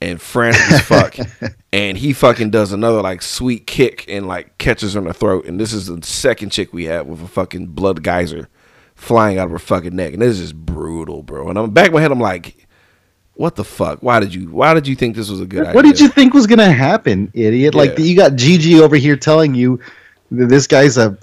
[0.00, 1.16] and frantic as fuck.
[1.72, 5.46] and he fucking does another like sweet kick and like catches her in the throat.
[5.46, 8.48] And this is the second chick we have with a fucking blood geyser
[8.94, 10.12] flying out of her fucking neck.
[10.12, 11.48] And this is just brutal, bro.
[11.48, 12.68] And I'm back in my head, I'm like,
[13.40, 14.00] what the fuck?
[14.02, 14.50] Why did you?
[14.50, 15.72] Why did you think this was a good idea?
[15.74, 17.74] What did you think was gonna happen, idiot?
[17.74, 19.80] Like you got Gigi over here telling you
[20.30, 21.16] this guy's a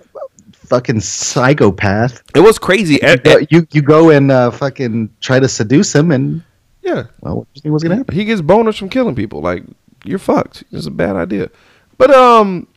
[0.51, 2.23] fucking psychopath.
[2.35, 2.99] It was crazy.
[3.03, 6.41] Uh, at- you you go and uh, fucking try to seduce him, and
[6.81, 8.15] yeah, well, what do you think was gonna happen?
[8.15, 9.41] he gets boners from killing people.
[9.41, 9.63] Like
[10.03, 10.63] you're fucked.
[10.71, 11.51] It's a bad idea.
[11.99, 12.67] But um,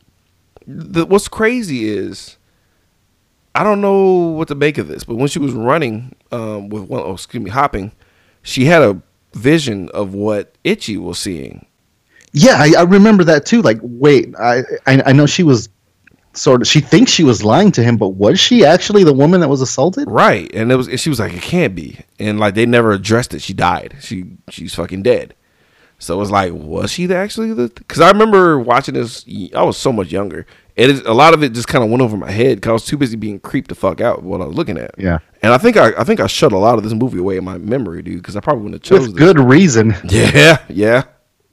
[0.67, 2.37] the, what's crazy is
[3.55, 4.03] I don't know
[4.37, 5.03] what to make of this.
[5.03, 7.91] But when she was running um with one, oh excuse me, hopping,
[8.43, 9.01] she had a
[9.33, 11.65] vision of what Itchy was seeing.
[12.33, 13.61] Yeah, I, I remember that too.
[13.61, 15.67] Like, wait, I, I I know she was
[16.33, 16.67] sort of.
[16.67, 19.61] She thinks she was lying to him, but was she actually the woman that was
[19.61, 20.09] assaulted?
[20.09, 20.87] Right, and it was.
[20.87, 23.41] And she was like, "It can't be," and like they never addressed it.
[23.41, 23.97] She died.
[24.01, 25.33] She she's fucking dead.
[25.99, 27.67] So it was like, was she the- actually the?
[27.67, 29.25] Because I remember watching this.
[29.53, 30.47] I was so much younger.
[30.75, 32.73] It is a lot of it just kind of went over my head because I
[32.73, 34.91] was too busy being creeped the fuck out what I was looking at.
[34.97, 35.19] Yeah.
[35.41, 37.43] and I think I I think I shut a lot of this movie away in
[37.43, 38.17] my memory, dude.
[38.17, 39.95] Because I probably wouldn't have chose With good reason.
[40.03, 41.03] Yeah, yeah,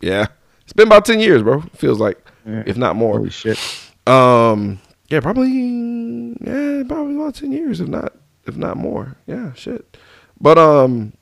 [0.00, 0.26] yeah.
[0.62, 1.60] It's been about ten years, bro.
[1.74, 3.16] Feels like, if not more.
[3.18, 3.58] Holy shit.
[4.06, 4.78] Um,
[5.08, 8.12] yeah, probably, yeah, probably about ten years, if not,
[8.46, 9.16] if not more.
[9.26, 9.96] Yeah, shit.
[10.40, 11.12] But um,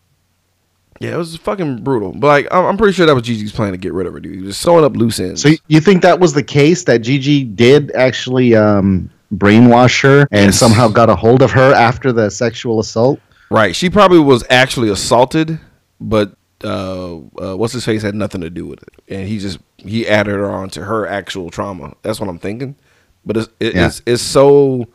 [1.01, 2.13] yeah, it was fucking brutal.
[2.13, 4.21] But like, I'm, I'm pretty sure that was Gigi's plan to get rid of her,
[4.21, 4.35] dude.
[4.37, 5.43] He was sewing up loose ends.
[5.43, 10.47] So you think that was the case that Gigi did actually um, brainwash her and
[10.47, 10.59] Yes.
[10.59, 13.21] somehow got a hold of her after the sexual assault?
[13.51, 13.77] right?
[13.77, 15.61] She probably was actually assaulted,
[16.01, 19.59] but uh, uh, what's his face had nothing to do with it, and he just
[19.77, 21.95] he added her on to her actual trauma.
[22.03, 22.75] That's what I'm thinking.
[23.25, 23.87] But it's it, Yeah.
[23.87, 24.87] it's it's so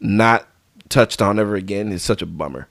[0.00, 0.46] not
[0.90, 1.92] touched on ever again.
[1.92, 2.68] It's such a bummer.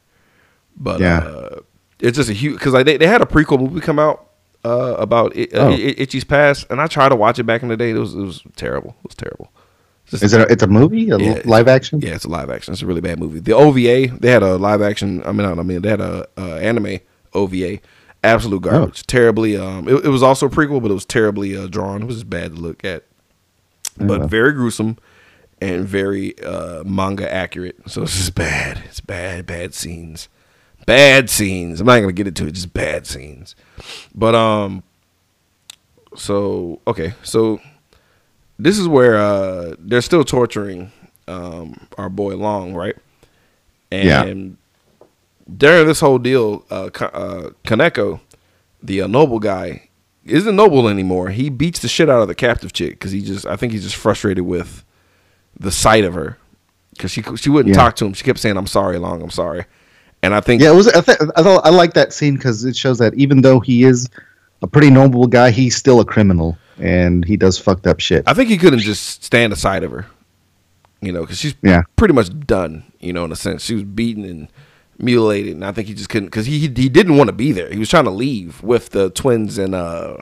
[0.75, 1.19] But Yeah.
[1.19, 1.59] uh,
[2.03, 4.29] it's just a huge because like they, they had a prequel movie come out
[4.65, 5.69] uh, about it, uh, Oh.
[5.69, 7.89] I- I- Itchy's past, and I tried to watch it back in the day.
[7.91, 8.91] It was it was terrible.
[9.03, 9.51] It was terrible.
[10.03, 10.41] It's just- Is it?
[10.41, 11.41] A, it's a movie, a Yeah.
[11.45, 11.99] live action?
[12.01, 12.73] yeah, it's a live action.
[12.73, 13.39] It's a really bad movie.
[13.39, 15.23] The OVA, they had a live action.
[15.25, 16.99] I mean, I mean, they had a uh, anime
[17.33, 17.79] OVA.
[18.25, 19.05] Absolute garbage.
[19.05, 19.57] Terribly.
[19.57, 22.03] Um, it, it was also a prequel, but it was terribly uh, drawn.
[22.03, 23.03] It was just bad to look at,
[23.97, 24.27] but Yeah.
[24.27, 24.97] very gruesome
[25.59, 27.75] and very uh, manga accurate.
[27.87, 28.81] So it's just bad.
[28.85, 30.29] It's bad, bad scenes,
[30.85, 31.79] bad scenes.
[31.79, 32.51] I'm not gonna get into it.
[32.53, 33.55] Just bad scenes.
[34.13, 34.83] But um,
[36.15, 37.59] so okay, so
[38.59, 40.91] this is where uh they're still torturing
[41.27, 42.95] um our boy Long, right?
[43.91, 44.23] Yeah.
[44.23, 44.57] And
[45.57, 48.19] during this whole deal, uh, uh Kaneko,
[48.81, 49.89] the uh, noble guy,
[50.25, 51.29] isn't noble anymore.
[51.29, 53.83] He beats the shit out of the captive chick because he just, I think he's
[53.83, 54.83] just frustrated with
[55.59, 56.37] the sight of her
[56.91, 57.81] because she she wouldn't Yeah.
[57.81, 58.13] talk to him.
[58.13, 59.65] She kept saying, "I'm sorry, Long, I'm sorry,"
[60.23, 60.87] and I think Yeah, it was.
[60.87, 63.83] I, th- I thought I like that scene because it shows that even though he
[63.83, 64.09] is
[64.63, 68.23] a pretty noble guy, he's still a criminal and he does fucked up shit.
[68.25, 70.07] I think he couldn't just stand aside of her,
[71.01, 71.83] you know, because she's Yeah.
[71.97, 73.63] pretty much done, you know, in a sense.
[73.63, 74.47] She was beaten and
[74.97, 77.69] mutilated, and I think he just couldn't because he he didn't want to be there.
[77.69, 80.17] He was trying to leave with the twins and uh,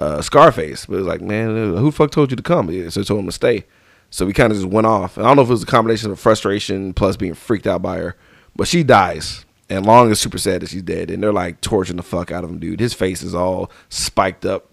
[0.00, 2.70] uh, Scarface, but it was like, man, who the fuck told you to come?
[2.70, 3.64] Yeah, So he told him to stay.
[4.10, 5.16] So we kind of just went off.
[5.16, 7.80] And I don't know if it was a combination of frustration plus being freaked out
[7.82, 8.16] by her,
[8.56, 9.44] but she dies.
[9.70, 12.44] And Long is super sad that she's dead, and they're like torturing the fuck out
[12.44, 12.78] of him, dude.
[12.80, 14.68] His face is all spiked up.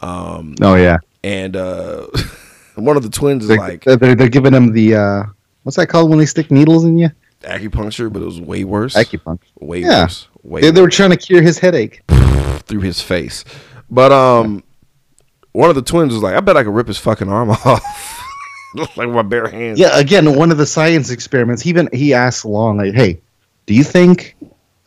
[0.00, 2.06] Um, oh yeah, and uh
[2.74, 5.22] one of the twins is they're, like they're, they're giving him the uh,
[5.62, 7.08] what's that called when they stick needles in you?
[7.44, 8.94] acupuncture, but it was way worse.
[8.94, 9.40] Acupuncture.
[9.60, 10.02] way Yeah.
[10.02, 10.28] worse.
[10.42, 12.02] Way They, they were trying to cure his headache.
[12.66, 13.44] through his face.
[13.90, 14.62] But um
[15.52, 18.13] one of the twins was like, I bet I could rip his fucking arm off.
[18.96, 19.78] like my bare hands.
[19.78, 21.62] Yeah, again, one of the science experiments.
[21.62, 23.20] He even he asked Long, like, "Hey,
[23.66, 24.36] do you think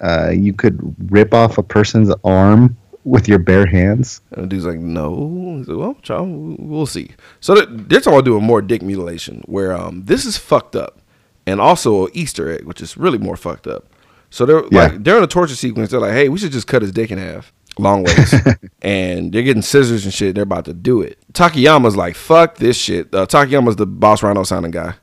[0.02, 0.78] uh, you could
[1.12, 5.56] rip off a person's arm with your bare hands?" And the dude's like, no.
[5.58, 7.12] He's like, well, child, we'll see.
[7.40, 11.00] So they're, they're talking about doing more dick mutilation, where um this is fucked up,
[11.46, 13.86] and also an Easter egg, which is really more fucked up.
[14.30, 14.88] So they're Yeah.
[14.88, 17.18] like during the torture sequence, they're like, hey, we should just cut his dick in
[17.18, 18.34] half, long ways,
[18.82, 20.36] and they're getting scissors and shit.
[20.36, 21.18] They're about to do it.
[21.34, 23.14] Takayama's like, fuck this shit.
[23.14, 24.96] Uh, Takayama's the boss rhino sounding guy.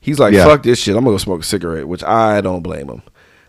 [0.00, 0.44] He's like, Yeah.
[0.44, 0.96] fuck this shit.
[0.96, 3.02] I'm gonna go smoke a cigarette, which I don't blame him.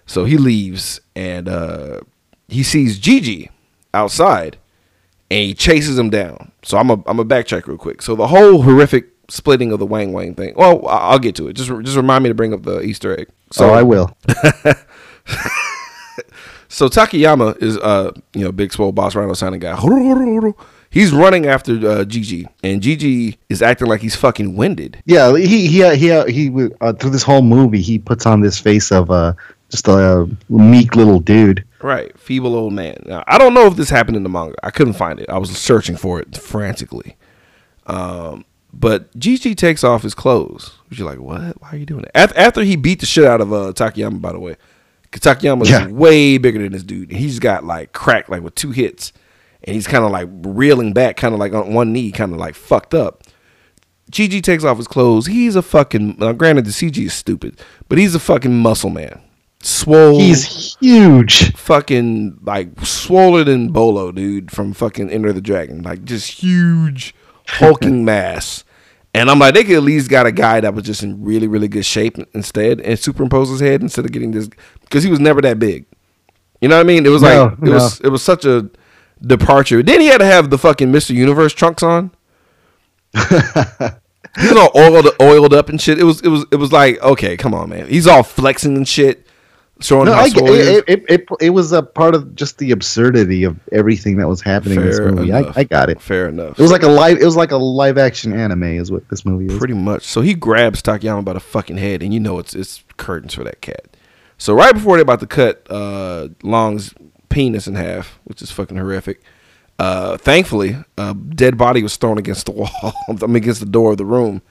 [0.05, 1.99] So he leaves and uh,
[2.47, 3.51] he sees Gigi
[3.93, 4.57] outside
[5.29, 6.51] and he chases him down.
[6.63, 8.01] So I'm a I'm a backtrack real quick.
[8.01, 10.53] So the whole horrific splitting of the Wang Wang thing.
[10.55, 11.53] Well, I'll get to it.
[11.53, 13.27] Just just remind me to bring up the Easter egg.
[13.51, 14.17] So oh, I will.
[16.77, 19.75] so Takayama is uh you know big swole boss rhino sounding guy.
[20.89, 25.01] He's running after uh, Gigi, and Gigi is acting like he's fucking winded.
[25.05, 28.91] Yeah, he he he he uh, through this whole movie he puts on this face
[28.91, 29.33] of uh
[29.69, 31.65] just a meek little dude.
[31.81, 32.97] Right, feeble old man.
[33.05, 34.55] Now, I don't know if this happened in the manga.
[34.63, 35.29] I couldn't find it.
[35.29, 37.17] I was searching for it frantically.
[37.87, 40.77] Um, but Gigi takes off his clothes.
[40.89, 41.61] You're like, what?
[41.61, 42.17] Why are you doing that?
[42.17, 44.55] After, after he beat the shit out of uh, Takayama, by the way,
[45.11, 45.85] because Takayama Yeah.
[45.87, 47.11] is way bigger than this dude.
[47.11, 49.13] He's got like cracked, like with two hits,
[49.63, 52.39] and he's kind of like reeling back, kind of like on one knee, kind of
[52.39, 53.23] like fucked up.
[54.09, 55.25] Gigi takes off his clothes.
[55.25, 56.15] He's a fucking.
[56.19, 57.59] Now, granted, the CG is stupid,
[57.89, 59.21] but he's a fucking muscle man.
[59.61, 61.53] Swole He's huge.
[61.55, 65.81] fucking like swoller than Bolo, dude, from fucking Enter the Dragon.
[65.81, 67.13] Like just huge
[67.47, 68.63] hulking mass.
[69.17, 71.47] And I'm like, they could at least got a guy that was just in really,
[71.47, 74.47] really good shape instead and superimpose his head instead of getting this
[74.81, 75.85] because he was never that big.
[76.61, 77.05] You know what I mean?
[77.05, 77.71] It was No, like it no.
[77.73, 78.69] was it was such a
[79.21, 79.81] departure.
[79.83, 81.15] Then he had to have the fucking Mr.
[81.15, 82.11] Universe trunks on.
[84.39, 85.97] He was all oiled, oiled up and shit.
[85.97, 87.87] It was, it was, it was like, okay, come on, man.
[87.87, 89.25] He's all flexing and shit,
[89.79, 90.67] showing No, I, swole he is.
[90.67, 94.41] it, it, it, it was a part of just the absurdity of everything that was
[94.41, 95.31] happening in this movie.
[95.33, 96.01] I, I got it.
[96.01, 96.59] Fair enough.
[96.59, 97.17] It was like a live.
[97.17, 99.57] It was like a live action anime, is what this movie is.
[99.57, 100.03] Pretty much.
[100.03, 103.43] So he grabs Takayama by the fucking head, and you know it's it's curtains for
[103.43, 103.85] that cat.
[104.37, 106.93] So right before they're about to cut uh, Long's
[107.29, 109.21] penis in half, which is fucking horrific.
[109.79, 112.69] Uh, thankfully, a dead body was thrown against the wall.
[113.09, 114.41] I mean, against the door of the room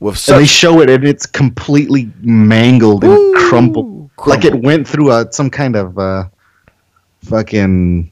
[0.00, 4.88] with And they show it, and it's completely mangled and Ooh, crumpled, like it went
[4.88, 6.24] through a some kind of uh,
[7.24, 8.10] fucking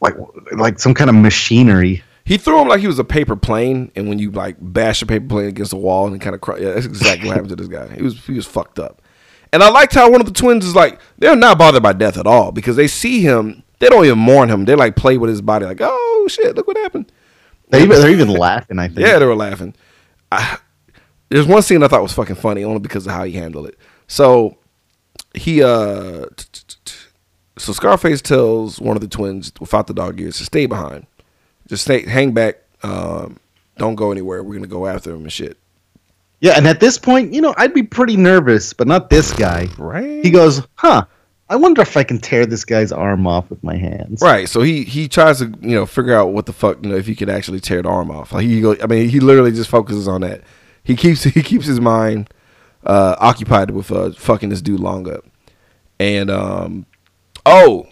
[0.00, 0.14] like
[0.52, 2.02] like some kind of machinery.
[2.24, 5.06] He threw him like he was a paper plane, and when you like bash a
[5.06, 7.56] paper plane against the wall and kind of cry, yeah, that's exactly what happened to
[7.56, 7.94] this guy.
[7.94, 9.02] He was he was fucked up.
[9.52, 12.16] And I liked how one of the twins is like they're not bothered by death
[12.16, 14.64] at all because they see him, they don't even mourn him.
[14.64, 17.12] They like play with his body, like oh shit, look what happened.
[17.68, 18.78] They even, they're even laughing.
[18.78, 19.06] I think.
[19.06, 19.74] Yeah, they were laughing.
[20.32, 20.58] I,
[21.28, 23.78] there's one scene I thought was fucking funny only because of how he handled it.
[24.14, 24.56] So
[25.34, 26.94] he uh t- t- t- t-
[27.58, 31.08] so Scarface tells one of the twins without the dog ears to stay behind.
[31.66, 33.40] Just stay hang back, um,
[33.76, 34.44] don't go anywhere.
[34.44, 35.58] We're gonna go after him and shit.
[36.40, 39.66] Yeah, and at this point, you know, I'd be pretty nervous, but not this guy.
[39.78, 40.22] Right.
[40.24, 41.06] He goes, "Huh?
[41.48, 44.62] I wonder if I can tear this guy's arm off with my hands." Right, so
[44.62, 47.16] he he tries to you know figure out what the fuck you know if he
[47.16, 48.30] could actually tear the arm off.
[48.30, 50.42] Like he go, I mean he literally just focuses on that.
[50.84, 52.30] He keeps he keeps his mind
[52.84, 55.24] uh, occupied with uh, fucking this dude long up,
[55.98, 56.86] and um
[57.46, 57.86] oh,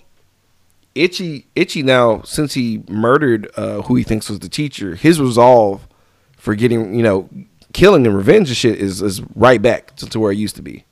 [0.94, 5.86] itchy itchy now since he murdered uh, who he thinks was the teacher, his resolve
[6.36, 7.28] for getting you know
[7.72, 10.62] killing and revenge and shit is is right back to, to where it used to
[10.62, 10.84] be.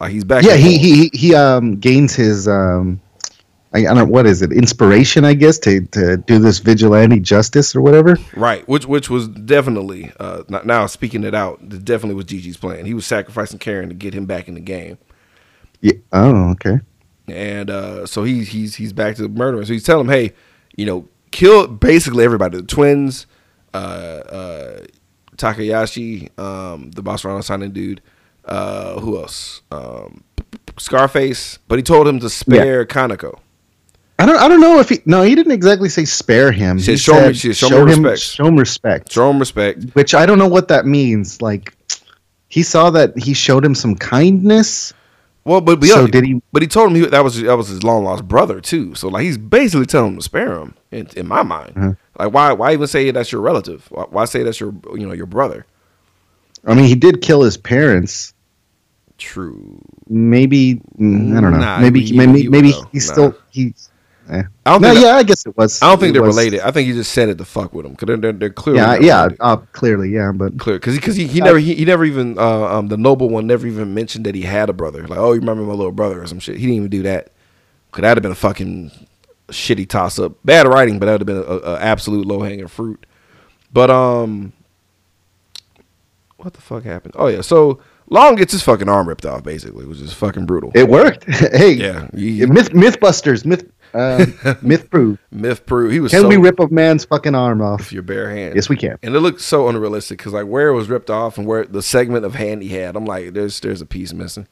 [0.00, 0.42] Like he's back.
[0.44, 3.00] Yeah, he he he um gains his um
[3.74, 7.20] I, I don't know what is it inspiration I guess to to do this vigilante
[7.20, 8.16] justice or whatever.
[8.36, 12.56] Right, which which was definitely uh, not- now speaking it out, it definitely was Gigi's
[12.56, 12.86] plan.
[12.86, 14.96] He was sacrificing Karen to get him back in the game,
[15.80, 15.94] Yeah.
[16.12, 16.78] Oh, okay.
[17.28, 19.64] and uh, so he he's he's back to murdering.
[19.66, 20.32] So he's telling him, hey,
[20.76, 23.26] you know, kill basically everybody, the twins,
[23.72, 24.80] uh, uh,
[25.36, 28.00] Takayashi, um, the boss Rana signing dude,
[28.44, 30.22] uh, who else, um,
[30.78, 33.38] Scarface, but he told him to spare Kaneko.
[34.18, 36.78] I don't I don't know if he no he didn't exactly say spare him.
[36.78, 39.12] He said, He "Show said, she said, show me respect." Show him respect.
[39.12, 39.84] Show him respect.
[39.94, 41.42] Which I don't know what that means.
[41.42, 41.74] Like
[42.48, 44.92] he saw that he showed him some kindness.
[45.44, 47.54] Well, but, but So yeah, did he- But he told him he, that was that
[47.56, 48.94] was his long lost brother too.
[48.94, 50.74] So like he's basically telling him to spare him.
[50.92, 51.92] In, in my mind, Uh-huh.
[52.18, 53.84] like why why even say that's your relative?
[53.90, 55.66] Why, why say that's your you know your brother?
[56.66, 58.32] I mean, he did kill his parents.
[59.18, 59.78] True.
[60.08, 61.58] Maybe mm, I don't know.
[61.58, 62.88] Nah, maybe he- maybe he maybe know.
[62.92, 63.12] he's Nah.
[63.12, 63.90] still he's.
[64.30, 64.42] Eh.
[64.64, 65.82] I don't No, yeah, I guess it was.
[65.82, 66.60] I don't think they're was- related.
[66.60, 68.80] I think he just said it to fuck with him because they're, they're they're clearly
[68.80, 71.84] Yeah, yeah, uh, clearly, yeah, but clear because he, cause he, he never he, he
[71.84, 75.06] never even uh, um the noble one never even mentioned that he had a brother.
[75.06, 76.56] Like oh you remember my little brother or some shit.
[76.56, 77.32] He didn't even do that.
[77.92, 78.90] Could that would have been a fucking
[79.48, 82.66] shitty toss up bad writing but that would have been a, a absolute low hanging
[82.66, 83.04] fruit.
[83.72, 84.54] But um
[86.38, 87.14] what the fuck happened?
[87.18, 87.80] Oh yeah so
[88.10, 91.24] Long gets his fucking arm ripped off basically which is fucking brutal it worked.
[91.28, 94.26] hey, yeah he, myth MythBusters, myth, uh,
[94.60, 95.18] myth proof.
[95.30, 97.78] myth proof he was Can so we rip a man's fucking arm off?
[97.80, 98.98] with your bare hand Yes, we can.
[99.02, 101.82] and it looked so unrealistic because like where it was ripped off and where the
[101.82, 104.46] segment of hand he had, I'm like, there's there's a piece missing.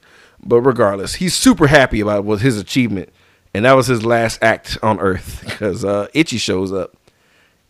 [0.45, 3.11] But regardless, he's super happy about was his achievement,
[3.55, 6.97] and that was his last act on Earth because uh, Itchy shows up,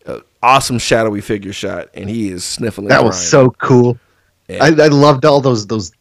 [0.07, 2.89] uh, awesome shadowy figure shot, and he is sniffling.
[2.89, 3.99] That was so cool.
[4.61, 5.93] I, I loved all those those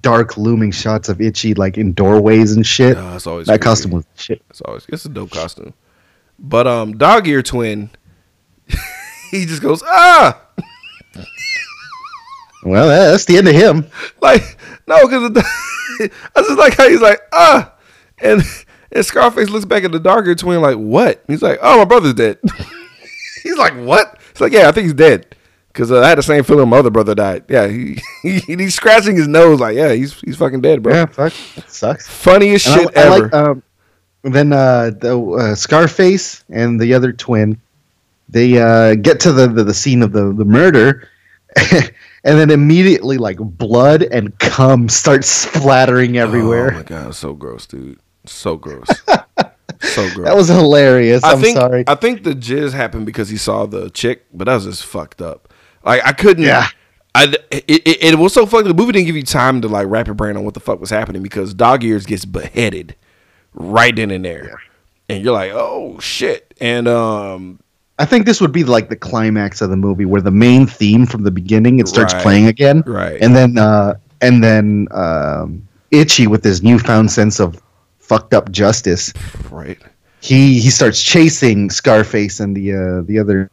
[0.00, 2.96] dark looming shots of Itchy like in doorways and shit.
[2.96, 3.64] Uh, it's always that creepy.
[3.64, 4.42] costume was shit.
[4.50, 5.74] It's always it's a dope costume.
[6.38, 7.90] But um, dog ear twin,
[9.30, 10.40] he just goes ah
[12.64, 13.86] Well, that's the end of him.
[14.20, 14.42] like
[14.86, 15.30] no because
[16.36, 17.72] I just like how he's like ah
[18.18, 18.42] and
[18.92, 21.22] and Scarface looks back at the dog ear twin like what?
[21.26, 22.38] He's like oh my brother's dead.
[23.42, 24.18] he's like what?
[24.30, 25.34] It's like yeah I think he's dead.
[25.76, 27.44] Cause uh, I had the same feeling my other brother died.
[27.50, 30.94] Yeah, he, he he's scratching his nose like, yeah, he's he's fucking dead, bro.
[30.94, 32.08] Yeah, fuck, it sucks.
[32.08, 33.22] Funniest And shit I, ever.
[33.24, 33.62] like um,
[34.22, 37.60] then uh, the uh, Scarface and the other twin,
[38.30, 41.08] they uh, get to the, the, the scene of the, the murder,
[41.72, 41.92] and
[42.24, 46.72] then immediately like blood and cum start splattering everywhere.
[46.72, 48.00] Oh my god, so gross, dude.
[48.24, 48.88] So gross.
[49.80, 50.24] so gross.
[50.24, 51.22] that was hilarious.
[51.22, 51.84] I I'm think sorry.
[51.86, 55.20] I think the jizz happened because he saw the chick, but that was just fucked
[55.20, 55.52] up.
[55.86, 56.44] Like I couldn't.
[56.44, 56.66] Yeah.
[57.14, 58.66] I it, it, it was so fucked.
[58.68, 60.80] The movie didn't give you time to like wrap your brain on what the fuck
[60.80, 62.94] was happening because Dog Ears gets beheaded
[63.54, 64.60] right then and there,
[65.08, 66.52] and you're like, oh shit.
[66.60, 67.58] And um,
[67.98, 71.06] I think this would be like the climax of the movie, where the main theme
[71.06, 72.22] from the beginning it starts Right.
[72.22, 73.18] playing again, Right.
[73.22, 77.62] And then uh, and then um, Itchy with his newfound sense of
[77.98, 79.12] fucked up justice.
[79.50, 79.78] right.
[80.20, 83.50] he he starts chasing Scarface and the uh, the other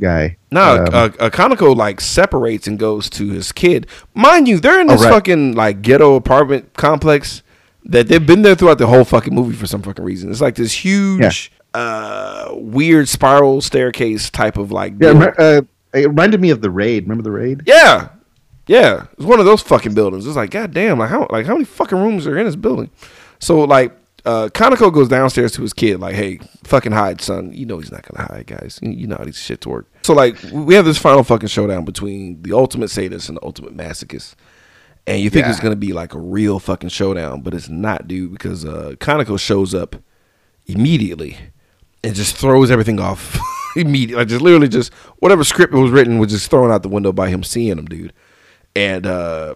[0.00, 0.36] guy.
[0.50, 3.86] No, Um, uh, uh, Kaneko like separates and goes to his kid.
[4.14, 5.10] Mind you, they're in Oh, this right.
[5.12, 7.42] fucking like ghetto apartment complex
[7.84, 10.30] that they've been there throughout the whole fucking movie for some fucking reason.
[10.30, 14.92] It's like this huge, uh, weird spiral staircase type of like.
[15.00, 15.32] yeah, building.
[15.38, 15.62] uh,
[15.94, 17.04] it reminded me of the raid.
[17.04, 17.62] Remember the raid?
[17.66, 18.08] Yeah,
[18.66, 19.06] yeah.
[19.14, 20.26] It's one of those fucking buildings.
[20.26, 22.90] It's like, goddamn, like how like how many fucking rooms are in this building?
[23.38, 27.52] So like, uh, Kaneko goes downstairs to his kid, like, hey, fucking hide, son.
[27.52, 28.80] You know he's not gonna hide, guys.
[28.82, 29.86] You, know how these shits work.
[30.02, 33.76] So like, we have this final fucking showdown between the ultimate sadist and the ultimate
[33.76, 34.34] masochist.
[35.06, 38.32] And you think it's gonna be like a real fucking showdown, but it's not, dude,
[38.32, 39.94] because uh Kaneko shows up
[40.66, 41.38] immediately
[42.02, 43.38] and just throws everything off
[43.76, 44.16] immediately.
[44.16, 47.12] Like just literally just whatever script it was written was just thrown out the window
[47.12, 48.12] by him seeing him, dude.
[48.74, 49.54] And uh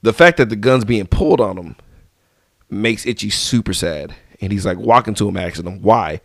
[0.00, 1.76] the fact that the gun's being pulled on him
[2.72, 4.14] makes Itchy super sad.
[4.40, 6.20] And he's like walking to him asking him why.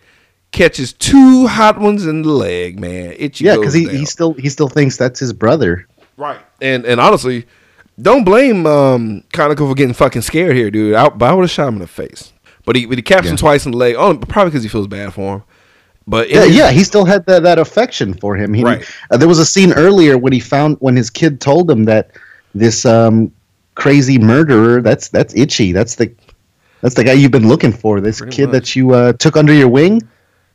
[0.52, 3.14] Catches two hot ones in the leg, man.
[3.18, 3.95] Itchy Yeah, because he, down.
[3.95, 5.86] he still he still thinks that's his brother.
[6.15, 6.40] Right.
[6.61, 7.45] And and honestly,
[8.02, 10.95] don't blame um Kaneko for getting fucking scared here, dude.
[10.95, 12.34] I, but I would have shot him in the face.
[12.65, 13.95] But he, but he caps him twice in the leg.
[13.98, 15.44] Oh, probably because he feels bad for him.
[16.07, 18.53] But Yeah, his- yeah, he still had that, that affection for him.
[18.53, 18.84] He, Right.
[19.11, 22.11] uh, there was a scene earlier when he found when his kid told him that
[22.56, 23.32] this um,
[23.76, 25.72] crazy murderer that's that's itchy.
[25.74, 26.11] That's the
[26.81, 27.99] that's the guy you've been looking for.
[28.01, 28.53] This Pretty kid much.
[28.53, 30.01] that you uh, took under your wing.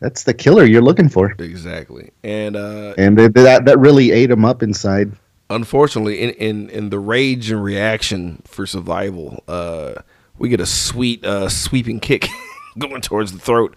[0.00, 1.32] That's the killer you're looking for.
[1.38, 2.10] exactly.
[2.24, 5.12] And uh, And they, that that really ate him up inside.
[5.50, 9.94] unfortunately, in, in in the rage and reaction for survival, uh,
[10.38, 12.26] we get a sweet uh, sweeping kick
[12.78, 13.76] going towards the throat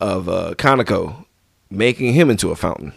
[0.00, 1.24] of uh, Kaneko,
[1.70, 2.92] making him into a fountain.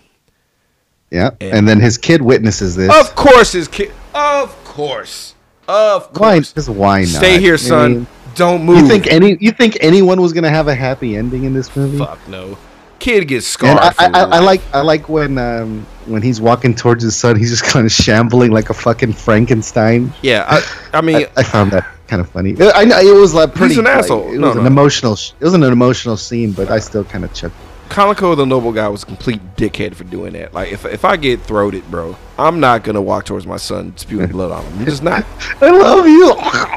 [1.09, 2.89] Yeah, And- and then his kid witnesses this.
[2.93, 3.91] Of course, his kid.
[4.14, 5.35] Of course.
[5.69, 6.35] Of why?
[6.35, 6.51] course.
[6.53, 7.07] Just why not?
[7.07, 7.91] Stay here, I son.
[7.93, 8.07] mean,
[8.38, 8.77] Don't move.
[8.80, 9.38] You think any?
[9.39, 11.97] You think anyone was gonna have a happy ending in this movie?
[11.97, 12.57] Fuck no.
[12.99, 13.80] Kid gets And scarred.
[13.80, 17.35] I, I, I, I like I like when um, when he's walking towards his son,
[17.35, 20.14] he's just kind of shambling like a fucking Frankenstein.
[20.22, 22.55] Yeah, I, I mean, I, I found that kind of funny.
[22.73, 23.73] I know it was like pretty.
[23.76, 24.34] He's an like, asshole.
[24.34, 24.68] It No, was an no.
[24.68, 25.14] emotional.
[25.14, 27.61] It was an emotional scene, but I still kind of chuckled.
[27.89, 30.53] Kaneko the noble guy was a complete dickhead for doing that.
[30.53, 34.27] Like, if if I get throated, bro, I'm not gonna walk towards my son spewing
[34.27, 34.80] blood on him.
[34.80, 35.26] I'm just not.
[35.61, 36.30] I love you.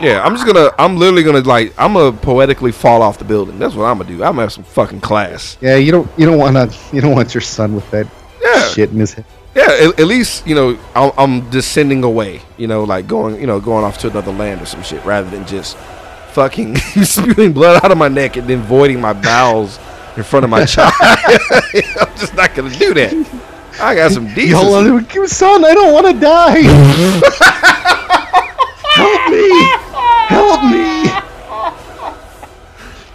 [0.07, 0.71] Yeah, I'm just gonna.
[0.79, 1.73] I'm literally gonna like.
[1.79, 3.59] I'm gonna poetically fall off the building.
[3.59, 4.15] That's what I'm gonna do.
[4.25, 5.57] I'm gonna have some fucking class.
[5.61, 8.07] Yeah, you don't you don't want to you don't want your son with that
[8.43, 8.63] Yeah.
[8.69, 9.25] shit in his head.
[9.55, 12.41] Yeah, at, at least you know I'm, I'm descending away.
[12.57, 15.29] You know, like going, you know, going off to another land or some shit, rather
[15.29, 15.77] than just
[16.33, 19.79] fucking spewing blood out of my neck and then voiding my bowels
[20.17, 20.93] in front of my child.
[21.01, 23.15] I'm just not gonna do that.
[23.81, 25.21] I got some You hold on decency.
[25.21, 25.65] to son.
[25.65, 26.61] I don't want to die.
[28.91, 29.51] Help me!
[30.29, 31.11] Help me!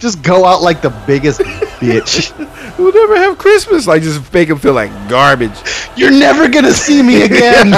[0.00, 2.32] Just go out like the biggest bitch.
[2.78, 3.86] We'll never have Christmas.
[3.86, 5.52] Like just make him feel like garbage.
[5.96, 7.72] You're never gonna see me again.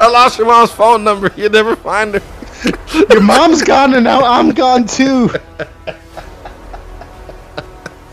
[0.00, 1.30] I lost your mom's phone number.
[1.36, 2.22] You'll never find her.
[3.10, 5.30] Your mom's gone and now I'm gone too.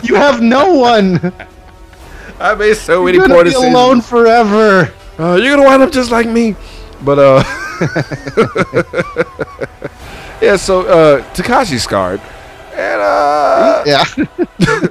[0.03, 1.19] You have no one.
[2.39, 3.73] I made so many You're poor decisions.
[3.73, 4.91] alone forever.
[5.19, 6.55] Uh, you're gonna wind up just like me.
[7.03, 7.43] But uh
[10.41, 12.19] Yeah, so uh Takashi's scarred.
[12.73, 14.03] And uh Yeah.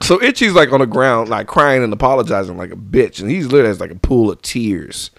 [0.00, 3.46] so Itchy's like on the ground, like crying and apologizing like a bitch, and he's
[3.46, 5.10] literally has like a pool of tears.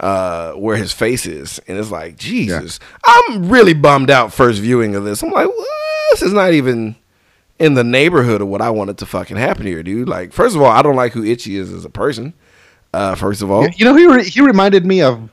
[0.00, 2.80] uh, where his face is, and it's like Jesus.
[3.04, 5.22] I'm really bummed out first viewing of this.
[5.22, 5.68] I'm like, what?
[6.10, 6.96] this is not even
[7.58, 10.08] in the neighborhood of what I wanted to fucking happen here, dude.
[10.08, 12.34] Like, first of all, I don't like who Itchy is as a person.
[12.92, 15.30] Uh, first of all, You know, he re- he reminded me of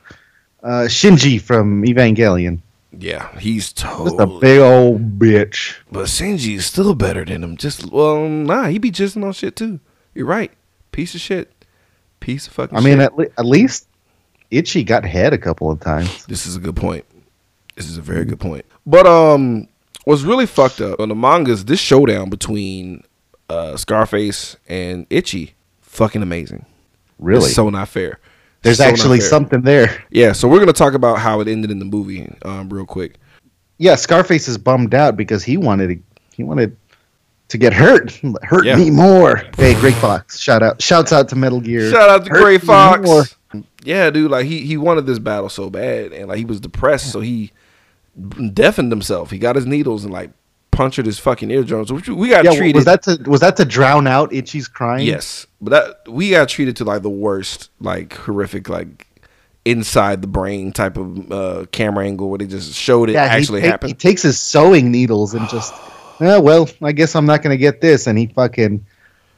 [0.62, 2.60] uh, Shinji from Evangelion.
[2.98, 5.76] yeah, he's Just a big old bitch.
[5.92, 7.56] But Shinji is still better than him.
[7.56, 9.80] Just well, nah, he be jizzing on shit too.
[10.14, 10.50] You're right.
[10.92, 11.52] Piece of shit.
[12.20, 12.76] Piece of fucking.
[12.76, 13.00] I mean, shit.
[13.06, 13.86] at, le- at least
[14.50, 16.24] Itchy got head a couple of times.
[16.26, 17.04] This is a good point.
[17.76, 18.64] This is a very good point.
[18.86, 19.68] But um,
[20.04, 21.64] what's really fucked up on the mangas?
[21.64, 23.02] This showdown between
[23.48, 26.64] uh Scarface and Itchy, fucking amazing.
[27.18, 28.18] Really, It's so not fair.
[28.62, 30.02] there's So actually something there.
[30.10, 33.16] Yeah, so we're gonna talk about how it ended in the movie, um, real quick.
[33.78, 35.98] Yeah, Scarface is bummed out because he wanted to,
[36.36, 36.76] he wanted
[37.48, 38.12] to get hurt,
[38.42, 38.76] hurt Yeah.
[38.76, 39.42] me more.
[39.56, 41.90] Hey, Grey Fox, shout out, shouts out to Metal Gear.
[41.90, 42.58] Shout out to Hurt Gray.
[42.58, 43.36] Fox.
[43.82, 47.10] Yeah, dude, like he he wanted this battle so bad, and like he was depressed,
[47.10, 47.50] so he
[48.52, 49.30] deafened himself.
[49.30, 50.30] He got his needles and like
[50.70, 51.92] punctured his fucking eardrums.
[51.92, 52.76] Which we got Yeah, treated.
[52.76, 55.06] was that to was that to drown out Itchy's crying?
[55.06, 59.06] Yes, but that we got treated to like the worst, like horrific, like
[59.64, 63.24] inside the brain type of uh, camera angle where they just showed it yeah.
[63.24, 63.88] actually he, ta- happen.
[63.88, 65.74] he takes his sewing needles and just,
[66.20, 68.84] oh, well, I guess I'm not gonna get this, and he fucking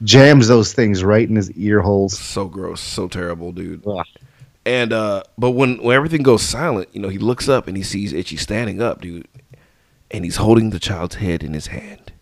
[0.04, 2.18] jams those things right in his ear holes.
[2.18, 3.82] so gross, so terrible, dude.
[3.86, 4.04] Ugh.
[4.64, 7.82] And uh, but when when everything goes silent, you know, he looks up and he
[7.82, 9.26] sees Itchy standing up, dude,
[10.10, 12.12] and he's holding the child's head in his hand.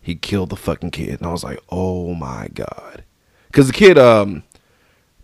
[0.00, 3.04] He killed the fucking kid, and I was like, oh my god,
[3.46, 4.42] because the kid um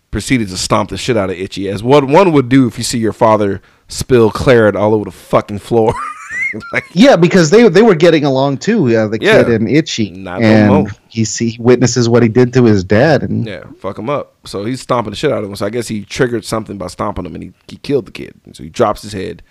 [0.09, 2.83] proceeded to stomp the shit out of Itchy, as what one would do if you
[2.83, 5.93] see your father spill claret all over the fucking floor.
[6.73, 8.85] like, Yeah, because they they were getting along too.
[8.95, 9.43] Uh, the Yeah.
[9.43, 10.87] kid and Itchy, Not no more.
[11.09, 14.35] He see witnesses what he did to his dad, and Yeah, fuck him up.
[14.45, 15.55] So he's stomping the shit out of him.
[15.55, 18.33] So I guess he triggered something by stomping him, and he, he killed the kid.
[18.45, 19.41] And so he drops his head.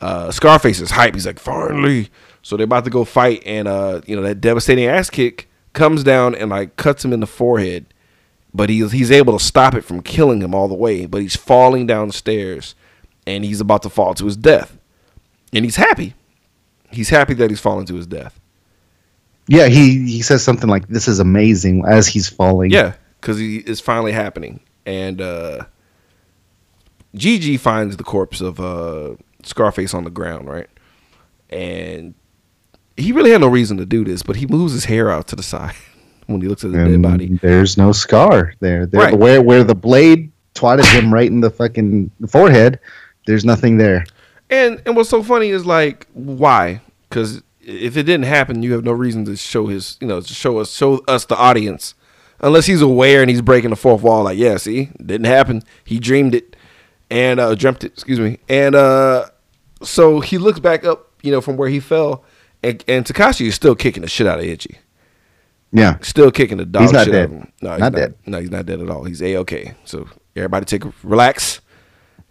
[0.00, 1.14] Uh, Scarface is hype.
[1.14, 2.08] He's like, finally.
[2.42, 6.02] So they're about to go fight, and uh, you know that devastating ass kick comes
[6.02, 7.86] down and like cuts him in the forehead.
[8.54, 11.06] But he's he's able to stop it from killing him all the way.
[11.06, 12.74] But he's falling downstairs
[13.26, 14.76] and he's about to fall to his death.
[15.52, 16.14] And he's happy.
[16.90, 18.40] He's happy that he's falling to his death.
[19.50, 22.70] Yeah, he he says something like, "This is amazing" as he's falling.
[22.70, 25.64] Yeah, because he it's finally happening, and uh,
[27.16, 30.68] Gigi finds the corpse of uh, Scarface on the ground, right?
[31.50, 32.14] And
[32.96, 35.36] he really had no reason to do this, but he moves his hair out to
[35.36, 35.74] the side
[36.26, 37.34] when he looks at the dead body.
[37.42, 38.86] there's no scar there.
[38.86, 39.18] there Right.
[39.18, 42.78] Where where the blade twatted him right in the fucking forehead,
[43.26, 44.04] there's nothing there.
[44.48, 46.82] And and what's so funny is like why?
[47.08, 50.34] Because if it didn't happen, you have no reason to show his, you know, to
[50.34, 51.94] show us, show us the audience,
[52.40, 54.24] unless he's aware and he's breaking the fourth wall.
[54.24, 55.62] Like, yeah, see, didn't happen.
[55.84, 56.56] He dreamed it
[57.10, 57.92] and uh, dreamt it.
[57.92, 58.38] Excuse me.
[58.48, 59.26] And uh,
[59.82, 62.24] so he looks back up, you know, from where he fell,
[62.62, 64.78] and, and Takashi is still kicking the shit out of Itchy.
[65.72, 65.98] Yeah.
[66.00, 67.22] Still kicking the dog He's not shit dead.
[67.30, 67.52] out of him.
[67.62, 68.14] No, he's Not not, dead.
[68.26, 69.04] No, he's not dead at all.
[69.04, 69.74] He's a okay.
[69.84, 71.60] So everybody take relax.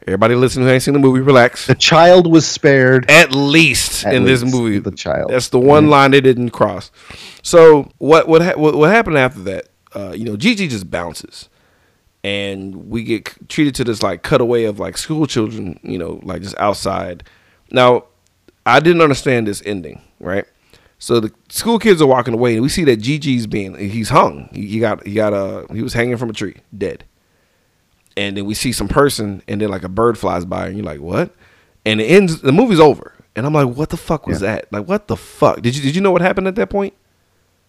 [0.07, 1.67] Everybody listen who ain't seen the movie, relax.
[1.67, 3.09] The child was spared.
[3.11, 5.29] At least At in this movie, the child.
[5.29, 6.89] That's the one line they didn't cross.
[7.43, 9.67] So what what ha- what, what happened after that?
[9.93, 11.49] Uh, you know, Gigi just bounces,
[12.23, 15.79] and we get treated to this like cutaway of like school children.
[15.83, 17.23] You know, like just outside.
[17.71, 18.05] Now,
[18.65, 20.45] I didn't understand this ending, right?
[20.97, 24.47] So the school kids are walking away, and we see that Gigi's being he's hung.
[24.53, 27.03] He, he got he got uh he was hanging from a tree, dead
[28.17, 30.85] and then we see some person and then like a bird flies by and you're
[30.85, 31.33] like what
[31.85, 34.87] and it ends the movie's over and i'm like what the fuck was that like
[34.87, 36.93] what the fuck did you did you know what happened at that point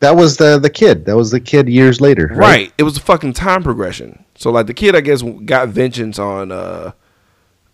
[0.01, 1.05] That was the the kid.
[1.05, 2.27] That was the kid years later.
[2.29, 2.73] right, Right.
[2.79, 6.51] it was a fucking time progression so like the kid i guess got vengeance on
[6.53, 6.93] uh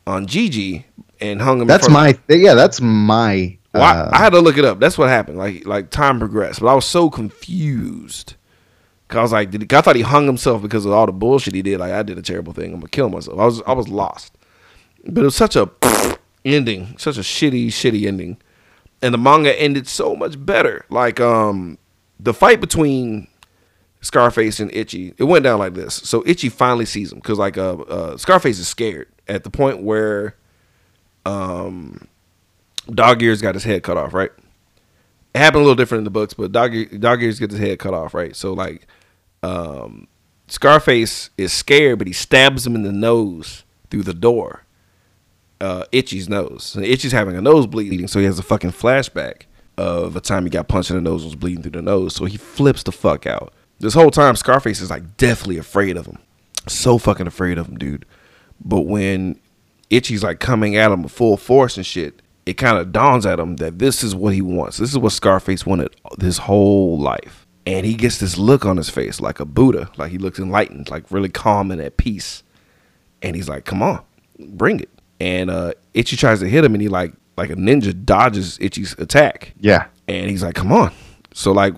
[0.06, 0.86] on gigi
[1.20, 2.55] and hung him That's my yeah.
[2.55, 3.56] That's my.
[3.72, 4.78] Well, I- uh, I, had to look it up.
[4.78, 5.36] That's what happened.
[5.38, 8.35] Like like time progressed, but I was so confused.
[9.08, 11.62] Cause I was like, I thought he hung himself because of all the bullshit he
[11.62, 11.78] did.
[11.78, 12.72] Like I did a terrible thing.
[12.72, 13.38] I'm gonna kill myself.
[13.38, 14.36] I was I was lost.
[15.04, 15.70] But it was such a
[16.44, 18.38] ending, such a shitty shitty ending,
[19.02, 20.84] and the manga ended so much better.
[20.90, 21.78] Like um,
[22.18, 23.28] the fight between
[24.00, 25.94] Scarface and Itchy, it went down like this.
[25.94, 29.82] So Itchy finally sees him because like uh, uh Scarface is scared at the point
[29.82, 30.34] where
[31.24, 32.08] um
[32.92, 34.30] Dog Ears got his head cut off, right?
[35.34, 37.78] It happened a little different in the books, but Dog, Dog Ears gets his head
[37.78, 38.34] cut off, right?
[38.34, 38.86] So like,
[39.42, 40.08] um,
[40.48, 44.64] Scarface is scared, but he stabs him in the nose through the door.
[45.60, 46.74] Uh, Itchy's nose.
[46.76, 49.42] And Itchy's having a nose bleeding, so he has a fucking flashback
[49.76, 52.14] of a time he got punched in the nose, and was bleeding through the nose.
[52.14, 53.52] So he flips the fuck out.
[53.78, 56.18] This whole time, Scarface is like deathly afraid of him,
[56.66, 58.06] so fucking afraid of him, dude.
[58.64, 59.38] But when
[59.90, 63.38] Itchy's like coming at him with full force and shit, it kind of dawns at
[63.38, 64.78] him that this is what he wants.
[64.78, 67.45] This is what Scarface wanted his whole life.
[67.66, 70.88] And he gets this look on his face like a Buddha, like he looks enlightened,
[70.88, 72.44] like really calm and at peace.
[73.22, 74.05] And he's like, "Come on,
[74.38, 78.05] bring it." And uh, Itchy tries to hit him, and he like like a ninja
[78.05, 79.52] dodges Itchy's attack.
[79.59, 79.86] Yeah.
[80.06, 80.93] And he's like, "Come on."
[81.34, 81.74] So like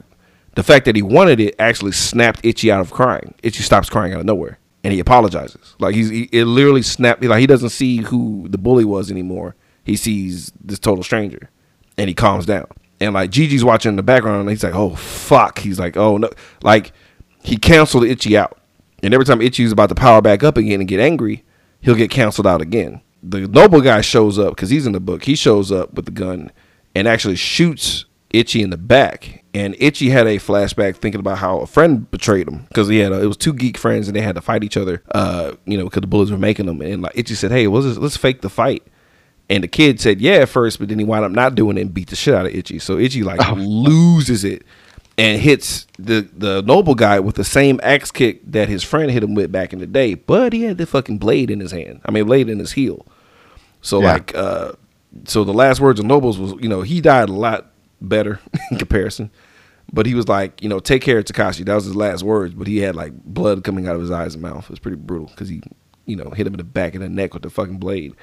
[0.55, 3.35] the fact that he wanted it actually snapped Itchy out of crying.
[3.43, 5.77] Itchy stops crying out of nowhere, and he apologizes.
[5.79, 7.23] Like he's he, it literally snapped.
[7.25, 9.55] Like he doesn't see who the bully was anymore.
[9.85, 11.49] He sees this total stranger,
[11.97, 12.67] and he calms down.
[13.01, 16.17] And like Gigi's watching in the background, and he's like, "Oh fuck!" He's like, "Oh
[16.17, 16.31] no!"
[16.63, 16.93] Like
[17.43, 18.59] he canceled Itchy out,
[19.03, 21.45] and every time Itchy's about to power back up again and get angry,
[21.81, 23.01] he'll get canceled out again.
[23.23, 25.25] The noble guy shows up because he's in the book.
[25.25, 26.53] He shows up with the gun
[26.95, 29.45] and actually shoots Itchy in the back.
[29.55, 33.13] And Itchy had a flashback thinking about how a friend betrayed him because he had
[33.13, 35.03] a, it was two geek friends and they had to fight each other.
[35.13, 36.81] Uh, you know, because the bullets were making them.
[36.81, 38.87] And like Itchy said, "Hey, let's let's fake the fight."
[39.51, 41.83] And the kid said, "Yeah," at first, but then he wound up not doing it
[41.83, 42.79] and beat the shit out of Itchy.
[42.79, 44.63] So Itchy like loses it
[45.17, 49.23] and hits the the noble guy with the same axe kick that his friend hit
[49.23, 50.15] him with back in the day.
[50.15, 52.01] But he had the fucking blade in his hand.
[52.05, 53.07] I mean, blade in his heel.
[53.81, 54.13] So Yeah.
[54.15, 54.73] like, uh,
[55.25, 57.71] so the last words of Nobles was, you know, he died a lot
[58.03, 59.31] better in comparison.
[59.91, 61.65] But he was like, you know, take care of Takashi.
[61.65, 62.53] That was his last words.
[62.55, 64.65] But he had like blood coming out of his eyes and mouth.
[64.65, 65.63] It was pretty brutal because he,
[66.05, 68.15] you know, hit him in the back of the neck with the fucking blade.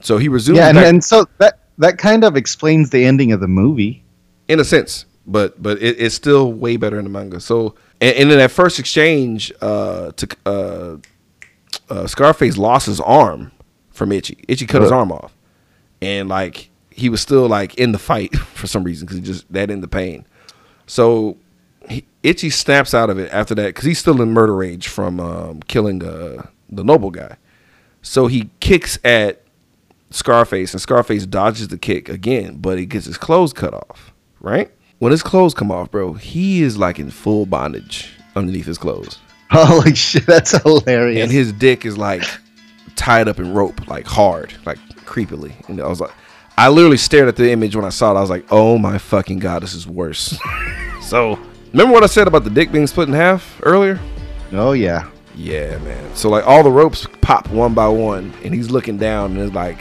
[0.00, 0.58] So he resumed.
[0.58, 4.02] Yeah, and, back- and so that that kind of explains the ending of the movie.
[4.48, 7.40] in a sense, but but it, it's still way better in the manga.
[7.40, 10.96] So and, and in that first exchange, uh, to uh,
[11.88, 13.52] uh, Scarface lost his arm
[13.90, 14.38] from Itchy.
[14.48, 15.34] Itchy cut his arm off,
[16.00, 19.50] and like he was still like in the fight for some reason because he just
[19.52, 20.26] that in the pain.
[20.86, 21.36] So
[21.88, 25.20] he, Itchy snaps out of it after that because he's still in murder rage from
[25.20, 27.36] um, killing uh, the noble guy.
[28.02, 29.42] So he kicks at
[30.10, 34.12] Scarface, and Scarface dodges the kick again, but he gets his clothes cut off.
[34.40, 34.70] Right
[35.00, 39.18] when his clothes come off, bro, he is like in full bondage underneath his clothes,
[39.50, 41.22] Holy shit, that's hilarious.
[41.24, 42.22] and his dick is like
[42.94, 45.52] tied up in rope, like hard, like creepily.
[45.68, 46.12] And I was like,
[46.56, 48.18] I literally stared at the image when I saw it.
[48.18, 50.38] I was like, oh my fucking god, this is worse.
[51.00, 51.38] so
[51.72, 53.98] remember what I said about the dick being split in half earlier?
[54.52, 55.08] oh yeah.
[55.34, 56.14] Yeah, man.
[56.14, 59.54] So like all the ropes pop one by one, and he's looking down, and it's
[59.54, 59.78] like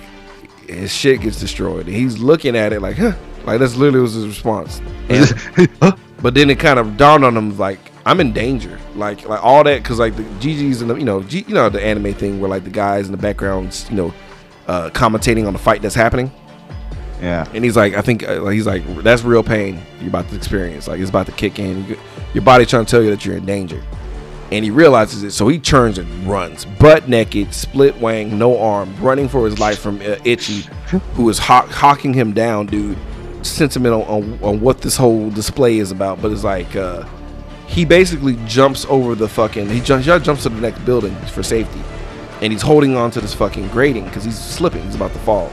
[0.70, 1.88] his shit gets destroyed.
[1.88, 3.14] And he's looking at it like, huh?
[3.46, 4.82] Like that's literally was his response.
[5.10, 5.34] And,
[6.22, 8.80] but then it kind of dawned on him like, I'm in danger.
[8.96, 11.70] Like like all that because like the GG's and the you know G, you know
[11.70, 14.14] the anime thing where like the guys in the background you know
[14.68, 16.32] uh, commentating on the fight that's happening.
[17.22, 17.48] yeah.
[17.54, 20.88] And he's like, I think uh, he's like, that's real pain you're about to experience.
[20.88, 21.98] Like it's about to kick in.
[22.34, 23.84] Your body trying to tell you that you're in danger.
[24.52, 28.96] And he realizes it, so he turns and runs, butt naked, split wang, no arm,
[29.00, 30.62] running for his life from uh, Itchy,
[31.14, 32.98] who is hawk- hawking him down, dude.
[33.44, 37.06] Sentimental on, on, on what this whole display is about, but it's like uh,
[37.68, 39.70] he basically jumps over the fucking.
[39.70, 41.82] He jumps, he jumps to the next building for safety,
[42.42, 44.84] and he's holding on to this fucking grating because he's slipping.
[44.84, 45.52] He's about to fall,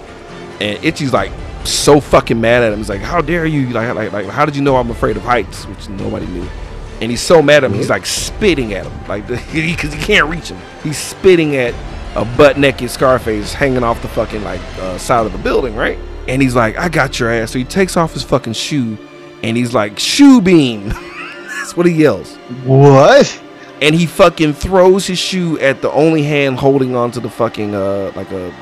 [0.60, 1.30] and Itchy's like
[1.64, 2.78] so fucking mad at him.
[2.78, 3.68] He's like, "How dare you?
[3.68, 6.48] Like, like, like how did you know I'm afraid of heights?" Which nobody knew.
[7.00, 7.76] And he's so mad at him.
[7.76, 10.58] He's like spitting at him, like because he can't reach him.
[10.82, 11.74] He's spitting at
[12.14, 15.98] a butt naked Scarface hanging off the fucking like uh, side of the building, right?
[16.26, 18.96] And he's like, "I got your ass." So he takes off his fucking shoe,
[19.42, 20.88] and he's like, "Shoe beam."
[21.58, 23.42] That's what he yells What?
[23.82, 28.12] and he fucking throws his shoe at the only hand holding onto the fucking uh
[28.14, 28.54] like a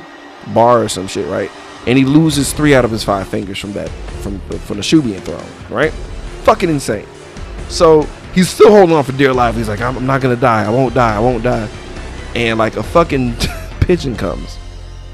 [0.55, 1.51] bar or some shit, right?
[1.87, 3.91] And he loses three out of his five fingers from that
[4.23, 5.93] from from the shoe being thrown, right?
[6.45, 7.07] Fucking insane.
[7.69, 9.55] So he's still holding on for dear life.
[9.55, 10.65] He's like, I'm, I'm not gonna die.
[10.65, 11.17] I won't die.
[11.17, 11.69] I won't die.
[12.35, 13.37] And like a fucking
[13.81, 14.59] pigeon comes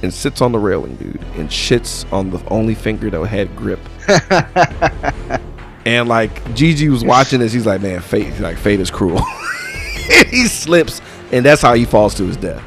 [0.02, 3.80] and sits on the railing, dude, and shits on the only finger that had grip.
[5.84, 9.22] and like Gigi was watching this, he's like, man, fate, like fate is cruel.
[10.30, 11.00] He slips,
[11.32, 12.62] and that's how he falls to his death.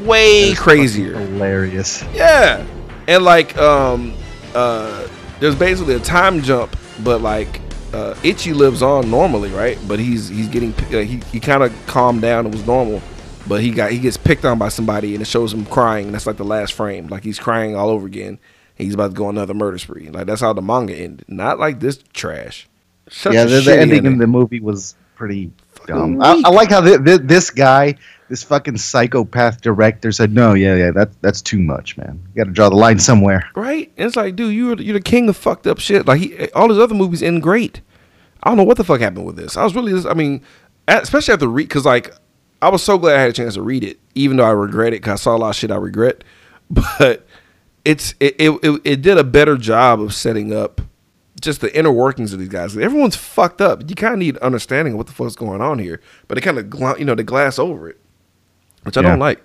[0.00, 1.16] Way crazier.
[1.16, 2.02] Hilarious.
[2.14, 2.64] Yeah.
[3.06, 4.14] And like um
[4.54, 5.06] uh
[5.40, 7.60] there's basically a time jump, but like
[7.92, 9.78] uh Itchy lives on normally, right?
[9.86, 13.02] But he's he's getting uh, he he kind of calmed down and was normal,
[13.46, 16.06] but he got he gets picked on by somebody and it shows him crying.
[16.06, 18.38] And that's like the last frame, like he's crying all over again.
[18.78, 20.08] And he's about to go on another murder spree.
[20.08, 21.26] Like that's how the manga ended.
[21.28, 22.68] Not like this trash.
[23.10, 25.50] Such yeah, the, the shitty ending in the movie was pretty
[25.86, 26.22] dumb.
[26.22, 26.42] I.
[26.44, 27.96] I like how th th this guy,
[28.30, 32.22] this fucking psychopath director, said, "No, yeah, yeah, that that's too much, man.
[32.28, 33.92] You got to draw the line somewhere." Right?
[33.98, 36.06] And it's like, dude, you're you're the king of fucked up shit.
[36.06, 37.82] Like he, all his other movies end great.
[38.42, 39.56] I don't know what the fuck happened with this.
[39.56, 40.42] I was really, I mean,
[40.88, 42.14] especially after read, because like
[42.62, 44.92] I was so glad I had a chance to read it, even though I regret
[44.92, 46.24] it because I saw a lot of shit I regret.
[46.72, 47.26] But
[47.84, 50.80] it's it, it it did a better job of setting up
[51.40, 52.76] just the inner workings of these guys.
[52.76, 53.88] Everyone's fucked up.
[53.88, 56.58] You kind of need understanding of what the fuck's going on here, but they kind
[56.58, 57.98] of you know they glass over it,
[58.82, 59.10] which I Yeah.
[59.10, 59.42] don't like.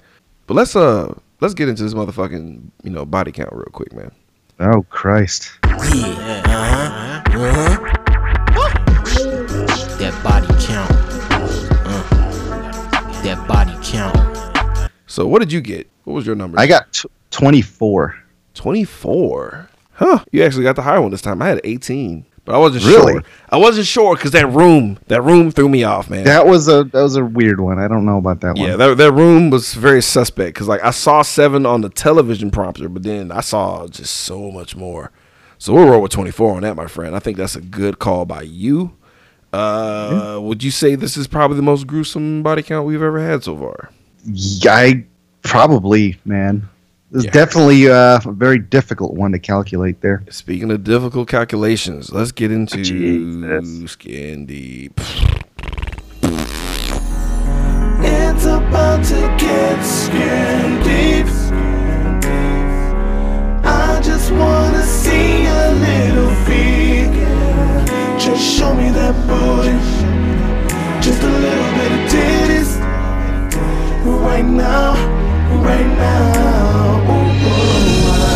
[0.48, 4.12] But let's uh let's get into this motherfucking you know body count real quick, man.
[4.60, 5.52] Oh Christ.
[8.86, 10.92] That body count.
[11.86, 14.92] Uh, that body count.
[15.08, 15.90] So what did you get?
[16.04, 16.60] What was your number?
[16.60, 18.16] I got t- 24.
[18.54, 19.70] 24.
[19.94, 20.20] Huh.
[20.32, 21.42] You actually got the higher one this time.
[21.42, 22.26] I had 18.
[22.46, 23.14] But I wasn't Really?
[23.14, 23.24] sure.
[23.50, 26.26] I wasn't sure because that room, that room threw me off, man.
[26.26, 27.80] That was a that was a weird one.
[27.80, 28.68] I don't know about that one.
[28.68, 32.52] yeah, that, that room was very suspect because like I saw seven on the television
[32.52, 35.12] prompter, but then I saw just so much more.
[35.58, 37.16] So we'll roll with 24 on that, my friend.
[37.16, 38.94] I think that's a good call by you.
[39.54, 43.44] Uh, Would you say this is probably the most gruesome body count we've ever had
[43.44, 43.90] so far?
[44.26, 45.06] Yeah, I
[45.44, 46.68] probably, man.
[47.14, 47.32] It's Yeah.
[47.32, 50.24] definitely uh, a very difficult one to calculate there.
[50.30, 53.92] Speaking of difficult calculations, let's get into Jesus.
[53.92, 55.00] skin deep.
[58.08, 61.28] It's about to get skin deep.
[63.64, 67.12] I just wanna see a little feet.
[68.20, 69.78] Just show me that booty.
[71.02, 72.72] Just a little bit of titties.
[74.24, 74.96] Right now,
[75.64, 77.02] right now.
[77.12, 78.36] Ooh,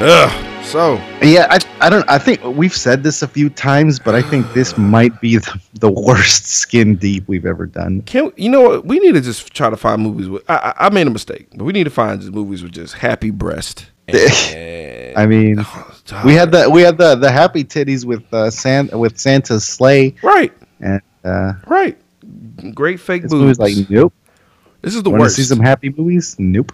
[0.00, 0.42] Ugh.
[0.66, 4.20] So Yeah, I, I don't I think we've said this a few times, but I
[4.22, 8.02] think this might be the, the worst skin deep we've ever done.
[8.02, 8.84] can you know what?
[8.84, 10.42] We need to just try to find movies with.
[10.50, 12.94] I, I I made a mistake, but we need to find just movies with just
[12.94, 13.86] happy breast.
[14.12, 18.50] And, I mean, Oh, we had the we had the the happy titties with uh,
[18.50, 21.98] Santa with Santa's sleigh, right, and uh, right.
[22.74, 23.78] Great fake this movie's boobs.
[23.78, 24.12] like, nope.
[24.82, 25.36] this is the Want to worst.
[25.36, 26.36] see some happy movies?
[26.38, 26.72] Nope.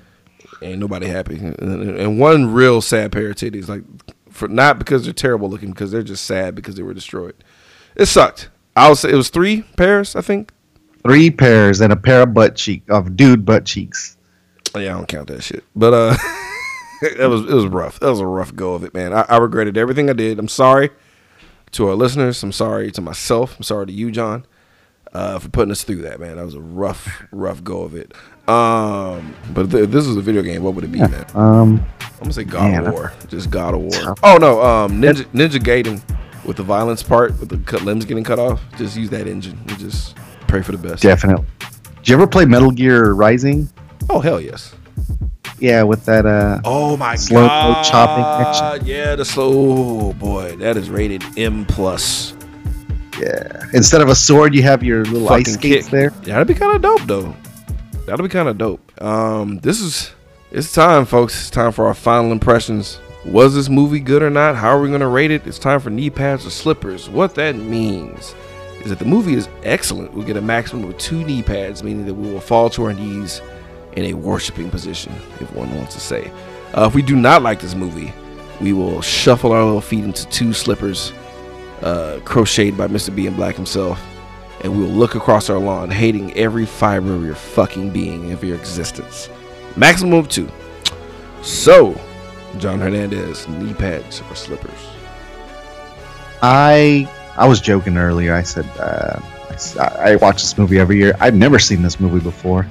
[0.62, 1.37] Ain't nobody happy.
[1.37, 3.83] And, one real sad pair of titties, like
[4.31, 7.35] for not because they're terrible looking, because they're just sad because they were destroyed.
[7.97, 8.49] It sucked.
[8.77, 9.05] I was.
[9.05, 10.53] It was three pairs, I think.
[11.03, 14.16] Three pairs and a pair of butt cheek of dude butt cheeks.
[14.74, 15.65] Yeah, I don't count that shit.
[15.74, 16.11] But uh
[17.19, 17.99] that was it was rough.
[17.99, 19.12] That was a rough go of it, man.
[19.12, 20.39] I, I regretted everything I did.
[20.39, 20.91] I'm sorry
[21.73, 22.43] to our listeners.
[22.43, 23.57] I'm sorry to myself.
[23.57, 24.47] I'm sorry to you, John,
[25.12, 26.36] uh, for putting us through that, man.
[26.36, 28.12] That was a rough, rough go of it.
[28.49, 31.24] Um, but th- this was a video game, what would it be, man?
[31.35, 33.12] Um, I'm gonna say God Man, of War.
[33.28, 34.15] Just God of War.
[34.23, 36.01] Oh no, um, Ninja Ninja Gaiden
[36.44, 38.61] with the violence part, with the cut limbs getting cut off.
[38.77, 39.59] Just use that engine.
[39.69, 40.16] And just
[40.49, 41.03] pray for the best.
[41.03, 41.47] definitely.
[41.99, 43.69] Did you ever play Metal Gear Rising?
[44.11, 44.74] Oh hell yes.
[45.62, 47.82] Yeah, with that uh Oh my Slow-mo god!
[47.84, 48.86] chopping action.
[48.86, 49.51] Yeah, the slow.
[49.52, 52.34] Oh boy, that is rated M plus.
[53.20, 53.62] yeah.
[53.72, 55.90] Instead of a sword, you have your little ice skates kick.
[55.93, 56.12] there.
[56.24, 57.34] Yeah, that'd be kind of dope though.
[58.06, 59.01] That'll be kind of dope.
[59.01, 60.10] Um, this is
[60.51, 61.40] it's time, folks.
[61.40, 62.98] It's time for our final impressions.
[63.24, 64.56] Was this movie good or not?
[64.56, 65.47] How are we gonna rate it?
[65.47, 67.09] It's time for knee pads or slippers.
[67.09, 68.34] What that means
[68.82, 70.12] is that the movie is excellent.
[70.12, 72.93] We'll get a maximum of two knee pads, meaning that we will fall to our
[72.93, 73.40] knees
[73.94, 76.31] in a worshiping position, if one wants to say.
[76.74, 78.12] Uh, if we do not like this movie,
[78.60, 81.12] we will shuffle our little feet into two slippers,
[81.82, 83.14] uh, crocheted by Mr.
[83.14, 84.01] B and Black himself,
[84.62, 88.43] and we will look across our lawn, hating every fiber of your fucking being, of
[88.44, 89.28] your existence.
[89.77, 90.48] Maximum of two.
[91.43, 92.01] So,
[92.59, 94.78] John Hernandez, knee pads or slippers?
[96.43, 98.35] I I was joking earlier.
[98.35, 99.20] I said uh,
[99.81, 101.14] I I watch this movie every year.
[101.20, 102.66] I've never seen this movie before.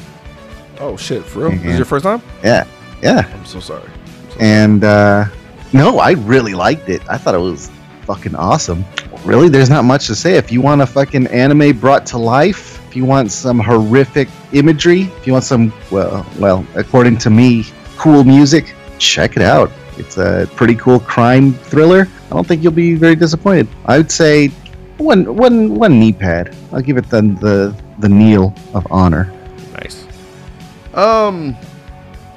[0.82, 1.52] Oh shit, for real?
[1.52, 2.24] This is your first time?
[2.44, 2.66] Yeah,
[3.04, 3.30] yeah.
[3.34, 3.88] I'm so sorry.
[3.88, 5.26] I'm so And uh,
[5.74, 7.04] no, I really liked it.
[7.08, 7.70] I thought it was
[8.02, 8.84] fucking awesome.
[9.24, 10.38] Really, there's not much to say.
[10.38, 15.04] If you want a fucking anime brought to life, if you want some horrific imagery,
[15.04, 17.64] if you want some well, well, according to me,
[17.98, 19.72] cool music, check it out.
[19.98, 22.08] It's a pretty cool crime thriller.
[22.26, 23.68] I don't think you'll be very disappointed.
[23.86, 24.48] I would say
[24.98, 26.56] one, one, one knee pad.
[26.74, 29.32] I'll give it the the the kneel of honor.
[29.74, 30.01] Nice.
[30.94, 31.56] Um,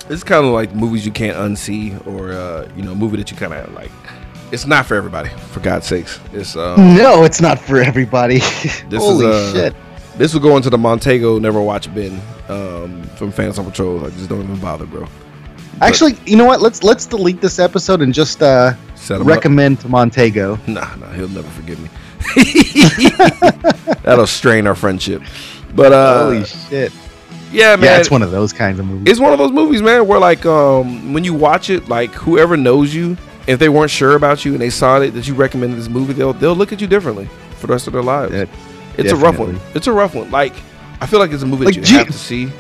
[0.09, 3.31] it's kind of like movies you can't unsee, or uh, you know, a movie that
[3.31, 3.91] you kind of like.
[4.53, 6.21] It's not for everybody, for God's sakes.
[6.33, 8.39] It's um, No, it's not for everybody.
[8.89, 9.75] This Holy is, uh, shit!
[10.17, 14.05] this will go into the Montego Never Watch Bin um, from Fans on Patrol.
[14.07, 15.09] I just don't even bother, bro.
[15.79, 16.61] But Actually, you know what?
[16.61, 19.29] Let's let's delete this episode and just uh, set 'em up.
[19.29, 20.57] recommend to Montego.
[20.69, 21.89] Nah, nah, he'll never forgive me.
[24.03, 25.23] That'll strain our friendship.
[25.75, 26.93] But uh, Holy shit!
[27.55, 29.11] Yeah, man, Yeah, it's one of those kinds of movies.
[29.11, 32.57] it's one of those movies, man, where like um when you watch it, like whoever
[32.57, 33.17] knows you
[33.47, 36.13] if they weren't sure about you and they saw it that you recommended this movie,
[36.13, 37.29] they'll they'll look at you differently
[37.59, 38.33] for the rest of their lives.
[38.33, 38.45] Yeah,
[38.99, 39.59] it's a rough one.
[39.75, 40.31] It's a rough one.
[40.31, 40.55] Like
[41.01, 42.51] I feel like it's a movie Like that you G- have to see.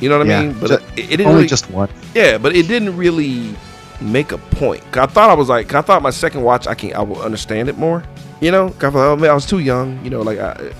[0.00, 0.58] You know what I mean?
[0.58, 1.88] But ju- it, it didn't Only really, just one.
[2.14, 3.54] yeah, but it didn't really
[4.00, 4.82] make a point.
[4.96, 7.68] I thought I was like, I thought my second watch, I can I will understand
[7.68, 8.02] it more.
[8.40, 10.02] You know, I thought, oh man, I was too young.
[10.02, 10.72] You know, like I,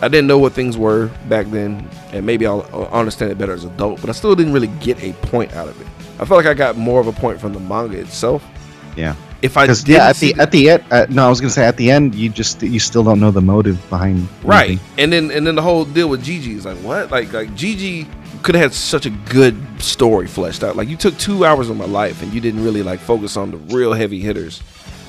[0.00, 3.52] I didn't know what things were back then, and maybe I'll, I'll understand it better
[3.52, 4.00] as an adult.
[4.00, 5.86] But I still didn't really get a point out of it.
[6.20, 8.44] I felt like I got more of a point from the manga itself.
[8.96, 9.14] Yeah.
[9.40, 11.64] If I did yeah, at the at the end, uh, no, I was gonna say
[11.64, 14.86] at the end, you just you still don't know the motive behind right, anything.
[14.98, 17.12] and then and then the whole deal with Gigi is like what?
[17.12, 18.08] Like like Gigi
[18.42, 20.74] could have had such a good story fleshed out.
[20.74, 23.52] Like you took two hours of my life and you didn't really like focus on
[23.52, 24.60] the real heavy hitters.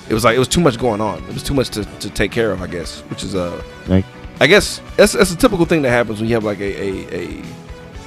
[0.09, 1.23] It was like it was too much going on.
[1.23, 3.01] It was too much to, to take care of, I guess.
[3.09, 4.05] Which is uh Like,
[4.39, 7.15] I guess that's that's a typical thing that happens when you have like a a,
[7.15, 7.23] a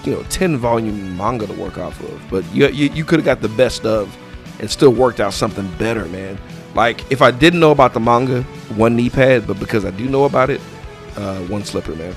[0.05, 2.23] you know ten volume manga to work off of.
[2.31, 4.17] But you you, you could have got the best of
[4.61, 6.39] and still worked out something better, man.
[6.75, 8.43] Like if I didn't know about the manga,
[8.77, 10.61] one knee pad, but because I do know about it,
[11.17, 12.15] uh, one slipper, man.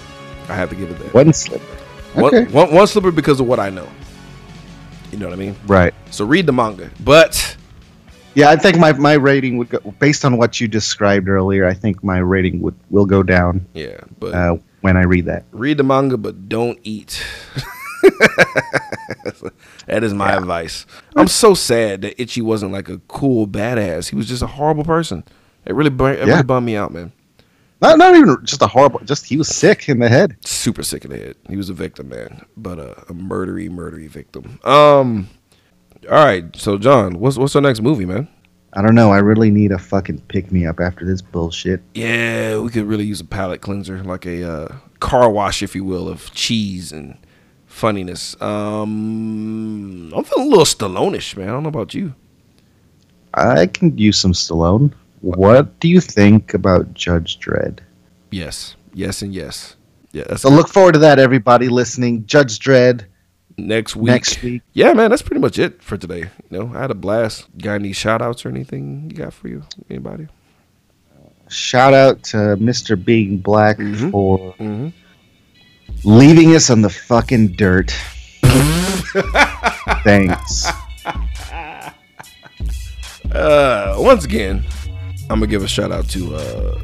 [0.48, 1.14] I have to give it that.
[1.14, 1.66] one slipper
[2.16, 2.46] Okay.
[2.46, 3.88] one, one slipper because of what I know.
[5.12, 5.56] You know what I mean?
[5.68, 5.94] Right.
[6.12, 7.58] So read the manga, but
[8.36, 11.66] Yeah, I think my, my rating would go based on what you described earlier.
[11.66, 15.46] I think my rating would will go down yeah, but uh, when I read that.
[15.52, 17.24] read the manga, but don't eat.
[19.88, 20.86] that is my advice.
[21.16, 24.10] I'm so sad that Itchy wasn't like a cool badass.
[24.10, 25.24] He was just a horrible person.
[25.66, 26.34] It really, bur- it Yeah.
[26.34, 27.12] really bummed me out, man.
[27.82, 29.00] Not not even just a horrible.
[29.02, 30.38] Just he was sick in the head.
[30.46, 31.36] Super sick in the head.
[31.50, 34.60] He was a victim, man, but uh, a murdery, murdery victim.
[34.64, 35.30] Um,
[36.10, 36.44] all right.
[36.56, 38.28] So John, what's what's our next movie, man?
[38.74, 39.12] I don't know.
[39.12, 41.82] I really need a fucking pick me up after this bullshit.
[41.94, 45.86] Yeah, we could really use a palate cleanser, like a uh, car wash, if you
[45.86, 47.18] will, of cheese and
[47.68, 48.40] funniness.
[48.42, 51.48] Um, I'm feeling a little Stallone-ish, man.
[51.48, 52.14] I don't know about you.
[53.34, 54.94] I can use some Stallone.
[55.22, 57.80] What do you think about Judge Dredd?
[58.30, 59.78] Yes, yes, and yes.
[60.12, 62.26] Yeah, So look forward to that, everybody listening.
[62.26, 63.06] Judge Dredd
[63.58, 64.08] next week.
[64.08, 64.62] next week.
[64.74, 66.30] Yeah, man, that's pretty much it for today.
[66.50, 67.48] You know, I had a blast.
[67.58, 69.64] Got any shout outs or anything you got for you?
[69.90, 70.28] Anybody?
[71.50, 72.96] Shout out to Mr.
[73.04, 74.12] Being Black Mhm.
[74.12, 74.90] for Mm-hmm.
[76.04, 77.92] leaving us on the fucking dirt.
[80.04, 80.68] Thanks.
[83.32, 84.64] Uh, once again,
[85.30, 86.80] I'm gonna give a shout out to uh,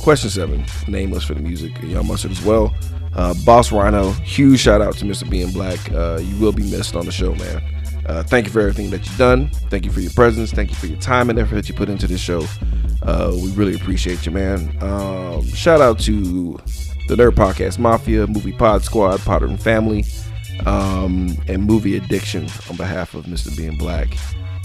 [0.00, 2.74] Question Seven, Nameless for the music, and Young Mustard as well.
[3.16, 5.28] Uh, Boss Rhino, huge shout out to Mr.
[5.28, 5.90] Being Black.
[5.90, 7.62] Uh, you will be missed on the show, man.
[8.06, 9.48] Uh, thank you for everything that you've done.
[9.70, 10.52] Thank you for your presence.
[10.52, 12.44] Thank you for your time and effort that you put into this show.
[13.02, 14.70] Uh, we really appreciate you, man.
[14.82, 16.58] Um, shout out to
[17.08, 20.04] the Nerd Podcast Mafia, Movie Pod Squad, Potter and Family,
[20.66, 23.56] um, and Movie Addiction on behalf of Mr.
[23.56, 24.16] Being Black.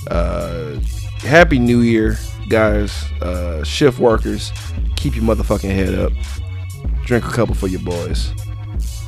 [0.09, 0.79] Uh,
[1.19, 2.17] happy New Year,
[2.49, 3.03] guys.
[3.21, 4.51] Uh, shift workers,
[4.97, 6.11] keep your motherfucking head up.
[7.05, 8.31] Drink a couple for your boys.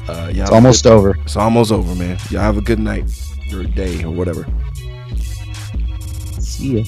[0.07, 1.15] Uh, y'all It's almost over.
[1.23, 2.17] it's almost over, man.
[2.29, 3.05] Y'all have a good night
[3.53, 4.45] or day or whatever.
[6.39, 6.83] See ya.